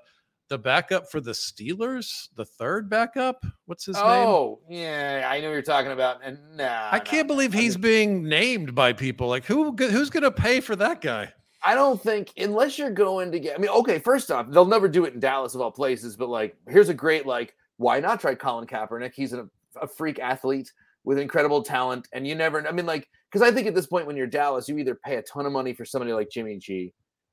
the 0.48 0.58
backup 0.58 1.10
for 1.10 1.20
the 1.20 1.32
Steelers, 1.32 2.28
the 2.36 2.44
third 2.44 2.88
backup. 2.88 3.44
What's 3.66 3.84
his 3.84 3.96
oh, 3.96 4.00
name? 4.00 4.26
Oh, 4.26 4.60
yeah, 4.68 5.28
I 5.30 5.40
know 5.40 5.52
you're 5.52 5.62
talking 5.62 5.92
about. 5.92 6.20
And 6.24 6.38
nah, 6.56 6.88
I 6.90 6.98
can't 6.98 7.28
believe 7.28 7.52
he's 7.52 7.76
being 7.76 8.24
named 8.24 8.74
by 8.74 8.92
people. 8.92 9.28
Like 9.28 9.44
who 9.44 9.72
who's 9.72 10.10
going 10.10 10.22
to 10.22 10.30
pay 10.30 10.60
for 10.60 10.74
that 10.76 11.00
guy? 11.00 11.32
I 11.64 11.74
don't 11.74 12.00
think 12.00 12.32
unless 12.36 12.78
you're 12.78 12.90
going 12.90 13.32
to 13.32 13.40
get. 13.40 13.56
I 13.56 13.58
mean, 13.58 13.70
okay, 13.70 13.98
first 13.98 14.30
off, 14.30 14.50
they'll 14.50 14.64
never 14.64 14.88
do 14.88 15.04
it 15.04 15.14
in 15.14 15.20
Dallas 15.20 15.54
of 15.54 15.60
all 15.60 15.70
places. 15.70 16.16
But 16.16 16.28
like, 16.28 16.56
here's 16.68 16.88
a 16.88 16.94
great 16.94 17.26
like, 17.26 17.54
why 17.78 18.00
not 18.00 18.20
try 18.20 18.34
Colin 18.34 18.66
Kaepernick? 18.66 19.12
He's 19.14 19.32
a, 19.32 19.48
a 19.80 19.86
freak 19.86 20.18
athlete 20.18 20.72
with 21.04 21.18
incredible 21.18 21.62
talent, 21.62 22.08
and 22.12 22.26
you 22.26 22.34
never. 22.34 22.66
I 22.66 22.72
mean, 22.72 22.86
like, 22.86 23.08
because 23.30 23.46
I 23.46 23.52
think 23.52 23.66
at 23.66 23.74
this 23.74 23.86
point 23.86 24.06
when 24.06 24.16
you're 24.16 24.26
Dallas, 24.26 24.68
you 24.68 24.78
either 24.78 24.94
pay 24.94 25.16
a 25.16 25.22
ton 25.22 25.46
of 25.46 25.52
money 25.52 25.72
for 25.72 25.84
somebody 25.84 26.12
like 26.12 26.30
Jimmy 26.30 26.58
G. 26.58 26.92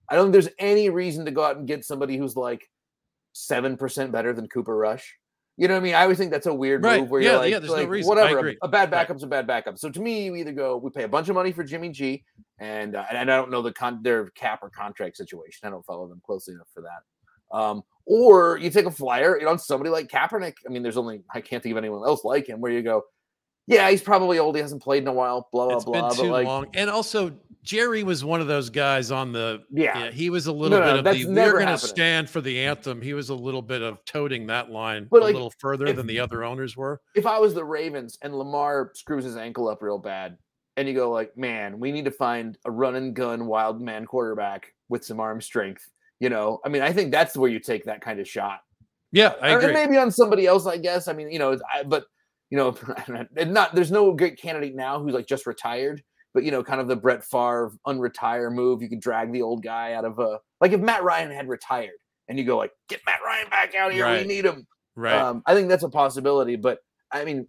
I 0.09 0.15
don't 0.15 0.25
think 0.25 0.33
there's 0.33 0.55
any 0.59 0.89
reason 0.89 1.25
to 1.25 1.31
go 1.31 1.43
out 1.43 1.57
and 1.57 1.67
get 1.67 1.85
somebody 1.85 2.17
who's 2.17 2.35
like 2.35 2.69
seven 3.33 3.77
percent 3.77 4.11
better 4.11 4.33
than 4.33 4.47
Cooper 4.47 4.75
Rush. 4.75 5.15
You 5.57 5.69
know 5.69 5.75
what 5.75 5.79
I 5.79 5.83
mean? 5.83 5.95
I 5.95 6.03
always 6.03 6.17
think 6.17 6.31
that's 6.31 6.47
a 6.47 6.53
weird 6.53 6.83
right. 6.83 6.99
move 6.99 7.09
where 7.09 7.21
yeah, 7.21 7.29
you're 7.29 7.39
like, 7.39 7.51
yeah, 7.51 7.59
there's 7.59 7.71
like 7.71 7.83
no 7.83 7.89
reason. 7.89 8.09
whatever, 8.09 8.49
a, 8.49 8.55
a, 8.63 8.67
bad 8.67 8.91
backup's 8.91 9.23
right. 9.23 9.27
a 9.27 9.29
bad 9.29 9.47
backup. 9.47 9.77
So 9.77 9.89
to 9.89 10.01
me, 10.01 10.25
you 10.25 10.35
either 10.35 10.51
go, 10.51 10.75
we 10.75 10.89
pay 10.89 11.03
a 11.03 11.07
bunch 11.07 11.29
of 11.29 11.35
money 11.35 11.53
for 11.53 11.63
Jimmy 11.63 11.89
G, 11.89 12.25
and 12.59 12.95
uh, 12.95 13.05
and 13.09 13.17
I 13.17 13.37
don't 13.37 13.49
know 13.49 13.61
the 13.61 13.71
con- 13.71 14.03
their 14.03 14.27
cap 14.31 14.59
or 14.63 14.69
contract 14.69 15.15
situation. 15.15 15.65
I 15.65 15.69
don't 15.69 15.85
follow 15.85 16.07
them 16.07 16.21
closely 16.25 16.55
enough 16.55 16.67
for 16.73 16.81
that. 16.81 17.57
Um, 17.57 17.83
or 18.05 18.57
you 18.57 18.69
take 18.69 18.85
a 18.85 18.91
flyer 18.91 19.37
you 19.37 19.45
know, 19.45 19.51
on 19.51 19.59
somebody 19.59 19.89
like 19.89 20.07
Kaepernick. 20.09 20.55
I 20.65 20.69
mean, 20.69 20.83
there's 20.83 20.97
only 20.97 21.23
I 21.33 21.39
can't 21.39 21.63
think 21.63 21.71
of 21.71 21.77
anyone 21.77 22.05
else 22.05 22.25
like 22.25 22.49
him. 22.49 22.59
Where 22.59 22.71
you 22.71 22.81
go, 22.81 23.03
yeah, 23.67 23.89
he's 23.89 24.01
probably 24.01 24.39
old. 24.39 24.55
He 24.55 24.61
hasn't 24.61 24.81
played 24.81 25.03
in 25.03 25.07
a 25.07 25.13
while. 25.13 25.49
Blah 25.51 25.67
blah 25.67 25.75
it's 25.75 25.85
blah. 25.85 26.09
Been 26.09 26.17
too 26.17 26.31
like, 26.31 26.45
long. 26.45 26.67
And 26.73 26.89
also, 26.89 27.33
Jerry 27.63 28.03
was 28.03 28.23
one 28.23 28.41
of 28.41 28.47
those 28.47 28.69
guys 28.69 29.09
on 29.09 29.31
the. 29.31 29.63
Yeah, 29.71 29.97
yeah 29.97 30.11
he 30.11 30.29
was 30.29 30.47
a 30.47 30.51
little 30.51 30.79
no, 30.79 30.85
no, 30.85 31.01
bit 31.01 31.21
of 31.23 31.27
the. 31.27 31.33
We're 31.33 31.53
going 31.53 31.67
to 31.67 31.77
stand 31.77 32.29
for 32.29 32.41
the 32.41 32.59
anthem. 32.61 33.01
He 33.01 33.13
was 33.13 33.29
a 33.29 33.35
little 33.35 33.63
bit 33.63 33.81
of 33.81 34.03
toting 34.05 34.47
that 34.47 34.69
line 34.69 35.07
but 35.09 35.21
a 35.21 35.25
like, 35.25 35.33
little 35.33 35.53
further 35.59 35.87
if, 35.87 35.95
than 35.95 36.05
the 36.05 36.19
other 36.19 36.43
owners 36.43 36.77
were. 36.77 37.01
If 37.15 37.25
I 37.25 37.39
was 37.39 37.53
the 37.53 37.65
Ravens 37.65 38.17
and 38.21 38.35
Lamar 38.35 38.91
screws 38.93 39.23
his 39.23 39.35
ankle 39.35 39.67
up 39.67 39.81
real 39.81 39.97
bad, 39.97 40.37
and 40.77 40.87
you 40.87 40.93
go 40.93 41.11
like, 41.11 41.35
man, 41.35 41.79
we 41.79 41.91
need 41.91 42.05
to 42.05 42.11
find 42.11 42.57
a 42.65 42.71
run 42.71 42.95
and 42.95 43.15
gun 43.15 43.47
wild 43.47 43.81
man 43.81 44.05
quarterback 44.05 44.73
with 44.89 45.03
some 45.03 45.19
arm 45.19 45.41
strength. 45.41 45.89
You 46.19 46.29
know, 46.29 46.59
I 46.63 46.69
mean, 46.69 46.81
I 46.83 46.93
think 46.93 47.11
that's 47.11 47.35
where 47.35 47.49
you 47.49 47.59
take 47.59 47.85
that 47.85 48.01
kind 48.01 48.19
of 48.19 48.27
shot. 48.27 48.59
Yeah, 49.11 49.33
I 49.41 49.51
agree. 49.51 49.73
maybe 49.73 49.97
on 49.97 50.11
somebody 50.11 50.45
else, 50.45 50.67
I 50.67 50.77
guess. 50.77 51.07
I 51.07 51.13
mean, 51.13 51.31
you 51.31 51.39
know, 51.39 51.57
I, 51.73 51.83
but 51.83 52.05
you 52.49 52.57
know, 52.57 52.77
not 53.45 53.75
there's 53.75 53.91
no 53.91 54.11
great 54.13 54.39
candidate 54.39 54.75
now 54.75 54.99
who's 54.99 55.13
like 55.13 55.27
just 55.27 55.45
retired, 55.45 56.01
but 56.33 56.43
you 56.43 56.51
know, 56.51 56.63
kind 56.63 56.81
of 56.81 56.87
the 56.87 56.95
Brett 56.95 57.23
Favre 57.23 57.73
unretire 57.87 58.51
move. 58.51 58.81
You 58.81 58.89
can 58.89 58.99
drag 58.99 59.31
the 59.31 59.41
old 59.41 59.63
guy 59.63 59.93
out 59.93 60.05
of 60.05 60.19
a 60.19 60.39
like 60.61 60.71
if 60.71 60.81
Matt 60.81 61.03
Ryan 61.03 61.31
had 61.31 61.47
retired 61.47 61.97
and 62.27 62.37
you 62.37 62.45
go 62.45 62.57
like, 62.57 62.71
get 62.89 63.01
Matt 63.05 63.19
Ryan 63.25 63.49
back 63.49 63.75
out 63.75 63.91
here, 63.91 64.05
right. 64.05 64.21
we 64.21 64.27
need 64.27 64.45
him. 64.45 64.65
Right. 64.95 65.13
Um, 65.13 65.43
I 65.45 65.53
think 65.53 65.69
that's 65.69 65.83
a 65.83 65.89
possibility, 65.89 66.55
but 66.55 66.79
I 67.11 67.25
mean, 67.25 67.47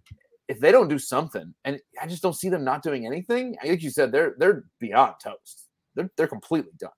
if 0.49 0.61
they 0.61 0.73
don't 0.73 0.89
do 0.89 0.99
something, 0.99 1.55
and 1.65 1.81
I 2.01 2.07
just 2.07 2.23
don't 2.23 2.37
see 2.37 2.49
them 2.49 2.65
not 2.65 2.83
doing 2.83 3.07
anything. 3.07 3.57
I 3.61 3.67
think 3.67 3.83
you 3.83 3.91
said 3.91 4.13
they're 4.13 4.35
they're 4.39 4.65
beyond 4.81 5.15
toast. 5.23 5.67
They're 5.95 6.11
they're 6.17 6.29
completely 6.29 6.73
done. 6.79 6.91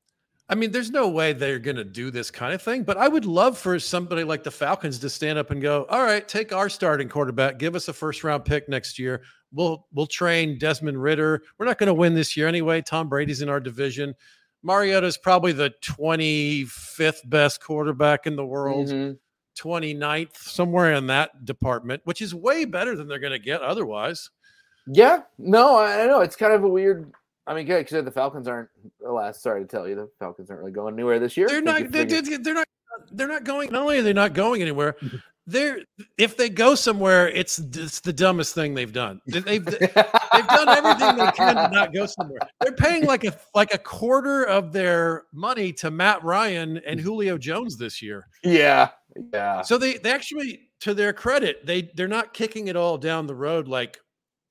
I 0.51 0.55
mean, 0.55 0.71
there's 0.71 0.91
no 0.91 1.09
way 1.09 1.35
they're 1.35 1.59
going 1.59 1.77
to 1.77 1.85
do 1.85 2.11
this 2.11 2.31
kind 2.31 2.55
of 2.55 2.63
thing, 2.63 2.83
but 2.83 2.97
I 2.97 3.07
would 3.07 3.27
love 3.27 3.59
for 3.59 3.79
somebody 3.79 4.25
like 4.25 4.43
the 4.43 4.51
Falcons 4.51 4.99
to 5.01 5.11
stand 5.11 5.39
up 5.39 5.51
and 5.51 5.61
go, 5.61 5.85
"All 5.91 6.03
right, 6.03 6.27
take 6.27 6.55
our 6.55 6.71
starting 6.71 7.09
quarterback, 7.09 7.59
give 7.59 7.77
us 7.77 7.89
a 7.89 7.93
first 7.93 8.25
round 8.25 8.47
pick 8.47 8.67
next 8.69 8.99
year. 8.99 9.23
We'll 9.53 9.87
we'll 9.93 10.07
train 10.07 10.59
Desmond 10.59 11.03
Ridder. 11.03 11.43
We're 11.59 11.67
not 11.67 11.79
going 11.79 11.89
to 11.89 11.95
win 11.95 12.15
this 12.15 12.35
year 12.35 12.49
anyway. 12.49 12.81
Tom 12.81 13.11
Brady's 13.11 13.43
in 13.43 13.51
our 13.51 13.61
division. 13.61 14.15
Mariota 14.63 15.07
is 15.07 15.19
probably 15.19 15.53
the 15.53 15.73
25th 15.83 17.29
best 17.29 17.63
quarterback 17.63 18.27
in 18.27 18.35
the 18.35 18.45
world, 18.45 18.89
mm-hmm. 18.89 19.13
29th, 19.63 20.37
somewhere 20.37 20.95
in 20.95 21.07
that 21.07 21.45
department, 21.45 22.03
which 22.05 22.21
is 22.23 22.35
way 22.35 22.65
better 22.65 22.97
than 22.97 23.07
they're 23.07 23.19
going 23.19 23.33
to 23.33 23.39
get 23.39 23.61
otherwise." 23.61 24.31
Yeah, 24.91 25.25
no, 25.37 25.79
I 25.79 26.07
know 26.07 26.23
it's 26.23 26.37
kind 26.37 26.55
of 26.55 26.65
a 26.65 26.69
weird 26.69 27.13
I 27.49 27.55
mean, 27.55 27.67
good 27.67 27.87
because 27.87 28.05
the 28.05 28.11
Falcons 28.11 28.47
aren't. 28.47 28.69
Alas, 29.05 29.43
sorry 29.43 29.63
to 29.63 29.67
tell 29.67 29.89
you, 29.89 29.95
the 29.95 30.11
Falcons 30.19 30.51
aren't 30.51 30.61
really 30.61 30.73
going 30.73 30.95
anywhere 30.95 31.19
this 31.19 31.37
year. 31.37 31.49
They're 31.49 31.63
not. 31.63 31.91
They're, 31.91 32.05
they're 32.05 32.55
not. 32.55 32.69
They're 33.11 33.29
not 33.29 33.45
going. 33.45 33.73
Not 33.73 33.83
only 33.83 33.99
are 33.99 34.03
they 34.03 34.13
not 34.13 34.35
going 34.35 34.61
anywhere, 34.61 34.97
they're 35.47 35.81
if 36.19 36.37
they 36.37 36.51
go 36.51 36.75
somewhere, 36.75 37.29
it's 37.31 37.59
it's 37.59 38.01
the 38.01 38.13
dumbest 38.13 38.55
thing 38.55 38.75
they've 38.75 38.93
done. 38.93 39.23
They've 39.27 39.65
they've 39.65 39.95
done 39.95 40.69
everything 40.69 41.17
they 41.17 41.33
can 41.33 41.57
to 41.57 41.71
not 41.73 41.95
go 41.95 42.05
somewhere. 42.05 42.41
They're 42.61 42.73
paying 42.73 43.07
like 43.07 43.25
a 43.25 43.35
like 43.55 43.73
a 43.73 43.79
quarter 43.79 44.45
of 44.45 44.75
their 44.75 45.25
money 45.33 45.73
to 45.75 45.91
Matt 45.91 46.23
Ryan 46.23 46.79
and 46.87 47.01
Julio 47.01 47.39
Jones 47.39 47.79
this 47.79 48.03
year. 48.03 48.29
Yeah, 48.45 48.91
yeah. 49.33 49.63
So 49.63 49.79
they 49.79 49.97
they 49.97 50.13
actually, 50.13 50.69
to 50.81 50.93
their 50.93 51.15
credit, 51.15 51.65
they 51.65 51.91
they're 51.95 52.09
not 52.09 52.35
kicking 52.35 52.69
it 52.69 52.77
all 52.77 52.99
down 52.99 53.27
the 53.27 53.35
road 53.35 53.69
like 53.69 53.99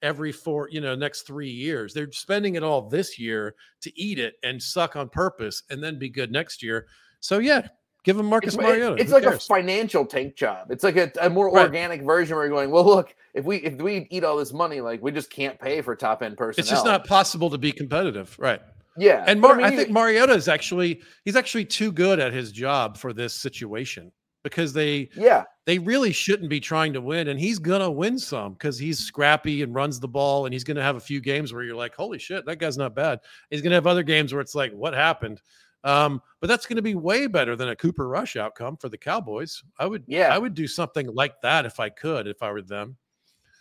every 0.02 0.32
four, 0.32 0.70
you 0.70 0.82
know, 0.82 0.96
next 0.96 1.24
three 1.24 1.50
years. 1.50 1.94
They're 1.94 2.12
spending 2.12 2.56
it 2.56 2.64
all 2.64 2.88
this 2.88 3.18
year 3.18 3.56
to 3.82 4.00
eat 4.00 4.20
it 4.20 4.36
and 4.44 4.62
suck 4.62 4.96
on 4.96 5.10
purpose 5.10 5.64
and 5.70 5.84
then 5.84 5.98
be 6.00 6.10
good 6.10 6.32
next 6.32 6.62
year. 6.62 6.88
So 7.20 7.40
yeah, 7.40 7.68
give 8.04 8.18
them 8.18 8.28
Marcus 8.28 8.54
it's, 8.54 8.62
Mariota. 8.62 8.96
It's 8.96 9.10
Who 9.10 9.16
like 9.16 9.24
cares? 9.24 9.44
a 9.44 9.48
financial 9.48 10.06
tank 10.06 10.36
job. 10.36 10.72
It's 10.72 10.84
like 10.84 10.98
a, 10.98 11.12
a 11.22 11.30
more 11.30 11.52
right. 11.52 11.66
organic 11.66 12.04
version 12.04 12.36
where 12.36 12.46
you're 12.46 12.56
going, 12.56 12.72
well, 12.72 12.86
look, 12.86 13.16
if 13.34 13.46
we 13.46 13.58
if 13.58 13.76
we 13.82 14.08
eat 14.10 14.24
all 14.24 14.38
this 14.38 14.54
money, 14.54 14.82
like 14.82 15.02
we 15.02 15.12
just 15.12 15.30
can't 15.30 15.60
pay 15.60 15.82
for 15.82 15.96
top 15.96 16.24
end 16.24 16.38
personnel. 16.38 16.62
It's 16.62 16.70
just 16.70 16.86
not 16.86 17.06
possible 17.06 17.50
to 17.50 17.58
be 17.58 17.72
competitive, 17.72 18.36
right? 18.40 18.62
Yeah, 19.00 19.24
and 19.28 19.40
Mar- 19.40 19.54
I, 19.54 19.58
mean, 19.58 19.66
I 19.66 19.76
think 19.76 19.92
Mariota 19.92 20.34
is 20.34 20.48
actually 20.48 21.02
he's 21.24 21.36
actually 21.36 21.66
too 21.66 21.92
good 21.92 22.20
at 22.20 22.34
his 22.34 22.52
job 22.52 22.98
for 22.98 23.14
this 23.14 23.34
situation 23.34 24.12
because 24.44 24.74
they 24.74 25.10
yeah 25.16 25.44
they 25.66 25.80
really 25.80 26.12
shouldn't 26.12 26.50
be 26.50 26.60
trying 26.60 26.94
to 26.94 27.02
win 27.02 27.28
and 27.28 27.40
he's 27.40 27.60
gonna 27.60 27.90
win 27.90 28.18
some 28.18 28.54
because 28.54 28.78
he's 28.78 29.00
scrappy 29.00 29.62
and 29.64 29.76
runs 29.76 30.00
the 30.00 30.08
ball 30.08 30.46
and 30.46 30.54
he's 30.54 30.64
gonna 30.64 30.82
have 30.82 30.96
a 30.96 31.02
few 31.02 31.20
games 31.20 31.54
where 31.54 31.64
you're 31.64 31.76
like 31.76 31.96
holy 31.96 32.20
shit 32.20 32.46
that 32.46 32.58
guy's 32.58 32.78
not 32.78 32.96
bad 32.96 33.20
he's 33.50 33.62
gonna 33.62 33.76
have 33.76 33.88
other 33.88 34.04
games 34.04 34.34
where 34.34 34.42
it's 34.42 34.56
like 34.56 34.72
what 34.74 34.94
happened 34.94 35.42
um, 35.84 36.22
but 36.42 36.48
that's 36.48 36.66
going 36.66 36.78
to 36.78 36.82
be 36.82 36.96
way 36.96 37.28
better 37.28 37.56
than 37.56 37.70
a 37.70 37.76
Cooper 37.76 38.10
Rush 38.10 38.36
outcome 38.36 38.78
for 38.78 38.90
the 38.90 38.98
Cowboys. 38.98 39.64
I 39.80 39.86
would, 39.86 40.04
yeah, 40.08 40.34
I 40.34 40.38
would 40.38 40.54
do 40.54 40.68
something 40.68 41.08
like 41.14 41.40
that 41.42 41.66
if 41.66 41.80
I 41.80 41.90
could, 41.90 42.28
if 42.28 42.44
I 42.44 42.52
were 42.52 42.62
them. 42.62 42.98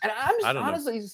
And 0.03 0.11
I'm 0.11 0.39
just, 0.41 0.57
honestly, 0.57 0.99
know. 0.99 1.05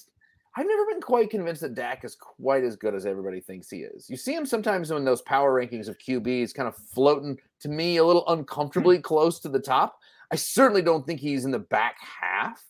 I've 0.56 0.66
never 0.66 0.86
been 0.86 1.00
quite 1.00 1.30
convinced 1.30 1.62
that 1.62 1.74
Dak 1.74 2.04
is 2.04 2.14
quite 2.14 2.62
as 2.62 2.76
good 2.76 2.94
as 2.94 3.06
everybody 3.06 3.40
thinks 3.40 3.68
he 3.68 3.78
is. 3.78 4.08
You 4.08 4.16
see 4.16 4.34
him 4.34 4.46
sometimes 4.46 4.90
in 4.90 5.04
those 5.04 5.22
power 5.22 5.52
rankings 5.52 5.88
of 5.88 5.98
QBs 5.98 6.54
kind 6.54 6.68
of 6.68 6.76
floating 6.76 7.38
to 7.60 7.68
me 7.68 7.96
a 7.96 8.04
little 8.04 8.26
uncomfortably 8.28 8.96
hmm. 8.96 9.02
close 9.02 9.40
to 9.40 9.48
the 9.48 9.58
top. 9.58 9.98
I 10.30 10.36
certainly 10.36 10.82
don't 10.82 11.04
think 11.06 11.20
he's 11.20 11.44
in 11.44 11.50
the 11.50 11.58
back 11.58 11.96
half, 12.20 12.62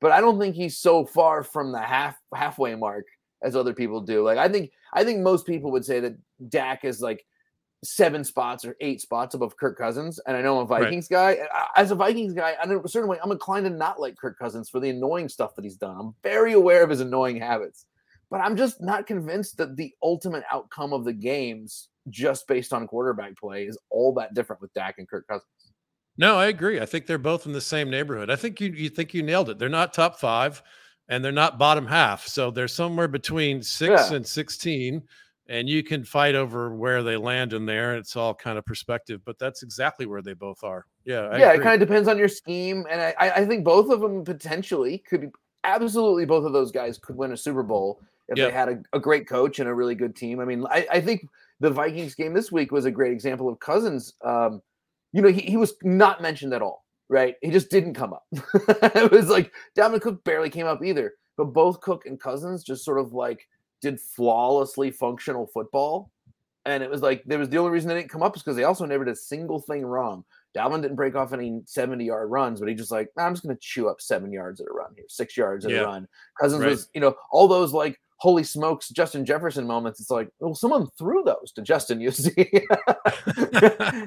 but 0.00 0.12
I 0.12 0.20
don't 0.20 0.38
think 0.38 0.54
he's 0.54 0.78
so 0.78 1.04
far 1.06 1.42
from 1.42 1.72
the 1.72 1.80
half 1.80 2.16
halfway 2.34 2.74
mark 2.74 3.06
as 3.42 3.56
other 3.56 3.74
people 3.74 4.00
do. 4.00 4.22
Like 4.22 4.38
I 4.38 4.48
think 4.48 4.70
I 4.92 5.04
think 5.04 5.20
most 5.20 5.46
people 5.46 5.70
would 5.72 5.84
say 5.84 6.00
that 6.00 6.16
Dak 6.48 6.84
is 6.84 7.00
like 7.00 7.24
seven 7.84 8.24
spots 8.24 8.64
or 8.64 8.76
eight 8.80 9.00
spots 9.00 9.34
above 9.34 9.56
Kirk 9.56 9.78
Cousins, 9.78 10.18
and 10.26 10.36
I 10.36 10.42
know 10.42 10.58
I'm 10.58 10.64
a 10.64 10.66
Vikings 10.66 11.08
right. 11.10 11.38
guy. 11.38 11.48
As 11.76 11.90
a 11.90 11.94
Vikings 11.94 12.34
guy, 12.34 12.56
in 12.64 12.72
a 12.72 12.88
certain 12.88 13.08
way, 13.08 13.18
I'm 13.22 13.30
inclined 13.30 13.66
to 13.66 13.70
not 13.70 14.00
like 14.00 14.16
Kirk 14.16 14.38
Cousins 14.38 14.68
for 14.68 14.80
the 14.80 14.90
annoying 14.90 15.28
stuff 15.28 15.54
that 15.54 15.64
he's 15.64 15.76
done. 15.76 15.96
I'm 15.98 16.14
very 16.22 16.54
aware 16.54 16.82
of 16.82 16.90
his 16.90 17.00
annoying 17.00 17.38
habits, 17.38 17.86
but 18.30 18.40
I'm 18.40 18.56
just 18.56 18.80
not 18.80 19.06
convinced 19.06 19.58
that 19.58 19.76
the 19.76 19.92
ultimate 20.02 20.44
outcome 20.50 20.92
of 20.92 21.04
the 21.04 21.12
games, 21.12 21.88
just 22.08 22.48
based 22.48 22.72
on 22.72 22.88
quarterback 22.88 23.36
play, 23.36 23.66
is 23.66 23.78
all 23.90 24.14
that 24.14 24.34
different 24.34 24.62
with 24.62 24.72
Dak 24.74 24.96
and 24.98 25.08
Kirk 25.08 25.26
Cousins. 25.28 25.48
No, 26.16 26.36
I 26.36 26.46
agree. 26.46 26.80
I 26.80 26.86
think 26.86 27.06
they're 27.06 27.18
both 27.18 27.46
in 27.46 27.52
the 27.52 27.60
same 27.60 27.90
neighborhood. 27.90 28.30
I 28.30 28.36
think 28.36 28.60
you 28.60 28.70
you 28.70 28.88
think 28.88 29.14
you 29.14 29.22
nailed 29.22 29.50
it. 29.50 29.58
They're 29.58 29.68
not 29.68 29.92
top 29.92 30.18
five, 30.18 30.62
and 31.08 31.24
they're 31.24 31.32
not 31.32 31.58
bottom 31.58 31.86
half. 31.86 32.26
So 32.26 32.50
they're 32.50 32.68
somewhere 32.68 33.08
between 33.08 33.62
six 33.62 34.10
yeah. 34.10 34.16
and 34.16 34.26
sixteen 34.26 35.02
and 35.48 35.68
you 35.68 35.82
can 35.82 36.04
fight 36.04 36.34
over 36.34 36.74
where 36.74 37.02
they 37.02 37.16
land 37.16 37.52
in 37.52 37.66
there. 37.66 37.96
It's 37.96 38.16
all 38.16 38.34
kind 38.34 38.58
of 38.58 38.64
perspective, 38.64 39.20
but 39.24 39.38
that's 39.38 39.62
exactly 39.62 40.06
where 40.06 40.22
they 40.22 40.34
both 40.34 40.64
are. 40.64 40.86
Yeah, 41.04 41.20
I 41.20 41.38
yeah, 41.38 41.50
agree. 41.50 41.60
it 41.60 41.62
kind 41.62 41.82
of 41.82 41.88
depends 41.88 42.08
on 42.08 42.18
your 42.18 42.28
scheme, 42.28 42.86
and 42.90 43.00
I, 43.00 43.14
I 43.18 43.44
think 43.44 43.64
both 43.64 43.90
of 43.90 44.00
them 44.00 44.24
potentially 44.24 44.98
could 44.98 45.20
be, 45.22 45.28
absolutely 45.64 46.24
both 46.26 46.44
of 46.44 46.52
those 46.52 46.70
guys 46.70 46.98
could 46.98 47.16
win 47.16 47.32
a 47.32 47.36
Super 47.36 47.62
Bowl 47.62 48.00
if 48.28 48.38
yep. 48.38 48.48
they 48.48 48.56
had 48.56 48.68
a, 48.68 48.96
a, 48.96 49.00
great 49.00 49.28
coach 49.28 49.58
and 49.58 49.68
a 49.68 49.74
really 49.74 49.94
good 49.94 50.14
team. 50.14 50.40
I 50.40 50.44
mean, 50.44 50.64
I, 50.70 50.86
I, 50.90 51.00
think 51.00 51.26
the 51.60 51.70
Vikings 51.70 52.14
game 52.14 52.32
this 52.32 52.52
week 52.52 52.72
was 52.72 52.84
a 52.84 52.90
great 52.90 53.12
example 53.12 53.48
of 53.48 53.58
Cousins. 53.60 54.14
Um, 54.22 54.62
you 55.12 55.20
know, 55.20 55.28
he, 55.28 55.42
he 55.42 55.56
was 55.56 55.74
not 55.82 56.22
mentioned 56.22 56.54
at 56.54 56.62
all, 56.62 56.84
right? 57.08 57.34
He 57.42 57.50
just 57.50 57.70
didn't 57.70 57.94
come 57.94 58.14
up. 58.14 58.24
it 58.32 59.10
was 59.10 59.28
like 59.28 59.52
Dalvin 59.76 60.00
Cook 60.00 60.24
barely 60.24 60.48
came 60.48 60.66
up 60.66 60.82
either, 60.82 61.14
but 61.36 61.46
both 61.46 61.80
Cook 61.80 62.06
and 62.06 62.18
Cousins 62.18 62.64
just 62.64 62.84
sort 62.84 62.98
of 62.98 63.12
like 63.12 63.46
did 63.84 64.00
flawlessly 64.00 64.90
functional 64.90 65.46
football. 65.46 66.10
And 66.66 66.82
it 66.82 66.90
was 66.90 67.02
like 67.02 67.22
there 67.24 67.38
was 67.38 67.50
the 67.50 67.58
only 67.58 67.70
reason 67.70 67.88
they 67.88 67.94
didn't 67.94 68.10
come 68.10 68.22
up 68.22 68.36
is 68.36 68.42
because 68.42 68.56
they 68.56 68.64
also 68.64 68.86
never 68.86 69.04
did 69.04 69.12
a 69.12 69.16
single 69.16 69.60
thing 69.60 69.84
wrong. 69.84 70.24
Dalvin 70.56 70.80
didn't 70.80 70.96
break 70.96 71.14
off 71.14 71.32
any 71.32 71.60
70 71.66 72.04
yard 72.04 72.30
runs, 72.30 72.60
but 72.60 72.68
he 72.68 72.74
just 72.74 72.90
like, 72.90 73.10
nah, 73.16 73.26
I'm 73.26 73.34
just 73.34 73.42
gonna 73.42 73.58
chew 73.60 73.88
up 73.88 74.00
seven 74.00 74.32
yards 74.32 74.60
at 74.60 74.68
a 74.68 74.72
run 74.72 74.92
here, 74.96 75.04
six 75.08 75.36
yards 75.36 75.66
at 75.66 75.72
yeah. 75.72 75.80
a 75.80 75.84
run. 75.84 76.08
Cousins 76.40 76.62
right. 76.62 76.70
was, 76.70 76.88
you 76.94 77.00
know, 77.00 77.14
all 77.30 77.48
those 77.48 77.72
like 77.72 78.00
holy 78.16 78.44
smokes, 78.44 78.88
Justin 78.88 79.26
Jefferson 79.26 79.66
moments. 79.66 80.00
It's 80.00 80.10
like, 80.10 80.30
well, 80.38 80.54
someone 80.54 80.88
threw 80.96 81.22
those 81.22 81.52
to 81.56 81.62
Justin, 81.62 82.00
you 82.00 82.10
see. 82.10 82.32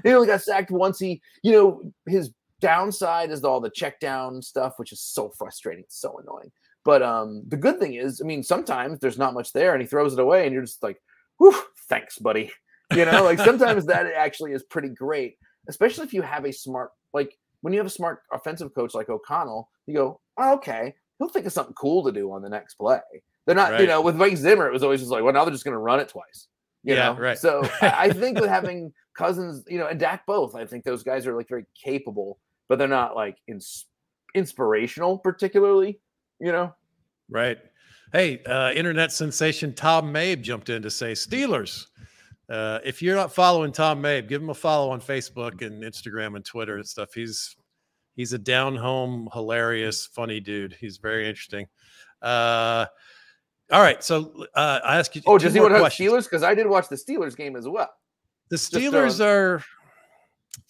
he 0.04 0.14
only 0.14 0.28
got 0.28 0.42
sacked 0.42 0.72
once. 0.72 0.98
He, 0.98 1.22
you 1.44 1.52
know, 1.52 1.92
his 2.08 2.32
downside 2.60 3.30
is 3.30 3.44
all 3.44 3.60
the 3.60 3.70
check 3.70 4.00
down 4.00 4.42
stuff, 4.42 4.74
which 4.78 4.92
is 4.92 5.02
so 5.02 5.30
frustrating, 5.38 5.86
so 5.90 6.20
annoying. 6.24 6.52
But 6.88 7.04
um, 7.04 7.44
the 7.46 7.58
good 7.58 7.82
thing 7.82 7.96
is, 7.96 8.22
I 8.22 8.26
mean, 8.26 8.42
sometimes 8.42 9.00
there's 9.00 9.18
not 9.18 9.34
much 9.34 9.52
there, 9.52 9.74
and 9.74 9.82
he 9.82 9.88
throws 9.88 10.14
it 10.14 10.20
away, 10.22 10.46
and 10.46 10.54
you're 10.54 10.64
just 10.64 10.82
like, 10.82 11.02
"Whew, 11.38 11.62
thanks, 11.90 12.18
buddy." 12.18 12.50
You 12.96 13.04
know, 13.04 13.22
like 13.22 13.38
sometimes 13.38 13.86
that 13.88 14.06
actually 14.16 14.54
is 14.54 14.64
pretty 14.64 14.88
great, 14.88 15.36
especially 15.68 16.06
if 16.06 16.14
you 16.14 16.22
have 16.22 16.46
a 16.46 16.54
smart, 16.54 16.92
like 17.14 17.38
when 17.60 17.74
you 17.74 17.80
have 17.80 17.86
a 17.86 17.90
smart 17.90 18.22
offensive 18.32 18.74
coach 18.74 18.94
like 18.94 19.10
O'Connell. 19.10 19.70
You 19.88 19.94
go, 19.94 20.22
oh, 20.38 20.54
"Okay, 20.54 20.96
he'll 21.20 21.28
think 21.28 21.46
of 21.46 21.52
something 21.52 21.74
cool 21.74 22.06
to 22.06 22.14
do 22.14 22.32
on 22.32 22.42
the 22.42 22.48
next 22.48 22.76
play." 22.76 23.02
They're 23.46 23.56
not, 23.56 23.72
right. 23.72 23.82
you 23.82 23.88
know, 23.88 24.00
with 24.00 24.16
Mike 24.16 24.38
Zimmer, 24.38 24.70
it 24.70 24.72
was 24.72 24.84
always 24.84 25.02
just 25.02 25.12
like, 25.12 25.22
"Well, 25.22 25.34
now 25.34 25.44
they're 25.44 25.52
just 25.52 25.66
going 25.66 25.74
to 25.74 25.80
run 25.80 26.00
it 26.00 26.08
twice." 26.08 26.48
You 26.86 26.96
yeah, 26.96 27.12
know, 27.12 27.20
right. 27.20 27.38
So 27.38 27.70
I 27.82 28.12
think 28.12 28.40
with 28.40 28.50
having 28.50 28.94
Cousins, 29.18 29.66
you 29.68 29.80
know, 29.80 29.88
and 29.88 30.00
Dak 30.00 30.26
both, 30.26 30.56
I 30.56 30.66
think 30.66 30.86
those 30.86 31.04
guys 31.04 31.28
are 31.28 31.36
like 31.36 31.50
very 31.50 31.66
capable, 31.84 32.40
but 32.70 32.80
they're 32.80 32.88
not 32.88 33.18
like 33.18 33.36
ins- 33.50 33.88
inspirational 34.34 35.18
particularly 35.18 36.00
you 36.40 36.52
know? 36.52 36.74
Right. 37.30 37.58
Hey, 38.14 38.42
uh, 38.44 38.72
internet 38.72 39.12
sensation 39.12 39.74
Tom 39.74 40.12
Mabe 40.14 40.42
jumped 40.42 40.70
in 40.70 40.82
to 40.82 40.90
say 40.90 41.12
Steelers. 41.12 41.88
Uh, 42.50 42.80
if 42.86 43.02
you're 43.02 43.16
not 43.16 43.34
following 43.34 43.74
Tom 43.74 44.02
Mabe, 44.02 44.28
give 44.28 44.42
him 44.42 44.50
a 44.50 44.54
follow 44.54 44.92
on 44.92 45.02
Facebook 45.02 45.62
and 45.62 45.84
Instagram 45.84 46.36
and 46.36 46.46
Twitter 46.46 46.78
and 46.78 46.88
stuff. 46.88 47.14
He's 47.14 47.58
he's 48.16 48.32
a 48.32 48.38
down 48.38 48.76
home, 48.78 49.28
hilarious, 49.34 50.06
funny 50.06 50.40
dude. 50.40 50.74
He's 50.80 50.98
very 50.98 51.28
interesting. 51.28 51.68
Uh, 52.22 52.86
all 53.70 53.82
right, 53.82 54.02
so 54.02 54.46
uh, 54.56 54.80
I 54.84 54.98
ask 54.98 55.14
you. 55.14 55.22
Oh, 55.26 55.38
does 55.38 55.54
he 55.54 55.60
want 55.60 55.74
to 55.74 55.82
Steelers? 55.82 56.24
Because 56.24 56.44
I 56.44 56.56
did 56.56 56.68
watch 56.68 56.88
the 56.88 56.96
Steelers 56.96 57.36
game 57.36 57.58
as 57.58 57.68
well. 57.68 57.90
The 58.50 58.56
Steelers 58.56 59.20
uh, 59.20 59.26
are 59.26 59.64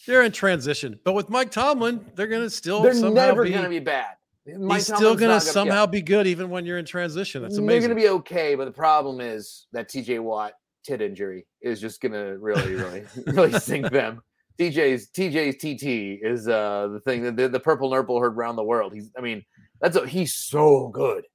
they're 0.08 0.24
in 0.24 0.32
transition, 0.32 1.00
but 1.04 1.14
with 1.14 1.30
Mike 1.30 1.52
Tomlin, 1.52 2.04
they're 2.16 2.28
going 2.28 2.42
to 2.42 2.50
still. 2.50 2.82
They're 2.82 2.96
never 2.96 3.46
going 3.48 3.64
to 3.64 3.70
be 3.70 3.80
bad. 3.80 4.17
Mike 4.48 4.78
He's 4.78 4.86
still 4.86 5.16
going 5.16 5.38
to 5.38 5.42
somehow 5.42 5.86
be 5.86 6.02
good 6.02 6.28
even 6.28 6.50
when 6.50 6.66
you're 6.66 6.78
in 6.78 6.86
transition. 6.86 7.42
That's 7.42 7.58
amazing. 7.58 7.68
They're 7.68 7.90
going 7.90 8.02
to 8.02 8.08
be 8.08 8.10
okay, 8.20 8.56
but 8.56 8.66
the 8.66 8.72
problem 8.72 9.20
is 9.20 9.68
that 9.74 9.90
TJ 9.90 10.22
Watt 10.22 10.54
tit 10.84 11.02
injury 11.02 11.46
is 11.62 11.82
just 11.82 12.02
going 12.02 12.14
to 12.14 12.38
really, 12.40 12.76
really, 12.76 13.04
really 13.28 13.60
sink 13.60 13.90
them. 13.92 14.22
TJ's 14.58 15.10
TJ's 15.12 15.58
TT 15.58 16.24
is 16.26 16.48
uh 16.48 16.88
the 16.92 17.00
thing 17.02 17.22
that 17.24 17.38
the, 17.38 17.48
the 17.48 17.60
purple 17.60 17.92
nurple 17.92 18.20
heard 18.20 18.36
around 18.36 18.56
the 18.56 18.64
world. 18.64 18.94
He's, 18.94 19.12
I 19.16 19.22
mean, 19.22 19.46
that's 19.82 19.96
a, 19.96 20.08
he's 20.08 20.34
so 20.34 20.88
good. 20.88 21.26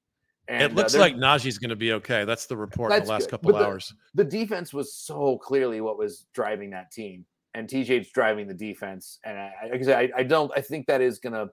And, 0.49 0.63
it 0.63 0.73
uh, 0.73 0.75
looks 0.75 0.95
uh, 0.95 0.99
like 0.99 1.15
Najee's 1.15 1.59
going 1.59 1.71
to 1.71 1.77
be 1.77 1.93
okay. 1.93 2.25
That's 2.25 2.47
the 2.47 2.57
report 2.57 2.93
in 2.93 3.05
the 3.05 3.09
last 3.09 3.25
good. 3.25 3.31
couple 3.31 3.53
but 3.53 3.63
hours. 3.63 3.95
The, 4.15 4.25
the 4.25 4.31
defense 4.31 4.73
was 4.73 4.95
so 4.95 5.39
clearly 5.39 5.81
what 5.81 5.99
was 5.99 6.27
driving 6.35 6.71
that 6.71 6.91
team, 6.91 7.25
and 7.55 7.69
TJ's 7.69 8.11
driving 8.11 8.49
the 8.49 8.55
defense. 8.55 9.21
And 9.25 9.39
I, 9.39 9.53
like 9.71 9.81
I 9.81 9.85
said, 9.85 9.99
I, 9.99 10.21
I 10.21 10.23
don't. 10.25 10.51
I 10.57 10.61
think 10.61 10.87
that 10.87 11.01
is 11.01 11.21
going 11.21 11.35
to 11.35 11.49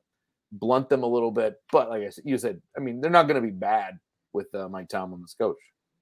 blunt 0.52 0.90
them 0.90 1.04
a 1.04 1.08
little 1.08 1.32
bit. 1.32 1.56
But 1.72 1.90
like 1.90 2.04
I 2.04 2.10
said, 2.10 2.24
you 2.26 2.38
said, 2.38 2.62
I 2.76 2.80
mean, 2.80 3.02
they're 3.02 3.12
not 3.12 3.28
going 3.28 3.42
to 3.42 3.46
be 3.46 3.54
bad 3.54 4.00
with 4.34 4.54
uh, 4.54 4.70
Mike 4.70 4.90
Tomlin 4.90 5.22
as 5.24 5.34
coach. 5.34 5.58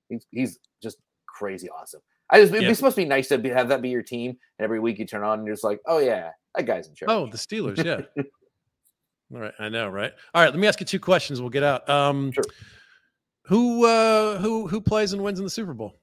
He's, 0.09 0.25
he's 0.31 0.59
just 0.81 0.97
crazy 1.25 1.69
awesome. 1.69 2.01
I 2.29 2.41
just, 2.41 2.53
it'd 2.53 2.67
be 2.67 2.73
supposed 2.73 2.95
to 2.95 3.01
be 3.01 3.05
nice 3.05 3.29
to 3.29 3.37
be, 3.37 3.49
have 3.49 3.69
that 3.69 3.81
be 3.81 3.89
your 3.89 4.01
team. 4.03 4.31
And 4.31 4.63
every 4.63 4.79
week 4.79 4.99
you 4.99 5.05
turn 5.05 5.23
on 5.23 5.39
and 5.39 5.47
you're 5.47 5.55
just 5.55 5.63
like, 5.63 5.79
oh, 5.85 5.99
yeah, 5.99 6.31
that 6.55 6.65
guy's 6.65 6.87
in 6.87 6.95
charge. 6.95 7.09
Oh, 7.09 7.27
the 7.27 7.37
Steelers. 7.37 7.83
Yeah. 7.83 8.01
All 9.33 9.41
right. 9.41 9.53
I 9.59 9.69
know. 9.69 9.87
Right. 9.89 10.13
All 10.33 10.43
right. 10.43 10.51
Let 10.51 10.59
me 10.59 10.67
ask 10.67 10.79
you 10.79 10.85
two 10.85 10.99
questions. 10.99 11.41
We'll 11.41 11.49
get 11.49 11.63
out. 11.63 11.89
Um, 11.89 12.31
sure. 12.31 12.43
Who, 13.43 13.85
uh, 13.85 14.39
who, 14.39 14.67
who 14.67 14.81
plays 14.81 15.13
and 15.13 15.23
wins 15.23 15.39
in 15.39 15.45
the 15.45 15.49
Super 15.49 15.73
Bowl? 15.73 15.95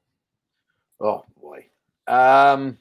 Oh, 1.01 1.25
boy. 1.41 1.67
Um, 2.07 2.79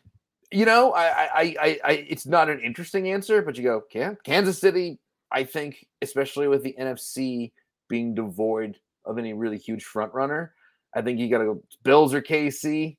you 0.52 0.66
know, 0.66 0.94
I, 0.94 1.04
I, 1.04 1.56
I, 1.60 1.80
I, 1.84 1.92
it's 2.08 2.26
not 2.26 2.50
an 2.50 2.62
interesting 2.62 3.10
answer, 3.10 3.42
but 3.42 3.58
you 3.58 3.64
go, 3.64 3.84
yeah, 3.94 4.14
Kansas 4.24 4.60
City 4.60 5.00
I 5.34 5.44
think, 5.44 5.86
especially 6.02 6.48
with 6.48 6.64
the 6.64 6.76
NFC 6.80 7.52
being 7.90 8.14
devoid 8.14 8.78
of 9.06 9.18
any 9.18 9.34
really 9.34 9.58
huge 9.58 9.84
front 9.84 10.14
runner, 10.14 10.54
I 10.96 11.02
think 11.02 11.20
you 11.20 11.30
got 11.30 11.40
to 11.40 11.46
go 11.46 11.64
Bills 11.84 12.14
or 12.14 12.22
KC. 12.22 12.98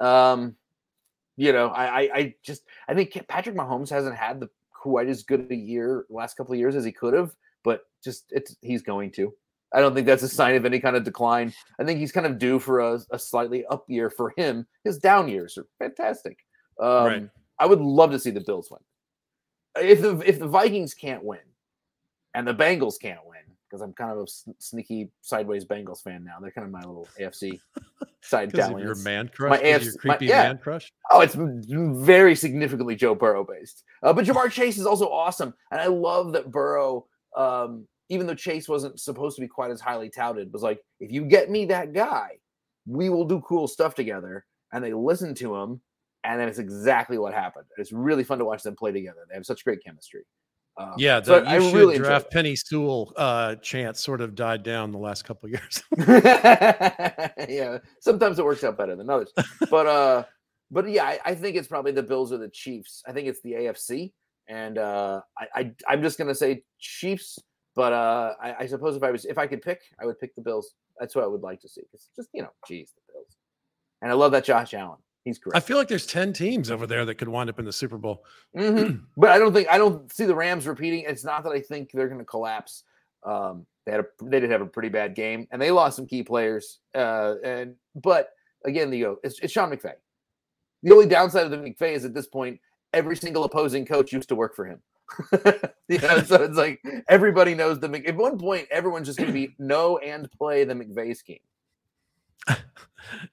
Um, 0.00 0.56
you 1.36 1.52
know, 1.52 1.68
I, 1.68 1.84
I, 1.84 2.10
I 2.14 2.34
just 2.44 2.62
I 2.88 2.94
think 2.94 3.18
Patrick 3.28 3.56
Mahomes 3.56 3.90
hasn't 3.90 4.16
had 4.16 4.40
the 4.40 4.48
quite 4.72 5.08
as 5.08 5.22
good 5.22 5.50
a 5.50 5.56
year 5.56 6.06
last 6.08 6.36
couple 6.36 6.52
of 6.52 6.58
years 6.58 6.76
as 6.76 6.84
he 6.84 6.92
could 6.92 7.14
have, 7.14 7.34
but 7.64 7.82
just 8.02 8.26
it's 8.30 8.56
he's 8.60 8.82
going 8.82 9.10
to. 9.12 9.34
I 9.72 9.80
don't 9.80 9.94
think 9.94 10.06
that's 10.06 10.22
a 10.22 10.28
sign 10.28 10.54
of 10.54 10.64
any 10.64 10.78
kind 10.78 10.94
of 10.94 11.02
decline. 11.02 11.52
I 11.80 11.84
think 11.84 11.98
he's 11.98 12.12
kind 12.12 12.26
of 12.26 12.38
due 12.38 12.60
for 12.60 12.78
a, 12.78 13.00
a 13.10 13.18
slightly 13.18 13.66
up 13.66 13.84
year 13.88 14.08
for 14.08 14.32
him. 14.36 14.66
His 14.84 14.98
down 14.98 15.26
years 15.28 15.58
are 15.58 15.66
fantastic. 15.80 16.38
Um, 16.80 17.04
right. 17.04 17.28
I 17.58 17.66
would 17.66 17.80
love 17.80 18.12
to 18.12 18.18
see 18.20 18.30
the 18.30 18.40
Bills 18.40 18.70
win. 18.70 18.80
If 19.84 20.00
the 20.00 20.18
if 20.20 20.38
the 20.38 20.46
Vikings 20.46 20.94
can't 20.94 21.24
win, 21.24 21.40
and 22.34 22.46
the 22.46 22.54
Bengals 22.54 23.00
can't 23.00 23.20
win 23.24 23.34
because 23.74 23.82
I'm 23.82 23.92
kind 23.92 24.12
of 24.12 24.18
a 24.18 24.52
sneaky 24.58 25.10
sideways 25.20 25.64
Bengals 25.64 26.02
fan 26.02 26.22
now. 26.24 26.34
They're 26.40 26.50
kind 26.50 26.64
of 26.64 26.70
my 26.70 26.80
little 26.80 27.08
AFC 27.20 27.58
side 28.20 28.52
dalliance. 28.52 28.84
Your 28.84 29.04
man 29.04 29.28
crush, 29.28 29.50
my 29.50 29.58
AFC, 29.58 29.84
your 29.84 29.92
creepy 29.94 30.26
my, 30.26 30.30
yeah. 30.30 30.42
man 30.44 30.58
crush. 30.58 30.92
Oh, 31.10 31.20
it's 31.20 31.34
very 31.36 32.36
significantly 32.36 32.94
Joe 32.94 33.14
Burrow 33.14 33.44
based. 33.44 33.82
Uh, 34.02 34.12
but 34.12 34.24
Ja'Marr 34.24 34.50
Chase 34.50 34.78
is 34.78 34.86
also 34.86 35.08
awesome, 35.08 35.54
and 35.70 35.80
I 35.80 35.86
love 35.86 36.32
that 36.32 36.50
Burrow. 36.50 37.06
Um, 37.36 37.86
even 38.10 38.26
though 38.26 38.34
Chase 38.34 38.68
wasn't 38.68 39.00
supposed 39.00 39.34
to 39.36 39.40
be 39.40 39.48
quite 39.48 39.70
as 39.70 39.80
highly 39.80 40.10
touted, 40.10 40.52
was 40.52 40.62
like, 40.62 40.80
if 41.00 41.10
you 41.10 41.24
get 41.24 41.50
me 41.50 41.64
that 41.66 41.92
guy, 41.92 42.38
we 42.86 43.08
will 43.08 43.24
do 43.24 43.40
cool 43.40 43.66
stuff 43.66 43.94
together. 43.94 44.44
And 44.72 44.84
they 44.84 44.92
listened 44.92 45.36
to 45.38 45.56
him, 45.56 45.80
and 46.22 46.38
then 46.38 46.48
it's 46.48 46.58
exactly 46.58 47.16
what 47.16 47.32
happened. 47.32 47.66
It's 47.76 47.92
really 47.92 48.22
fun 48.22 48.38
to 48.38 48.44
watch 48.44 48.62
them 48.62 48.76
play 48.76 48.92
together. 48.92 49.20
They 49.28 49.34
have 49.34 49.46
such 49.46 49.64
great 49.64 49.82
chemistry. 49.82 50.24
Um, 50.76 50.94
yeah, 50.98 51.20
the, 51.20 51.40
you 51.40 51.46
I 51.46 51.58
should 51.60 51.74
really 51.74 51.98
draft 51.98 52.32
Penei 52.32 52.58
Sewell 52.58 53.12
uh, 53.16 53.54
chance 53.56 54.00
sort 54.00 54.20
of 54.20 54.34
died 54.34 54.64
down 54.64 54.90
the 54.90 54.98
last 54.98 55.24
couple 55.24 55.48
years. 55.48 55.82
yeah, 57.48 57.78
sometimes 58.00 58.38
it 58.38 58.44
works 58.44 58.64
out 58.64 58.76
better 58.76 58.96
than 58.96 59.08
others, 59.08 59.32
but 59.70 59.86
uh, 59.86 60.24
but 60.72 60.88
yeah, 60.90 61.04
I, 61.04 61.18
I, 61.24 61.34
think 61.36 61.56
it's 61.56 61.68
probably 61.68 61.92
the 61.92 62.02
Bills 62.02 62.32
or 62.32 62.38
the 62.38 62.48
Chiefs. 62.48 63.04
I 63.06 63.12
think 63.12 63.28
it's 63.28 63.40
the 63.42 63.52
AFC, 63.52 64.12
and 64.48 64.78
uh, 64.78 65.20
I, 65.38 65.72
I 65.86 65.92
am 65.92 66.02
just 66.02 66.18
gonna 66.18 66.34
say 66.34 66.64
Chiefs, 66.80 67.38
but 67.76 67.92
uh, 67.92 68.32
I, 68.42 68.54
I, 68.60 68.66
suppose 68.66 68.96
if 68.96 69.04
I 69.04 69.12
was 69.12 69.24
if 69.26 69.38
I 69.38 69.46
could 69.46 69.62
pick, 69.62 69.80
I 70.00 70.06
would 70.06 70.18
pick 70.18 70.34
the 70.34 70.42
Bills. 70.42 70.74
That's 70.98 71.14
what 71.14 71.22
I 71.22 71.28
would 71.28 71.42
like 71.42 71.60
to 71.60 71.68
see. 71.68 71.82
It's 71.92 72.10
just 72.16 72.30
you 72.32 72.42
know, 72.42 72.50
geez, 72.66 72.90
the 72.96 73.12
Bills, 73.12 73.36
and 74.02 74.10
I 74.10 74.14
love 74.14 74.32
that 74.32 74.44
Josh 74.44 74.74
Allen. 74.74 74.98
He's 75.24 75.38
great. 75.38 75.56
I 75.56 75.60
feel 75.60 75.78
like 75.78 75.88
there's 75.88 76.06
10 76.06 76.34
teams 76.34 76.70
over 76.70 76.86
there 76.86 77.04
that 77.06 77.14
could 77.14 77.28
wind 77.28 77.48
up 77.48 77.58
in 77.58 77.64
the 77.64 77.72
Super 77.72 77.96
Bowl. 77.96 78.24
Mm-hmm. 78.56 79.04
but 79.16 79.30
I 79.30 79.38
don't 79.38 79.54
think 79.54 79.68
I 79.70 79.78
don't 79.78 80.12
see 80.12 80.26
the 80.26 80.34
Rams 80.34 80.66
repeating. 80.66 81.04
It's 81.06 81.24
not 81.24 81.44
that 81.44 81.50
I 81.50 81.60
think 81.60 81.90
they're 81.92 82.08
going 82.08 82.18
to 82.18 82.26
collapse. 82.26 82.84
Um, 83.24 83.66
they 83.86 83.92
had 83.92 84.00
a 84.00 84.04
they 84.22 84.40
did 84.40 84.50
have 84.50 84.60
a 84.60 84.66
pretty 84.66 84.90
bad 84.90 85.14
game 85.14 85.46
and 85.50 85.60
they 85.60 85.70
lost 85.70 85.96
some 85.96 86.06
key 86.06 86.22
players. 86.22 86.80
Uh, 86.94 87.36
and 87.42 87.74
but 87.94 88.30
again, 88.64 88.90
the 88.90 89.16
it's, 89.22 89.38
it's 89.40 89.52
Sean 89.52 89.70
McVay. 89.70 89.94
The 90.82 90.92
only 90.92 91.06
downside 91.06 91.46
of 91.46 91.50
the 91.50 91.56
McVay 91.56 91.92
is 91.92 92.04
at 92.04 92.12
this 92.12 92.26
point, 92.26 92.60
every 92.92 93.16
single 93.16 93.44
opposing 93.44 93.86
coach 93.86 94.12
used 94.12 94.28
to 94.28 94.34
work 94.34 94.54
for 94.54 94.66
him. 94.66 94.80
you 95.88 95.98
know, 95.98 96.20
so 96.22 96.42
it's 96.42 96.56
like 96.56 96.82
everybody 97.08 97.54
knows 97.54 97.80
the 97.80 97.88
Mc- 97.88 98.08
at 98.08 98.16
one 98.16 98.38
point 98.38 98.66
everyone's 98.70 99.06
just 99.06 99.18
going 99.18 99.28
to 99.28 99.34
be 99.34 99.54
know 99.58 99.96
and 99.98 100.30
play 100.32 100.64
the 100.64 100.74
McVay 100.74 101.16
scheme. 101.16 101.38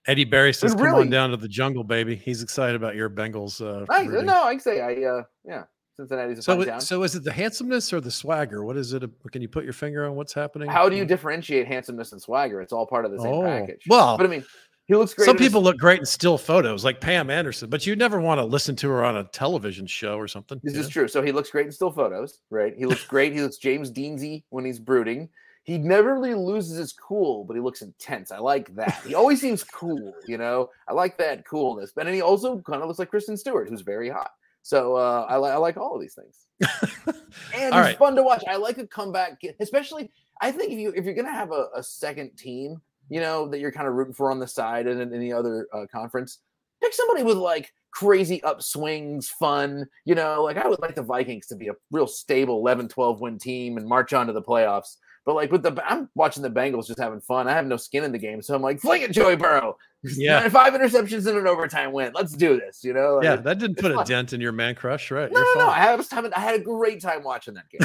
Eddie 0.07 0.25
Barry 0.25 0.53
says, 0.53 0.71
And 0.73 0.81
"Come 0.81 0.93
on 0.95 1.09
down 1.09 1.31
to 1.31 1.37
the 1.37 1.47
jungle, 1.47 1.83
baby." 1.83 2.15
He's 2.15 2.43
excited 2.43 2.75
about 2.75 2.95
your 2.95 3.09
Bengals. 3.09 3.61
Uh, 3.61 3.85
I, 3.89 4.03
rooting. 4.03 4.25
no, 4.25 4.43
I 4.43 4.51
can 4.53 4.59
say 4.59 4.81
I 4.81 5.03
uh 5.09 5.23
yeah, 5.45 5.63
Cincinnati's 5.97 6.39
a 6.39 6.41
So, 6.43 6.61
it- 6.61 6.81
so 6.81 7.03
is 7.03 7.15
it 7.15 7.23
the 7.23 7.31
handsomeness 7.31 7.91
or 7.93 8.01
the 8.01 8.11
swagger? 8.11 8.63
What 8.63 8.77
is 8.77 8.93
it? 8.93 9.03
Can 9.31 9.41
you 9.41 9.47
put 9.49 9.63
your 9.63 9.73
finger 9.73 10.05
on 10.05 10.15
what's 10.15 10.33
happening? 10.33 10.69
How 10.69 10.89
do 10.89 10.95
you 10.95 11.05
differentiate 11.05 11.67
handsomeness 11.67 12.11
and 12.11 12.21
swagger? 12.21 12.61
It's 12.61 12.73
all 12.73 12.85
part 12.85 13.05
of 13.05 13.11
the 13.11 13.19
same 13.19 13.33
Oh, 13.33 13.41
package. 13.43 13.83
well, 13.87 14.17
but 14.17 14.25
I 14.25 14.29
mean, 14.29 14.45
he 14.87 14.95
looks 14.95 15.13
great. 15.13 15.25
Some 15.25 15.37
in 15.37 15.41
his- 15.43 15.49
people 15.49 15.61
look 15.63 15.77
great 15.77 15.99
in 15.99 16.05
still 16.05 16.37
photos, 16.37 16.83
like 16.83 16.99
Pam 17.01 17.29
Anderson, 17.29 17.69
but 17.69 17.85
you 17.87 17.95
never 17.95 18.19
want 18.19 18.39
to 18.39 18.45
listen 18.45 18.75
to 18.77 18.89
her 18.89 19.03
on 19.03 19.17
a 19.17 19.23
television 19.25 19.87
show 19.87 20.15
or 20.17 20.27
something. 20.27 20.59
This 20.63 20.73
you 20.75 20.81
is 20.81 20.89
true. 20.89 21.07
So 21.07 21.21
he 21.21 21.31
looks 21.31 21.49
great 21.49 21.65
in 21.65 21.71
still 21.71 21.91
photos, 21.91 22.39
right? 22.49 22.73
He 22.77 22.85
looks 22.85 23.03
great. 23.05 23.33
he 23.33 23.41
looks 23.41 23.57
James 23.57 23.91
Deansy 23.91 24.43
when 24.49 24.65
he's 24.65 24.79
brooding. 24.79 25.29
He 25.63 25.77
never 25.77 26.15
really 26.15 26.33
loses 26.33 26.77
his 26.77 26.91
cool, 26.91 27.43
but 27.43 27.55
he 27.55 27.61
looks 27.61 27.81
intense. 27.81 28.31
I 28.31 28.39
like 28.39 28.73
that. 28.75 29.01
He 29.05 29.13
always 29.13 29.39
seems 29.39 29.63
cool, 29.63 30.13
you 30.27 30.37
know. 30.37 30.69
I 30.87 30.93
like 30.93 31.17
that 31.17 31.45
coolness. 31.45 31.91
But 31.95 32.07
and 32.07 32.15
he 32.15 32.21
also 32.21 32.59
kind 32.61 32.81
of 32.81 32.87
looks 32.87 32.99
like 32.99 33.09
Kristen 33.09 33.37
Stewart, 33.37 33.69
who's 33.69 33.81
very 33.81 34.09
hot. 34.09 34.31
So 34.63 34.95
uh, 34.95 35.25
I, 35.27 35.37
li- 35.37 35.49
I 35.49 35.57
like 35.57 35.77
all 35.77 35.95
of 35.95 36.01
these 36.01 36.15
things. 36.15 36.45
and 37.55 37.73
All 37.73 37.79
he's 37.79 37.89
right. 37.89 37.97
fun 37.97 38.15
to 38.15 38.23
watch. 38.23 38.43
I 38.47 38.55
like 38.57 38.77
a 38.77 38.87
comeback, 38.87 39.41
especially. 39.59 40.11
I 40.41 40.51
think 40.51 40.71
if 40.71 40.79
you 40.79 40.91
if 40.95 41.05
you're 41.05 41.13
gonna 41.13 41.31
have 41.31 41.51
a, 41.51 41.67
a 41.75 41.83
second 41.83 42.35
team, 42.37 42.81
you 43.09 43.19
know 43.19 43.47
that 43.47 43.59
you're 43.59 43.71
kind 43.71 43.87
of 43.87 43.95
rooting 43.95 44.13
for 44.13 44.31
on 44.31 44.39
the 44.39 44.47
side 44.47 44.87
and 44.87 45.01
in 45.01 45.13
any 45.13 45.33
other 45.33 45.67
uh, 45.73 45.85
conference, 45.91 46.39
pick 46.81 46.93
somebody 46.93 47.23
with 47.23 47.37
like 47.37 47.73
crazy 47.91 48.39
upswings, 48.41 49.27
fun. 49.27 49.85
You 50.05 50.15
know, 50.15 50.43
like 50.43 50.57
I 50.57 50.67
would 50.67 50.81
like 50.81 50.95
the 50.95 51.01
Vikings 51.01 51.47
to 51.47 51.55
be 51.55 51.69
a 51.69 51.73
real 51.91 52.07
stable 52.07 52.57
11, 52.59 52.87
12 52.87 53.21
win 53.21 53.37
team 53.37 53.77
and 53.77 53.87
march 53.87 54.13
on 54.13 54.27
to 54.27 54.33
the 54.33 54.41
playoffs. 54.41 54.97
But 55.25 55.35
like 55.35 55.51
with 55.51 55.61
the, 55.61 55.83
I'm 55.85 56.09
watching 56.15 56.41
the 56.41 56.49
Bengals 56.49 56.87
just 56.87 56.99
having 56.99 57.21
fun. 57.21 57.47
I 57.47 57.53
have 57.53 57.67
no 57.67 57.77
skin 57.77 58.03
in 58.03 58.11
the 58.11 58.17
game, 58.17 58.41
so 58.41 58.55
I'm 58.55 58.61
like, 58.61 58.79
fling 58.79 59.03
it, 59.03 59.11
Joey 59.11 59.35
Burrow. 59.35 59.77
Yeah. 60.03 60.49
five 60.49 60.73
interceptions 60.73 61.29
in 61.29 61.37
an 61.37 61.45
overtime 61.45 61.91
win. 61.91 62.11
Let's 62.15 62.33
do 62.33 62.59
this. 62.59 62.83
You 62.83 62.91
know, 62.91 63.21
Yeah, 63.21 63.35
that 63.35 63.59
didn't 63.59 63.77
put 63.77 63.91
a 63.91 64.03
dent 64.03 64.33
in 64.33 64.41
your 64.41 64.51
man 64.51 64.73
crush, 64.73 65.11
right? 65.11 65.31
no, 65.31 65.37
You're 65.39 65.57
no, 65.59 65.65
no. 65.65 65.69
I 65.69 65.77
had, 65.77 65.95
was 65.95 66.09
having, 66.09 66.33
I 66.33 66.39
had 66.39 66.55
a 66.59 66.63
great 66.63 67.03
time 67.03 67.23
watching 67.23 67.53
that 67.53 67.65
game. 67.69 67.81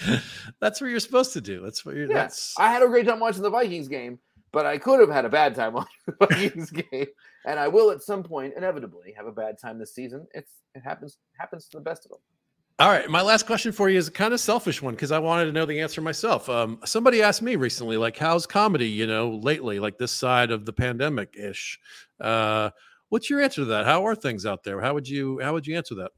That's 0.60 0.80
what 0.80 0.90
you're 0.90 0.98
supposed 1.00 1.32
to 1.34 1.40
do. 1.40 1.60
That's 1.60 1.84
what 1.84 1.94
you're. 1.94 2.08
Yeah, 2.08 2.14
That's 2.14 2.54
I 2.58 2.70
had 2.72 2.82
a 2.82 2.88
great 2.88 3.06
time 3.06 3.20
watching 3.20 3.42
the 3.42 3.50
Vikings 3.50 3.86
game, 3.88 4.18
but 4.52 4.66
I 4.66 4.78
could 4.78 5.00
have 5.00 5.10
had 5.10 5.24
a 5.24 5.28
bad 5.28 5.54
time 5.54 5.72
watching 5.74 5.92
the 6.06 6.26
Vikings 6.26 6.70
game, 6.70 7.06
and 7.46 7.58
I 7.60 7.68
will 7.68 7.90
at 7.90 8.02
some 8.02 8.22
point 8.22 8.54
inevitably 8.56 9.12
have 9.16 9.26
a 9.26 9.32
bad 9.32 9.56
time 9.60 9.78
this 9.78 9.94
season. 9.94 10.26
It's 10.34 10.52
it 10.74 10.82
happens 10.82 11.18
happens 11.38 11.68
to 11.68 11.78
the 11.78 11.82
best 11.84 12.06
of 12.06 12.10
them. 12.10 12.20
All 12.80 12.88
right, 12.88 13.08
my 13.10 13.22
last 13.22 13.44
question 13.46 13.72
for 13.72 13.88
you 13.88 13.98
is 13.98 14.06
a 14.06 14.12
kind 14.12 14.32
of 14.32 14.38
selfish 14.38 14.80
one 14.80 14.94
because 14.94 15.10
I 15.10 15.18
wanted 15.18 15.46
to 15.46 15.52
know 15.52 15.66
the 15.66 15.80
answer 15.80 16.00
myself. 16.00 16.48
Um, 16.48 16.78
somebody 16.84 17.22
asked 17.22 17.42
me 17.42 17.56
recently, 17.56 17.96
like, 17.96 18.16
how's 18.16 18.46
comedy, 18.46 18.88
you 18.88 19.04
know, 19.04 19.30
lately, 19.30 19.80
like 19.80 19.98
this 19.98 20.12
side 20.12 20.52
of 20.52 20.64
the 20.64 20.72
pandemic 20.72 21.34
ish. 21.36 21.76
Uh, 22.20 22.70
what's 23.08 23.28
your 23.28 23.40
answer 23.40 23.62
to 23.62 23.64
that? 23.64 23.84
How 23.84 24.06
are 24.06 24.14
things 24.14 24.46
out 24.46 24.62
there? 24.62 24.80
How 24.80 24.94
would 24.94 25.08
you 25.08 25.40
how 25.40 25.54
would 25.54 25.66
you 25.66 25.76
answer 25.76 25.96
that? 25.96 26.12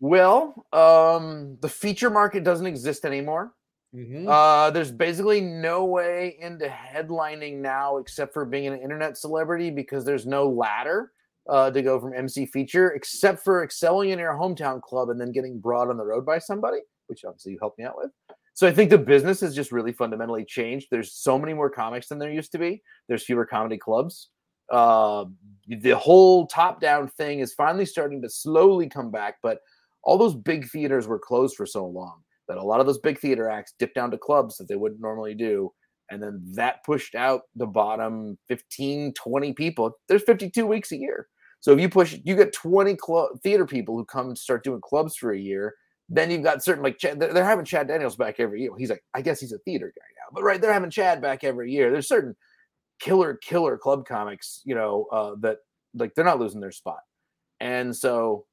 Well, 0.00 0.66
um, 0.72 1.56
the 1.60 1.68
feature 1.68 2.10
market 2.10 2.44
doesn't 2.44 2.66
exist 2.66 3.04
anymore. 3.04 3.54
Mhm. 3.94 4.26
Uh, 4.26 4.70
there's 4.70 4.90
basically 4.90 5.40
no 5.40 5.84
way 5.84 6.36
into 6.40 6.66
headlining 6.66 7.58
now 7.60 7.98
except 7.98 8.32
for 8.34 8.44
being 8.44 8.66
an 8.66 8.80
internet 8.80 9.16
celebrity 9.16 9.70
because 9.70 10.04
there's 10.04 10.26
no 10.26 10.48
ladder 10.48 11.12
uh, 11.48 11.70
to 11.70 11.82
go 11.82 12.00
from 12.00 12.14
MC 12.14 12.46
feature 12.46 12.90
except 12.90 13.42
for 13.42 13.64
excelling 13.64 14.10
in 14.10 14.18
your 14.18 14.34
hometown 14.34 14.80
club 14.80 15.10
and 15.10 15.20
then 15.20 15.32
getting 15.32 15.58
brought 15.58 15.88
on 15.88 15.96
the 15.96 16.04
road 16.04 16.24
by 16.24 16.38
somebody, 16.38 16.78
which 17.06 17.24
obviously 17.24 17.52
you 17.52 17.58
helped 17.60 17.78
me 17.78 17.84
out 17.84 17.96
with. 17.96 18.10
So 18.54 18.66
I 18.66 18.72
think 18.72 18.90
the 18.90 18.98
business 18.98 19.40
has 19.40 19.54
just 19.54 19.72
really 19.72 19.92
fundamentally 19.92 20.44
changed. 20.44 20.88
There's 20.90 21.14
so 21.14 21.38
many 21.38 21.54
more 21.54 21.70
comics 21.70 22.08
than 22.08 22.18
there 22.18 22.30
used 22.30 22.52
to 22.52 22.58
be. 22.58 22.82
There's 23.08 23.24
fewer 23.24 23.46
comedy 23.46 23.78
clubs. 23.78 24.28
Uh, 24.70 25.24
the 25.66 25.96
whole 25.96 26.46
top-down 26.46 27.08
thing 27.08 27.40
is 27.40 27.54
finally 27.54 27.86
starting 27.86 28.22
to 28.22 28.28
slowly 28.28 28.88
come 28.88 29.10
back, 29.10 29.36
but 29.42 29.58
all 30.04 30.18
those 30.18 30.34
big 30.34 30.68
theaters 30.68 31.06
were 31.06 31.18
closed 31.18 31.56
for 31.56 31.66
so 31.66 31.86
long 31.86 32.22
that 32.48 32.58
a 32.58 32.62
lot 32.62 32.80
of 32.80 32.86
those 32.86 32.98
big 32.98 33.18
theater 33.18 33.48
acts 33.48 33.74
dipped 33.78 33.94
down 33.94 34.10
to 34.10 34.18
clubs 34.18 34.56
that 34.56 34.68
they 34.68 34.76
wouldn't 34.76 35.00
normally 35.00 35.34
do. 35.34 35.72
And 36.12 36.22
then 36.22 36.42
that 36.54 36.84
pushed 36.84 37.14
out 37.14 37.42
the 37.56 37.66
bottom 37.66 38.36
15, 38.48 39.14
20 39.14 39.52
people. 39.54 39.96
There's 40.08 40.22
52 40.22 40.66
weeks 40.66 40.92
a 40.92 40.98
year. 40.98 41.26
So 41.60 41.72
if 41.72 41.80
you 41.80 41.88
push, 41.88 42.18
you 42.22 42.36
get 42.36 42.52
20 42.52 42.96
club 42.96 43.30
theater 43.42 43.64
people 43.64 43.96
who 43.96 44.04
come 44.04 44.28
and 44.28 44.36
start 44.36 44.62
doing 44.62 44.82
clubs 44.82 45.16
for 45.16 45.32
a 45.32 45.38
year. 45.38 45.74
Then 46.10 46.30
you've 46.30 46.42
got 46.42 46.62
certain 46.62 46.82
like 46.82 46.98
Chad, 46.98 47.18
they're 47.18 47.32
they're 47.32 47.44
having 47.44 47.64
Chad 47.64 47.88
Daniels 47.88 48.16
back 48.16 48.40
every 48.40 48.60
year. 48.60 48.72
He's 48.76 48.90
like, 48.90 49.02
I 49.14 49.22
guess 49.22 49.40
he's 49.40 49.52
a 49.52 49.58
theater 49.58 49.90
guy 49.96 50.04
now, 50.18 50.28
but 50.34 50.42
right, 50.42 50.60
they're 50.60 50.72
having 50.72 50.90
Chad 50.90 51.22
back 51.22 51.44
every 51.44 51.72
year. 51.72 51.90
There's 51.90 52.08
certain 52.08 52.36
killer, 53.00 53.38
killer 53.42 53.78
club 53.78 54.04
comics, 54.04 54.60
you 54.64 54.74
know, 54.74 55.06
uh, 55.10 55.36
that 55.40 55.58
like 55.94 56.14
they're 56.14 56.26
not 56.26 56.40
losing 56.40 56.60
their 56.60 56.72
spot. 56.72 57.00
And 57.60 57.96
so 57.96 58.44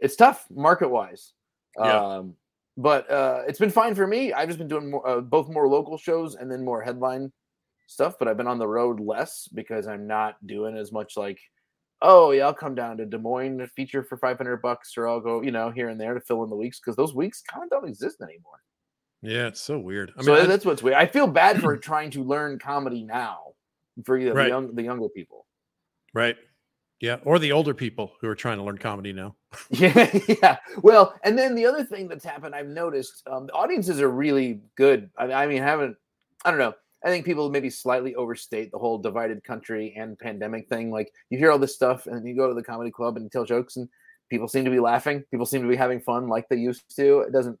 it's 0.00 0.16
tough 0.16 0.46
market 0.50 0.88
wise. 0.88 1.34
Yeah. 1.76 2.00
Um, 2.00 2.36
but 2.76 3.10
uh, 3.10 3.42
it's 3.48 3.58
been 3.58 3.70
fine 3.70 3.94
for 3.94 4.06
me. 4.06 4.32
I've 4.32 4.48
just 4.48 4.58
been 4.58 4.68
doing 4.68 4.90
more, 4.90 5.06
uh, 5.08 5.20
both 5.20 5.48
more 5.48 5.68
local 5.68 5.96
shows 5.98 6.34
and 6.34 6.50
then 6.50 6.64
more 6.64 6.82
headline 6.82 7.32
stuff. 7.86 8.16
But 8.18 8.28
I've 8.28 8.36
been 8.36 8.46
on 8.46 8.58
the 8.58 8.68
road 8.68 9.00
less 9.00 9.48
because 9.52 9.86
I'm 9.86 10.06
not 10.06 10.34
doing 10.46 10.76
as 10.76 10.92
much 10.92 11.16
like, 11.16 11.38
oh 12.02 12.32
yeah, 12.32 12.44
I'll 12.46 12.54
come 12.54 12.74
down 12.74 12.98
to 12.98 13.06
Des 13.06 13.18
Moines 13.18 13.58
to 13.58 13.66
feature 13.68 14.02
for 14.02 14.16
500 14.18 14.60
bucks, 14.60 14.96
or 14.98 15.08
I'll 15.08 15.20
go, 15.20 15.42
you 15.42 15.50
know, 15.50 15.70
here 15.70 15.88
and 15.88 16.00
there 16.00 16.14
to 16.14 16.20
fill 16.20 16.44
in 16.44 16.50
the 16.50 16.56
weeks 16.56 16.78
because 16.78 16.96
those 16.96 17.14
weeks 17.14 17.42
kind 17.42 17.64
of 17.64 17.70
don't 17.70 17.88
exist 17.88 18.20
anymore. 18.20 18.60
Yeah, 19.22 19.46
it's 19.46 19.60
so 19.62 19.78
weird. 19.78 20.12
I 20.18 20.22
so 20.22 20.34
mean, 20.34 20.42
I- 20.42 20.46
that's 20.46 20.64
what's 20.66 20.82
weird. 20.82 20.96
I 20.96 21.06
feel 21.06 21.26
bad 21.26 21.60
for 21.60 21.76
trying 21.78 22.10
to 22.10 22.22
learn 22.22 22.58
comedy 22.58 23.02
now 23.04 23.54
for 24.04 24.18
the, 24.22 24.32
Right. 24.32 24.44
the 24.44 24.48
young 24.50 24.74
the 24.74 24.82
younger 24.82 25.08
people. 25.08 25.46
right? 26.12 26.36
Yeah, 27.00 27.18
or 27.24 27.38
the 27.38 27.52
older 27.52 27.74
people 27.74 28.12
who 28.20 28.28
are 28.28 28.34
trying 28.34 28.56
to 28.56 28.64
learn 28.64 28.78
comedy 28.78 29.12
now. 29.12 29.36
Yeah, 29.70 30.18
yeah. 30.28 30.56
Well, 30.82 31.14
and 31.24 31.38
then 31.38 31.54
the 31.54 31.66
other 31.66 31.84
thing 31.84 32.08
that's 32.08 32.24
happened, 32.24 32.54
I've 32.54 32.68
noticed, 32.68 33.22
um, 33.30 33.46
the 33.46 33.52
audiences 33.52 34.00
are 34.00 34.10
really 34.10 34.60
good. 34.76 35.10
I, 35.18 35.32
I 35.32 35.46
mean, 35.46 35.62
haven't 35.62 35.96
I 36.44 36.50
don't 36.50 36.60
know. 36.60 36.74
I 37.04 37.08
think 37.08 37.26
people 37.26 37.50
maybe 37.50 37.70
slightly 37.70 38.14
overstate 38.14 38.70
the 38.70 38.78
whole 38.78 38.98
divided 38.98 39.42
country 39.44 39.94
and 39.96 40.18
pandemic 40.18 40.68
thing. 40.68 40.90
Like 40.90 41.12
you 41.28 41.38
hear 41.38 41.50
all 41.50 41.58
this 41.58 41.74
stuff, 41.74 42.06
and 42.06 42.26
you 42.26 42.36
go 42.36 42.48
to 42.48 42.54
the 42.54 42.62
comedy 42.62 42.90
club 42.90 43.16
and 43.16 43.30
tell 43.30 43.44
jokes, 43.44 43.76
and 43.76 43.88
people 44.30 44.48
seem 44.48 44.64
to 44.64 44.70
be 44.70 44.80
laughing. 44.80 45.24
People 45.30 45.46
seem 45.46 45.62
to 45.62 45.68
be 45.68 45.76
having 45.76 46.00
fun 46.00 46.28
like 46.28 46.48
they 46.48 46.56
used 46.56 46.84
to. 46.96 47.20
It 47.20 47.32
doesn't. 47.32 47.58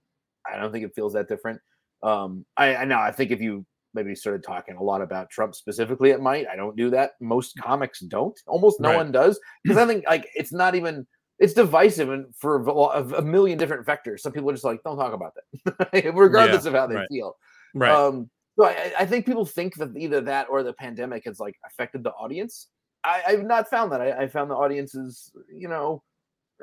I 0.50 0.56
don't 0.58 0.72
think 0.72 0.84
it 0.84 0.94
feels 0.94 1.14
that 1.14 1.28
different. 1.28 1.60
Um, 2.02 2.46
I, 2.56 2.76
I 2.76 2.84
know. 2.84 2.98
I 2.98 3.10
think 3.10 3.32
if 3.32 3.40
you 3.40 3.66
maybe 3.96 4.14
started 4.14 4.44
talking 4.44 4.76
a 4.76 4.82
lot 4.82 5.02
about 5.02 5.30
Trump 5.30 5.56
specifically, 5.56 6.10
it 6.10 6.20
might. 6.20 6.46
I 6.46 6.54
don't 6.54 6.76
do 6.76 6.90
that. 6.90 7.12
Most 7.20 7.58
comics 7.60 7.98
don't. 8.00 8.38
Almost 8.46 8.80
no 8.80 8.90
Right. 8.90 8.96
one 8.96 9.10
does 9.10 9.40
because 9.64 9.78
I 9.78 9.86
think 9.86 10.04
like 10.06 10.28
it's 10.36 10.52
not 10.52 10.76
even 10.76 11.06
it's 11.38 11.52
divisive 11.52 12.10
and 12.10 12.26
for 12.36 12.62
a 12.68 13.00
a 13.16 13.22
million 13.22 13.58
different 13.58 13.86
vectors. 13.86 14.20
Some 14.20 14.32
people 14.32 14.48
are 14.50 14.54
just 14.54 14.64
like, 14.64 14.82
don't 14.84 14.96
talk 14.96 15.12
about 15.12 15.34
that, 15.34 16.14
regardless 16.14 16.64
of 16.66 16.74
how 16.74 16.86
they 16.86 16.94
right. 16.94 17.08
feel. 17.10 17.36
Right. 17.74 17.90
Um, 17.90 18.30
so 18.58 18.66
I, 18.66 18.92
I 19.00 19.06
think 19.06 19.26
people 19.26 19.44
think 19.44 19.74
that 19.76 19.96
either 19.96 20.20
that 20.22 20.46
or 20.48 20.62
the 20.62 20.72
pandemic 20.72 21.24
has 21.26 21.38
like 21.40 21.56
affected 21.66 22.04
the 22.04 22.12
audience. 22.12 22.68
I, 23.04 23.22
I've 23.28 23.44
not 23.44 23.68
found 23.68 23.92
that. 23.92 24.00
I, 24.00 24.22
I 24.22 24.28
found 24.28 24.50
the 24.50 24.54
audience 24.56 24.94
is, 24.94 25.30
you 25.52 25.68
know, 25.68 26.02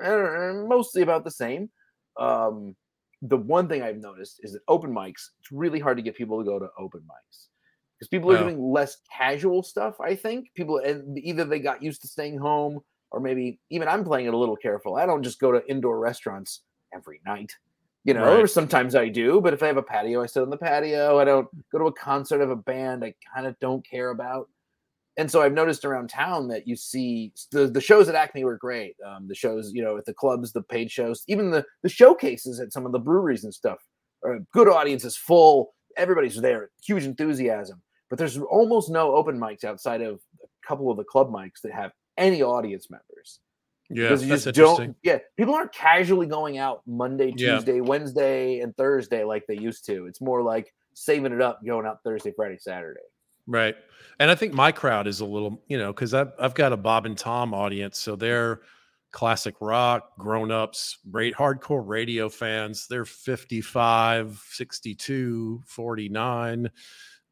eh, 0.01 0.53
mostly 0.67 1.03
about 1.03 1.23
the 1.23 1.31
same. 1.31 1.69
Um, 2.19 2.75
the 3.23 3.37
one 3.37 3.67
thing 3.69 3.81
I've 3.81 3.97
noticed 3.97 4.41
is 4.43 4.53
that 4.53 4.61
open 4.67 4.91
mics, 4.91 5.29
it's 5.39 5.51
really 5.51 5.79
hard 5.79 5.97
to 5.97 6.03
get 6.03 6.15
people 6.15 6.37
to 6.37 6.45
go 6.45 6.59
to 6.59 6.67
open 6.77 7.01
mics 7.01 7.47
because 7.97 8.09
people 8.09 8.31
are 8.31 8.37
doing 8.37 8.61
less 8.61 8.97
casual 9.15 9.63
stuff. 9.63 9.95
I 10.01 10.13
think 10.13 10.49
people, 10.55 10.79
and 10.79 11.17
either 11.17 11.45
they 11.45 11.59
got 11.59 11.81
used 11.81 12.01
to 12.01 12.07
staying 12.07 12.37
home 12.37 12.81
or 13.11 13.21
maybe 13.21 13.59
even 13.69 13.87
I'm 13.87 14.03
playing 14.03 14.25
it 14.25 14.33
a 14.33 14.37
little 14.37 14.57
careful. 14.57 14.95
I 14.95 15.05
don't 15.05 15.23
just 15.23 15.39
go 15.39 15.51
to 15.51 15.65
indoor 15.69 15.99
restaurants 15.99 16.63
every 16.93 17.21
night. 17.25 17.53
You 18.03 18.13
know, 18.13 18.39
Right. 18.41 18.49
sometimes 18.49 18.95
I 18.95 19.07
do, 19.07 19.39
but 19.39 19.53
if 19.53 19.63
I 19.63 19.67
have 19.67 19.77
a 19.77 19.83
patio, 19.83 20.21
I 20.21 20.25
sit 20.25 20.43
on 20.43 20.49
the 20.49 20.57
patio. 20.57 21.19
I 21.19 21.23
don't 21.23 21.47
go 21.71 21.79
to 21.79 21.85
a 21.85 21.93
concert 21.93 22.41
of 22.41 22.49
a 22.49 22.55
band 22.57 23.05
I 23.05 23.13
kind 23.33 23.47
of 23.47 23.57
don't 23.59 23.87
care 23.87 24.09
about. 24.09 24.49
And 25.17 25.29
so 25.29 25.41
I've 25.41 25.53
noticed 25.53 25.85
around 25.85 26.09
town 26.09 26.47
that 26.47 26.67
you 26.67 26.75
see 26.75 27.31
the, 27.51 27.67
the 27.67 27.81
shows 27.81 28.09
at 28.09 28.15
Acme 28.15 28.43
were 28.43 28.57
great. 28.57 28.95
Um, 29.05 29.27
the 29.27 29.35
shows, 29.35 29.71
you 29.73 29.83
know, 29.83 29.97
at 29.97 30.05
the 30.05 30.13
clubs, 30.13 30.51
the 30.51 30.63
paid 30.63 30.89
shows, 30.89 31.23
even 31.27 31.51
the 31.51 31.63
the 31.83 31.89
showcases 31.89 32.59
at 32.59 32.73
some 32.73 32.85
of 32.85 32.91
the 32.91 32.99
breweries 32.99 33.43
and 33.43 33.53
stuff. 33.53 33.79
Are 34.23 34.39
good 34.53 34.69
audiences, 34.69 35.15
full. 35.17 35.73
Everybody's 35.97 36.41
there, 36.41 36.71
huge 36.83 37.03
enthusiasm. 37.03 37.81
But 38.09 38.17
there's 38.17 38.37
almost 38.37 38.89
no 38.89 39.15
open 39.15 39.39
mics 39.39 39.63
outside 39.63 40.01
of 40.01 40.19
a 40.41 40.67
couple 40.67 40.89
of 40.89 40.97
the 40.97 41.03
club 41.03 41.31
mics 41.31 41.61
that 41.63 41.73
have 41.73 41.91
any 42.17 42.41
audience 42.41 42.89
members 42.89 43.39
yeah, 43.89 44.03
because 44.03 44.23
you 44.23 44.29
that's 44.29 44.43
just 44.43 44.57
interesting. 44.57 44.87
don't. 44.87 44.97
Yeah, 45.03 45.19
people 45.37 45.53
aren't 45.53 45.73
casually 45.73 46.27
going 46.27 46.57
out 46.57 46.81
Monday, 46.87 47.33
Yeah. 47.35 47.55
Tuesday, 47.55 47.81
Wednesday, 47.81 48.59
and 48.59 48.75
Thursday 48.75 49.23
like 49.23 49.45
they 49.47 49.57
used 49.57 49.85
to. 49.87 50.07
It's 50.07 50.21
more 50.21 50.41
like 50.41 50.73
saving 50.93 51.33
it 51.33 51.41
up, 51.41 51.59
going 51.65 51.85
out 51.85 51.99
Thursday, 52.03 52.31
Friday, 52.35 52.57
Saturday. 52.59 52.99
Right. 53.47 53.75
And 54.19 54.29
I 54.31 54.35
think 54.35 54.53
my 54.53 54.71
crowd 54.71 55.07
is 55.07 55.19
a 55.19 55.25
little, 55.25 55.61
you 55.67 55.77
know, 55.77 55.91
because 55.91 56.13
I've, 56.13 56.31
I've 56.39 56.53
got 56.53 56.71
a 56.73 56.77
Bob 56.77 57.05
and 57.05 57.17
Tom 57.17 57.53
audience. 57.53 57.97
So 57.99 58.15
they're 58.15 58.61
classic 59.11 59.55
rock, 59.59 60.17
grown 60.17 60.51
ups, 60.51 60.97
great 61.11 61.35
hardcore 61.35 61.85
radio 61.85 62.29
fans. 62.29 62.87
They're 62.87 63.05
55, 63.05 64.41
62, 64.49 65.61
49. 65.65 66.69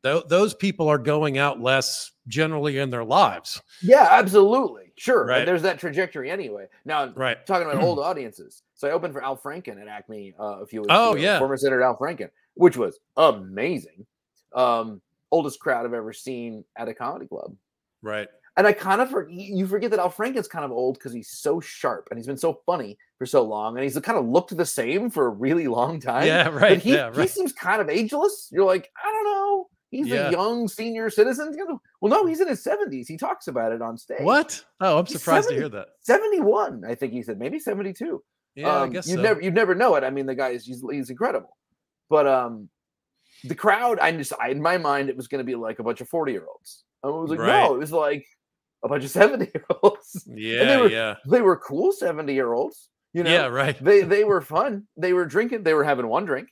Th- 0.03 0.23
those 0.27 0.53
people 0.53 0.87
are 0.89 0.97
going 0.97 1.37
out 1.37 1.61
less 1.61 2.11
generally 2.27 2.79
in 2.79 2.89
their 2.89 3.03
lives. 3.03 3.61
Yeah, 3.81 4.07
absolutely. 4.11 4.91
Sure. 4.97 5.25
Right. 5.25 5.45
There's 5.45 5.61
that 5.63 5.79
trajectory 5.79 6.29
anyway. 6.29 6.67
Now, 6.85 7.11
Right. 7.15 7.43
talking 7.45 7.67
about 7.69 7.81
old 7.83 7.99
audiences. 8.03 8.63
So 8.75 8.87
I 8.87 8.91
opened 8.91 9.13
for 9.13 9.23
Al 9.23 9.37
Franken 9.37 9.79
at 9.81 9.87
Acme 9.87 10.33
uh, 10.39 10.59
a 10.61 10.65
few 10.65 10.81
weeks 10.81 10.93
Oh, 10.93 11.11
ago, 11.13 11.21
yeah. 11.21 11.39
Former 11.39 11.57
Senator 11.57 11.83
Al 11.83 11.97
Franken, 11.97 12.29
which 12.55 12.77
was 12.77 12.99
amazing. 13.17 14.05
Um, 14.53 15.01
oldest 15.31 15.59
crowd 15.59 15.85
I've 15.85 15.93
ever 15.93 16.13
seen 16.13 16.63
at 16.77 16.87
a 16.87 16.93
comedy 16.93 17.27
club. 17.27 17.55
Right. 18.01 18.27
And 18.57 18.67
I 18.67 18.73
kind 18.73 18.99
of 19.01 19.09
for, 19.09 19.29
you 19.29 19.65
forget 19.65 19.91
that 19.91 19.99
Al 19.99 20.09
Franken's 20.09 20.47
kind 20.47 20.65
of 20.65 20.71
old 20.71 20.95
because 20.95 21.13
he's 21.13 21.29
so 21.29 21.61
sharp 21.61 22.07
and 22.11 22.17
he's 22.19 22.27
been 22.27 22.35
so 22.37 22.61
funny 22.65 22.97
for 23.17 23.25
so 23.25 23.43
long, 23.43 23.77
and 23.77 23.83
he's 23.83 23.97
kind 23.99 24.19
of 24.19 24.25
looked 24.25 24.55
the 24.55 24.65
same 24.65 25.09
for 25.09 25.27
a 25.27 25.29
really 25.29 25.67
long 25.67 25.99
time. 26.01 26.27
Yeah. 26.27 26.49
But 26.49 26.61
Right. 26.61 26.81
he, 26.81 26.93
yeah. 26.95 27.13
he 27.13 27.27
seems 27.27 27.53
kind 27.53 27.81
of 27.81 27.89
ageless. 27.89 28.49
You're 28.51 28.65
like, 28.65 28.89
I 29.01 29.09
don't 29.09 29.23
know. 29.25 29.69
He's 29.89 30.07
Yeah. 30.07 30.27
a 30.29 30.31
young 30.31 30.67
senior 30.67 31.09
citizen. 31.09 31.55
Well, 32.01 32.09
no, 32.09 32.25
he's 32.25 32.41
in 32.41 32.47
his 32.47 32.63
70s. 32.63 33.07
He 33.07 33.15
talks 33.17 33.47
about 33.47 33.71
it 33.71 33.81
on 33.81 33.97
stage. 33.97 34.21
What? 34.21 34.63
Oh, 34.81 34.99
I'm 34.99 35.05
He's 35.05 35.19
surprised 35.19 35.49
to 35.49 35.55
70. 35.55 35.61
hear 35.61 35.69
that. 35.69 35.87
71, 36.01 36.83
I 36.85 36.95
think 36.95 37.13
he 37.13 37.21
said, 37.23 37.39
maybe 37.39 37.59
72. 37.59 38.21
Yeah, 38.55 38.67
I 38.69 38.81
um, 38.81 38.89
guess 38.89 39.07
you'd 39.07 39.15
so. 39.17 39.21
never 39.21 39.41
you'd 39.41 39.53
never 39.55 39.75
know 39.75 39.95
it. 39.95 40.03
I 40.03 40.09
mean, 40.09 40.25
the 40.25 40.35
guy 40.35 40.49
is 40.49 40.65
he's, 40.65 40.83
he's 40.91 41.09
incredible. 41.09 41.55
But 42.09 42.27
um 42.27 42.67
the 43.43 43.55
crowd, 43.55 43.99
I 43.99 44.11
just 44.11 44.33
I, 44.39 44.49
in 44.49 44.61
my 44.61 44.77
mind, 44.77 45.09
it 45.09 45.17
was 45.17 45.27
gonna 45.27 45.43
be 45.43 45.55
like 45.55 45.79
a 45.79 45.83
bunch 45.83 46.01
of 46.01 46.09
40 46.09 46.31
year 46.31 46.45
olds. 46.47 46.83
I 47.03 47.07
was 47.07 47.29
like, 47.31 47.39
Right. 47.39 47.63
no, 47.63 47.75
it 47.75 47.79
was 47.79 47.91
like 47.91 48.25
a 48.83 48.87
bunch 48.89 49.03
of 49.03 49.09
70 49.09 49.49
year 49.53 49.65
olds. 49.83 50.25
yeah. 50.33 50.63
They 50.65 50.77
were- 50.77 50.89
yeah. 50.89 51.15
They 51.29 51.41
were 51.41 51.57
cool 51.57 51.91
70 51.91 52.33
year 52.33 52.53
olds, 52.53 52.89
you 53.13 53.23
know. 53.23 53.31
yeah. 53.31 53.45
Right. 53.47 53.77
They 53.83 54.01
they 54.03 54.23
were 54.23 54.41
fun. 54.41 54.87
They 54.97 55.13
were 55.13 55.25
drinking, 55.25 55.63
they 55.63 55.73
were 55.73 55.83
having 55.83 56.07
one 56.07 56.25
drink 56.25 56.49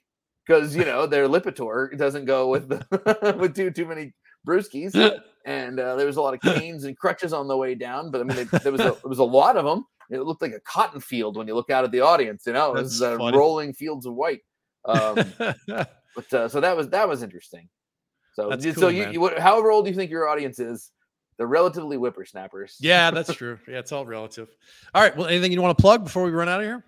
because 0.47 0.75
you 0.75 0.85
know 0.85 1.05
their 1.05 1.27
Lipitor 1.27 1.95
doesn't 1.97 2.25
go 2.25 2.49
with 2.49 2.69
the, 2.69 3.35
with 3.39 3.55
too 3.55 3.69
too 3.71 3.85
many 3.85 4.13
brewskis 4.47 4.95
and 5.45 5.79
uh, 5.79 5.95
there 5.95 6.05
was 6.07 6.17
a 6.17 6.21
lot 6.21 6.33
of 6.33 6.39
canes 6.41 6.85
and 6.85 6.97
crutches 6.97 7.33
on 7.33 7.47
the 7.47 7.55
way 7.57 7.75
down. 7.75 8.09
But 8.11 8.21
I 8.21 8.23
mean, 8.23 8.49
there 8.63 8.71
was 8.71 8.81
a, 8.81 8.95
there 9.01 9.09
was 9.09 9.19
a 9.19 9.23
lot 9.23 9.57
of 9.57 9.65
them. 9.65 9.85
It 10.11 10.21
looked 10.21 10.41
like 10.41 10.53
a 10.53 10.59
cotton 10.61 11.01
field 11.01 11.37
when 11.37 11.47
you 11.47 11.53
look 11.53 11.69
out 11.69 11.83
at 11.83 11.91
the 11.91 12.01
audience. 12.01 12.43
You 12.47 12.53
know, 12.53 12.71
it 12.75 12.81
was 12.81 13.01
uh, 13.01 13.15
rolling 13.17 13.73
fields 13.73 14.07
of 14.07 14.15
white. 14.15 14.41
Um, 14.85 15.17
but 16.19 16.33
uh, 16.33 16.47
so 16.47 16.59
that 16.61 16.75
was 16.75 16.89
that 16.89 17.07
was 17.07 17.23
interesting. 17.23 17.69
So 18.33 18.49
That's 18.49 18.63
so 18.63 18.73
cool, 18.73 18.91
you, 18.91 19.09
you 19.09 19.31
however 19.37 19.71
old 19.71 19.87
you 19.87 19.93
think 19.93 20.11
your 20.11 20.27
audience 20.27 20.59
is, 20.59 20.91
they're 21.37 21.47
relatively 21.47 21.97
whippersnappers. 21.97 22.77
yeah, 22.79 23.11
that's 23.15 23.33
true. 23.33 23.59
Yeah, 23.67 23.79
it's 23.79 23.91
all 23.91 24.05
relative. 24.05 24.49
All 24.93 25.01
right. 25.01 25.15
Well, 25.15 25.27
anything 25.27 25.51
you 25.51 25.61
want 25.61 25.77
to 25.77 25.81
plug 25.81 26.03
before 26.03 26.23
we 26.23 26.31
run 26.31 26.49
out 26.49 26.61
of 26.61 26.65
here? 26.65 26.83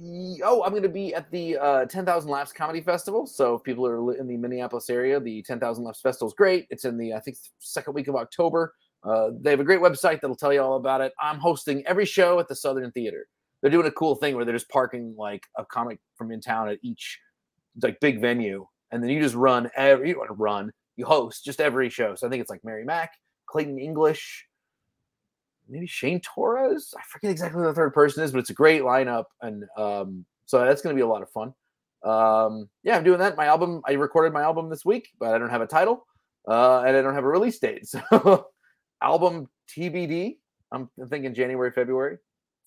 Y- 0.00 0.38
oh, 0.44 0.62
I'm 0.64 0.70
going 0.70 0.82
to 0.82 0.88
be 0.88 1.14
at 1.14 1.30
the 1.30 1.56
uh, 1.58 1.84
10,000 1.86 2.30
Laughs 2.30 2.52
Comedy 2.52 2.80
Festival. 2.80 3.26
So 3.26 3.54
if 3.54 3.62
people 3.62 3.86
are 3.86 4.16
in 4.16 4.26
the 4.26 4.36
Minneapolis 4.36 4.88
area, 4.90 5.20
the 5.20 5.42
10,000 5.42 5.84
Laughs 5.84 6.00
Festival 6.00 6.28
is 6.28 6.34
great. 6.34 6.66
It's 6.70 6.84
in 6.84 6.96
the 6.96 7.14
I 7.14 7.20
think 7.20 7.36
second 7.58 7.94
week 7.94 8.08
of 8.08 8.16
October. 8.16 8.74
Uh, 9.04 9.30
they 9.40 9.50
have 9.50 9.60
a 9.60 9.64
great 9.64 9.80
website 9.80 10.20
that'll 10.20 10.36
tell 10.36 10.52
you 10.52 10.62
all 10.62 10.76
about 10.76 11.00
it. 11.00 11.12
I'm 11.20 11.38
hosting 11.38 11.84
every 11.86 12.06
show 12.06 12.38
at 12.38 12.48
the 12.48 12.54
Southern 12.54 12.90
Theater. 12.92 13.26
They're 13.60 13.70
doing 13.70 13.86
a 13.86 13.92
cool 13.92 14.14
thing 14.14 14.36
where 14.36 14.44
they're 14.44 14.54
just 14.54 14.68
parking 14.68 15.14
like 15.16 15.44
a 15.56 15.64
comic 15.64 15.98
from 16.16 16.30
in 16.32 16.40
town 16.40 16.68
at 16.68 16.78
each 16.82 17.18
like 17.80 18.00
big 18.00 18.20
venue, 18.20 18.66
and 18.90 19.02
then 19.02 19.10
you 19.10 19.20
just 19.20 19.34
run 19.34 19.70
every 19.76 20.10
you 20.10 20.26
run, 20.30 20.72
you 20.96 21.06
host 21.06 21.44
just 21.44 21.60
every 21.60 21.88
show. 21.88 22.14
So 22.14 22.26
I 22.26 22.30
think 22.30 22.40
it's 22.40 22.50
like 22.50 22.64
Mary 22.64 22.84
Mack, 22.84 23.12
Clayton 23.46 23.78
English, 23.78 24.46
maybe 25.68 25.86
Shane 25.86 26.20
Torres. 26.20 26.94
I 26.96 27.02
forget 27.08 27.30
exactly 27.30 27.60
who 27.60 27.66
the 27.66 27.74
third 27.74 27.94
person 27.94 28.22
is, 28.22 28.32
but 28.32 28.38
it's 28.38 28.50
a 28.50 28.54
great 28.54 28.82
lineup, 28.82 29.24
and 29.40 29.64
um, 29.76 30.24
so 30.46 30.64
that's 30.64 30.82
going 30.82 30.94
to 30.94 30.98
be 30.98 31.04
a 31.04 31.06
lot 31.06 31.22
of 31.22 31.30
fun. 31.30 31.54
Um, 32.04 32.68
yeah, 32.82 32.96
I'm 32.96 33.04
doing 33.04 33.20
that. 33.20 33.36
My 33.36 33.46
album, 33.46 33.80
I 33.86 33.92
recorded 33.92 34.32
my 34.32 34.42
album 34.42 34.68
this 34.68 34.84
week, 34.84 35.08
but 35.18 35.34
I 35.34 35.38
don't 35.38 35.50
have 35.50 35.60
a 35.60 35.66
title, 35.66 36.06
uh, 36.48 36.80
and 36.80 36.96
I 36.96 37.02
don't 37.02 37.14
have 37.14 37.24
a 37.24 37.28
release 37.28 37.58
date. 37.58 37.86
So, 38.10 38.46
album 39.00 39.48
TBD. 39.68 40.36
I'm 40.70 40.88
thinking 41.10 41.34
January, 41.34 41.70
February, 41.70 42.16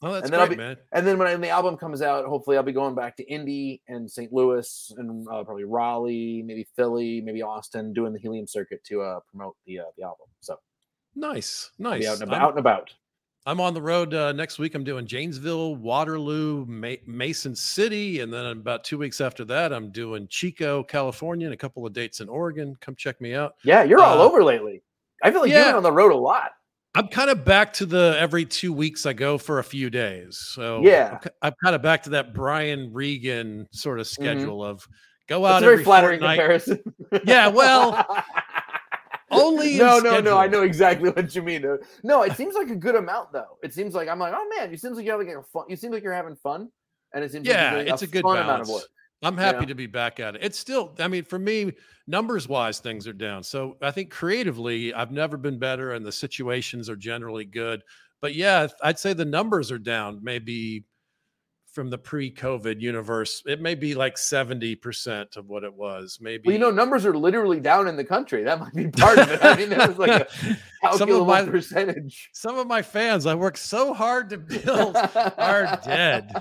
Oh, 0.02 0.12
that's 0.12 0.26
And 0.26 0.34
then 0.34 0.40
I'll 0.42 0.48
be- 0.50 0.56
man. 0.56 0.78
and 0.92 1.08
then 1.08 1.18
when 1.18 1.42
the 1.42 1.50
album 1.50 1.78
comes 1.78 2.02
out, 2.02 2.26
hopefully 2.26 2.58
I'll 2.58 2.64
be 2.64 2.72
going 2.74 2.96
back 2.96 3.16
to 3.18 3.24
Indy 3.24 3.82
and 3.88 4.10
St. 4.12 4.32
Louis 4.32 4.92
and 4.98 5.28
uh, 5.28 5.44
probably 5.44 5.64
Raleigh, 5.64 6.44
maybe 6.46 6.68
Philly, 6.76 7.22
maybe 7.22 7.42
Austin, 7.42 7.94
doing 7.94 8.12
the 8.14 8.20
Helium 8.20 8.46
circuit 8.46 8.84
to 8.86 9.02
uh, 9.02 9.20
promote 9.32 9.56
the 9.66 9.80
uh, 9.80 9.84
the 9.98 10.04
album. 10.04 10.28
So 10.42 10.60
Nice, 11.16 11.72
nice. 11.80 12.06
out 12.06 12.22
and 12.22 12.30
I'm- 12.32 12.40
about 12.42 12.50
and 12.52 12.60
about. 12.60 12.94
I'm 13.48 13.62
on 13.62 13.76
the 13.76 13.82
road 13.82 14.12
uh, 14.16 14.32
next 14.32 14.58
week. 14.58 14.74
I'm 14.74 14.84
doing 14.84 15.06
Janesville, 15.06 15.76
Waterloo, 15.76 16.66
Ma- 16.66 16.96
Mason 17.06 17.56
City, 17.56 18.22
and 18.22 18.34
then 18.34 18.44
about 18.48 18.84
two 18.84 18.98
weeks 18.98 19.22
after 19.22 19.46
that, 19.46 19.72
I'm 19.72 19.92
doing 19.92 20.28
Chico, 20.30 20.82
California, 20.82 21.46
and 21.46 21.54
a 21.54 21.58
couple 21.58 21.86
of 21.86 21.94
dates 21.94 22.22
in 22.22 22.28
Oregon. 22.28 22.76
Come 22.82 22.96
check 22.96 23.22
me 23.22 23.36
out. 23.36 23.54
Yeah, 23.64 23.84
you're 23.84 24.02
all 24.02 24.20
Uh, 24.20 24.24
over 24.26 24.44
lately. 24.44 24.82
I 25.24 25.30
feel 25.32 25.42
like 25.42 25.52
you've 25.52 25.64
been 25.64 25.76
on 25.76 25.84
the 25.84 25.92
road 25.92 26.12
a 26.12 26.16
lot. 26.18 26.54
I'm 26.96 27.08
kind 27.10 27.30
of 27.30 27.44
back 27.44 27.74
to 27.74 27.86
the 27.86 28.16
every 28.18 28.46
two 28.46 28.72
weeks 28.72 29.06
I 29.06 29.14
go 29.14 29.38
for 29.38 29.60
a 29.60 29.64
few 29.64 29.90
days. 29.90 30.38
So 30.38 30.82
Yeah. 30.82 31.20
I'm, 31.22 31.32
I'm 31.42 31.54
kind 31.64 31.76
of 31.76 31.82
back 31.82 32.04
to 32.04 32.12
that 32.12 32.34
Brian 32.34 32.92
Regan 32.94 33.68
sort 33.72 34.00
of 34.00 34.08
mm-hmm. 34.08 34.24
schedule 34.24 34.64
of 34.64 34.88
go 35.28 35.46
out 35.46 35.62
a 35.62 35.66
very 35.66 35.84
flattering 35.84 36.20
fortnight. 36.20 36.40
comparison. 36.40 36.80
Yeah, 37.26 37.48
well, 37.48 38.06
only 39.32 39.78
no, 39.78 40.00
no, 40.00 40.20
no. 40.20 40.38
I 40.38 40.48
know 40.48 40.64
exactly 40.64 41.10
what 41.10 41.36
you 41.36 41.42
mean. 41.42 41.66
No, 42.04 42.24
it 42.24 42.34
seems 42.38 42.56
like 42.56 42.70
a 42.70 42.76
good 42.76 42.96
amount 42.96 43.34
though. 43.34 43.58
It 43.64 43.74
seems 43.74 43.94
like 43.94 44.08
I'm 44.08 44.20
like, 44.20 44.34
oh 44.36 44.48
man, 44.58 44.72
you 44.72 44.78
seems 44.78 44.98
like 44.98 45.06
you're 45.06 45.20
having 45.20 45.36
a 45.36 45.44
fun. 45.44 45.66
You 45.68 45.76
seem 45.76 45.92
like 45.92 46.04
you're 46.04 46.14
having 46.14 46.36
fun, 46.36 46.70
and 47.14 47.24
it 47.24 47.32
seems 47.32 47.48
like 47.48 47.56
Yeah, 47.56 47.72
doing 47.76 47.88
it's 47.88 48.02
a 48.02 48.08
good 48.08 48.24
fun 48.24 48.38
amount 48.38 48.62
of 48.62 48.70
work. 48.70 48.84
I'm 49.24 49.38
happy 49.38 49.66
Yeah. 49.66 49.68
to 49.68 49.76
be 49.76 49.88
back 49.88 50.20
at 50.20 50.36
it. 50.36 50.44
It's 50.44 50.60
still, 50.60 50.96
I 51.00 51.08
mean, 51.08 51.24
for 51.24 51.40
me, 51.40 51.74
numbers 52.06 52.48
wise, 52.48 52.80
things 52.80 53.08
are 53.08 53.14
down. 53.14 53.44
So 53.44 53.78
I 53.82 53.92
think 53.92 54.12
creatively, 54.12 54.94
I've 54.94 55.12
never 55.12 55.38
been 55.38 55.58
better, 55.58 55.94
and 55.94 56.06
the 56.06 56.12
situations 56.12 56.90
are 56.90 56.96
generally 56.96 57.46
good. 57.46 57.84
But 58.22 58.36
yeah, 58.36 58.68
I'd 58.84 59.00
say 59.00 59.14
the 59.14 59.26
numbers 59.26 59.72
are 59.72 59.80
down. 59.80 60.20
Maybe 60.24 60.86
from 61.76 61.90
the 61.90 61.98
pre-COVID 61.98 62.80
universe, 62.80 63.44
it 63.46 63.62
may 63.62 63.76
be 63.76 63.94
like 63.94 64.18
seventy 64.18 64.76
percent 64.76 65.36
of 65.36 65.50
what 65.50 65.66
it 65.66 65.74
was. 65.74 66.18
Maybe 66.22 66.44
Well, 66.48 66.54
you 66.54 66.60
know, 66.60 66.72
numbers 66.72 67.06
are 67.06 67.16
literally 67.16 67.60
down 67.60 67.88
in 67.90 67.98
the 67.98 68.04
country. 68.06 68.44
That 68.44 68.60
might 68.62 68.74
be 68.74 68.88
part 68.88 69.20
of 69.20 69.30
it. 69.30 69.44
I 69.44 69.58
mean, 69.58 69.70
that 69.70 69.90
was 69.90 69.98
like 69.98 70.10
a 70.22 70.58
calculable 70.82 71.26
my- 71.26 71.44
percentage. 71.44 72.30
some 72.34 72.58
of 72.58 72.66
my 72.66 72.82
fans 72.82 73.26
I 73.26 73.36
worked 73.36 73.60
so 73.60 73.94
hard 73.94 74.30
to 74.30 74.38
build 74.38 74.96
are 75.38 75.80
dead. 75.84 76.32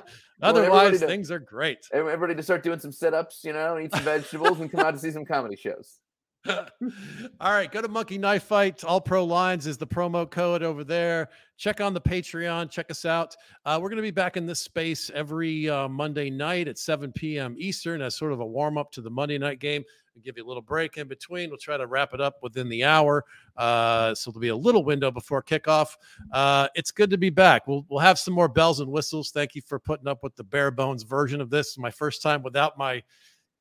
Otherwise, 0.40 1.00
does. 1.00 1.08
things 1.08 1.30
are 1.30 1.38
great. 1.38 1.78
Everybody 1.92 2.34
to 2.36 2.42
start 2.42 2.62
doing 2.62 2.78
some 2.78 2.92
sit-ups, 2.92 3.40
you 3.44 3.52
know, 3.52 3.78
eat 3.78 3.92
some 3.92 4.04
vegetables 4.04 4.60
and 4.60 4.70
come 4.70 4.80
out 4.80 4.92
to 4.92 4.98
see 4.98 5.10
some 5.10 5.24
comedy 5.24 5.56
shows. 5.56 5.98
All 6.46 7.52
right, 7.52 7.70
go 7.72 7.80
to 7.80 7.88
Monkey 7.88 8.18
Knife 8.18 8.42
Fight. 8.42 8.84
All 8.84 9.00
Pro 9.00 9.24
Lines 9.24 9.66
is 9.66 9.78
the 9.78 9.86
promo 9.86 10.30
code 10.30 10.62
over 10.62 10.84
there. 10.84 11.30
Check 11.56 11.80
on 11.80 11.94
the 11.94 12.00
Patreon. 12.00 12.70
Check 12.70 12.90
us 12.90 13.04
out. 13.04 13.34
Uh, 13.64 13.78
we're 13.80 13.88
going 13.88 13.96
to 13.96 14.02
be 14.02 14.10
back 14.10 14.36
in 14.36 14.44
this 14.44 14.60
space 14.60 15.10
every 15.14 15.70
uh, 15.70 15.88
Monday 15.88 16.28
night 16.28 16.68
at 16.68 16.78
7 16.78 17.12
p.m. 17.12 17.54
Eastern 17.58 18.02
as 18.02 18.16
sort 18.16 18.32
of 18.32 18.40
a 18.40 18.46
warm 18.46 18.76
up 18.76 18.90
to 18.92 19.00
the 19.00 19.10
Monday 19.10 19.38
night 19.38 19.58
game. 19.58 19.84
We'll 20.14 20.22
give 20.22 20.36
you 20.36 20.44
a 20.44 20.46
little 20.46 20.62
break 20.62 20.96
in 20.96 21.08
between. 21.08 21.48
We'll 21.48 21.58
try 21.58 21.76
to 21.76 21.86
wrap 21.86 22.14
it 22.14 22.20
up 22.20 22.36
within 22.42 22.68
the 22.68 22.84
hour. 22.84 23.24
Uh, 23.56 24.14
so 24.14 24.30
there'll 24.30 24.40
be 24.40 24.48
a 24.48 24.56
little 24.56 24.84
window 24.84 25.10
before 25.10 25.42
kickoff. 25.42 25.96
Uh, 26.32 26.68
it's 26.74 26.92
good 26.92 27.10
to 27.10 27.18
be 27.18 27.30
back. 27.30 27.66
We'll, 27.66 27.84
we'll 27.88 28.00
have 28.00 28.18
some 28.18 28.34
more 28.34 28.48
bells 28.48 28.80
and 28.80 28.90
whistles. 28.90 29.30
Thank 29.30 29.54
you 29.54 29.62
for 29.62 29.78
putting 29.78 30.06
up 30.06 30.22
with 30.22 30.36
the 30.36 30.44
bare 30.44 30.70
bones 30.70 31.02
version 31.02 31.40
of 31.40 31.50
this. 31.50 31.76
My 31.78 31.90
first 31.90 32.22
time 32.22 32.42
without 32.42 32.78
my 32.78 33.02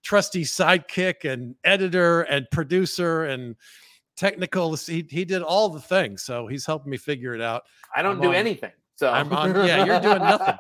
trusty 0.03 0.43
sidekick 0.43 1.25
and 1.31 1.55
editor 1.63 2.21
and 2.23 2.45
producer 2.51 3.25
and 3.25 3.55
technical. 4.15 4.75
He, 4.75 5.05
he 5.09 5.25
did 5.25 5.41
all 5.41 5.69
the 5.69 5.79
things. 5.79 6.23
So 6.23 6.45
he's 6.47 6.65
helping 6.65 6.91
me 6.91 6.97
figure 6.97 7.33
it 7.33 7.41
out. 7.41 7.63
I 7.95 8.01
don't 8.01 8.17
I'm 8.17 8.21
do 8.21 8.29
on- 8.29 8.35
anything. 8.35 8.71
So 8.95 9.09
I'm 9.09 9.33
on- 9.33 9.55
yeah, 9.65 9.85
you're 9.85 9.99
doing 9.99 10.19
nothing. 10.19 10.55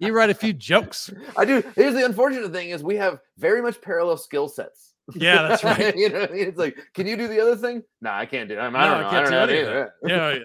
You 0.00 0.12
write 0.12 0.28
a 0.30 0.34
few 0.34 0.52
jokes. 0.52 1.08
I 1.36 1.44
do. 1.44 1.62
Here's 1.76 1.94
the 1.94 2.04
unfortunate 2.04 2.52
thing: 2.52 2.70
is 2.70 2.82
we 2.82 2.96
have 2.96 3.20
very 3.38 3.62
much 3.62 3.80
parallel 3.80 4.16
skill 4.16 4.48
sets. 4.48 4.90
Yeah, 5.14 5.46
that's 5.46 5.62
right. 5.64 5.94
you 5.96 6.08
know, 6.08 6.22
I 6.22 6.32
mean? 6.32 6.48
it's 6.48 6.58
like, 6.58 6.76
can 6.94 7.06
you 7.06 7.16
do 7.16 7.28
the 7.28 7.40
other 7.40 7.54
thing? 7.56 7.82
No, 8.00 8.10
I 8.10 8.26
can't 8.26 8.48
do. 8.48 8.56
it. 8.56 8.58
I, 8.58 8.68
mean, 8.70 8.76
I 8.76 8.86
No, 8.86 8.94
don't 8.94 9.00
know. 9.02 9.06
I, 9.06 9.10
can't 9.10 9.24
don't 9.26 9.30
do 9.30 9.30
know. 9.30 9.40
how 9.40 9.46
to 9.46 9.52
any 9.52 9.62
do 9.62 9.68
of 9.70 9.76
it. 9.76 9.92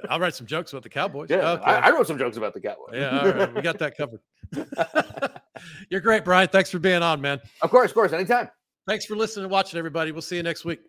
Yeah, 0.03 0.09
I'll 0.13 0.19
write 0.19 0.35
some 0.35 0.45
jokes 0.45 0.71
about 0.71 0.83
the 0.83 0.89
Cowboys. 0.89 1.29
Yeah, 1.31 1.51
okay. 1.53 1.63
I, 1.63 1.87
I 1.87 1.91
wrote 1.91 2.05
some 2.07 2.19
jokes 2.19 2.37
about 2.37 2.53
the 2.53 2.61
Cowboys. 2.61 2.89
yeah, 2.93 3.19
all 3.21 3.31
right. 3.31 3.55
we 3.55 3.61
got 3.63 3.79
that 3.79 3.97
covered. 3.97 4.19
You're 5.89 6.01
great, 6.01 6.23
Brian. 6.23 6.47
Thanks 6.47 6.69
for 6.69 6.79
being 6.79 7.01
on, 7.01 7.21
man. 7.21 7.39
of 7.61 7.69
course, 7.69 7.91
of 7.91 7.95
course, 7.95 8.13
anytime. 8.13 8.49
Thanks 8.87 9.05
for 9.05 9.15
listening 9.15 9.45
and 9.45 9.51
watching, 9.51 9.77
everybody. 9.77 10.11
We'll 10.11 10.21
see 10.21 10.37
you 10.37 10.43
next 10.43 10.65
week. 10.65 10.79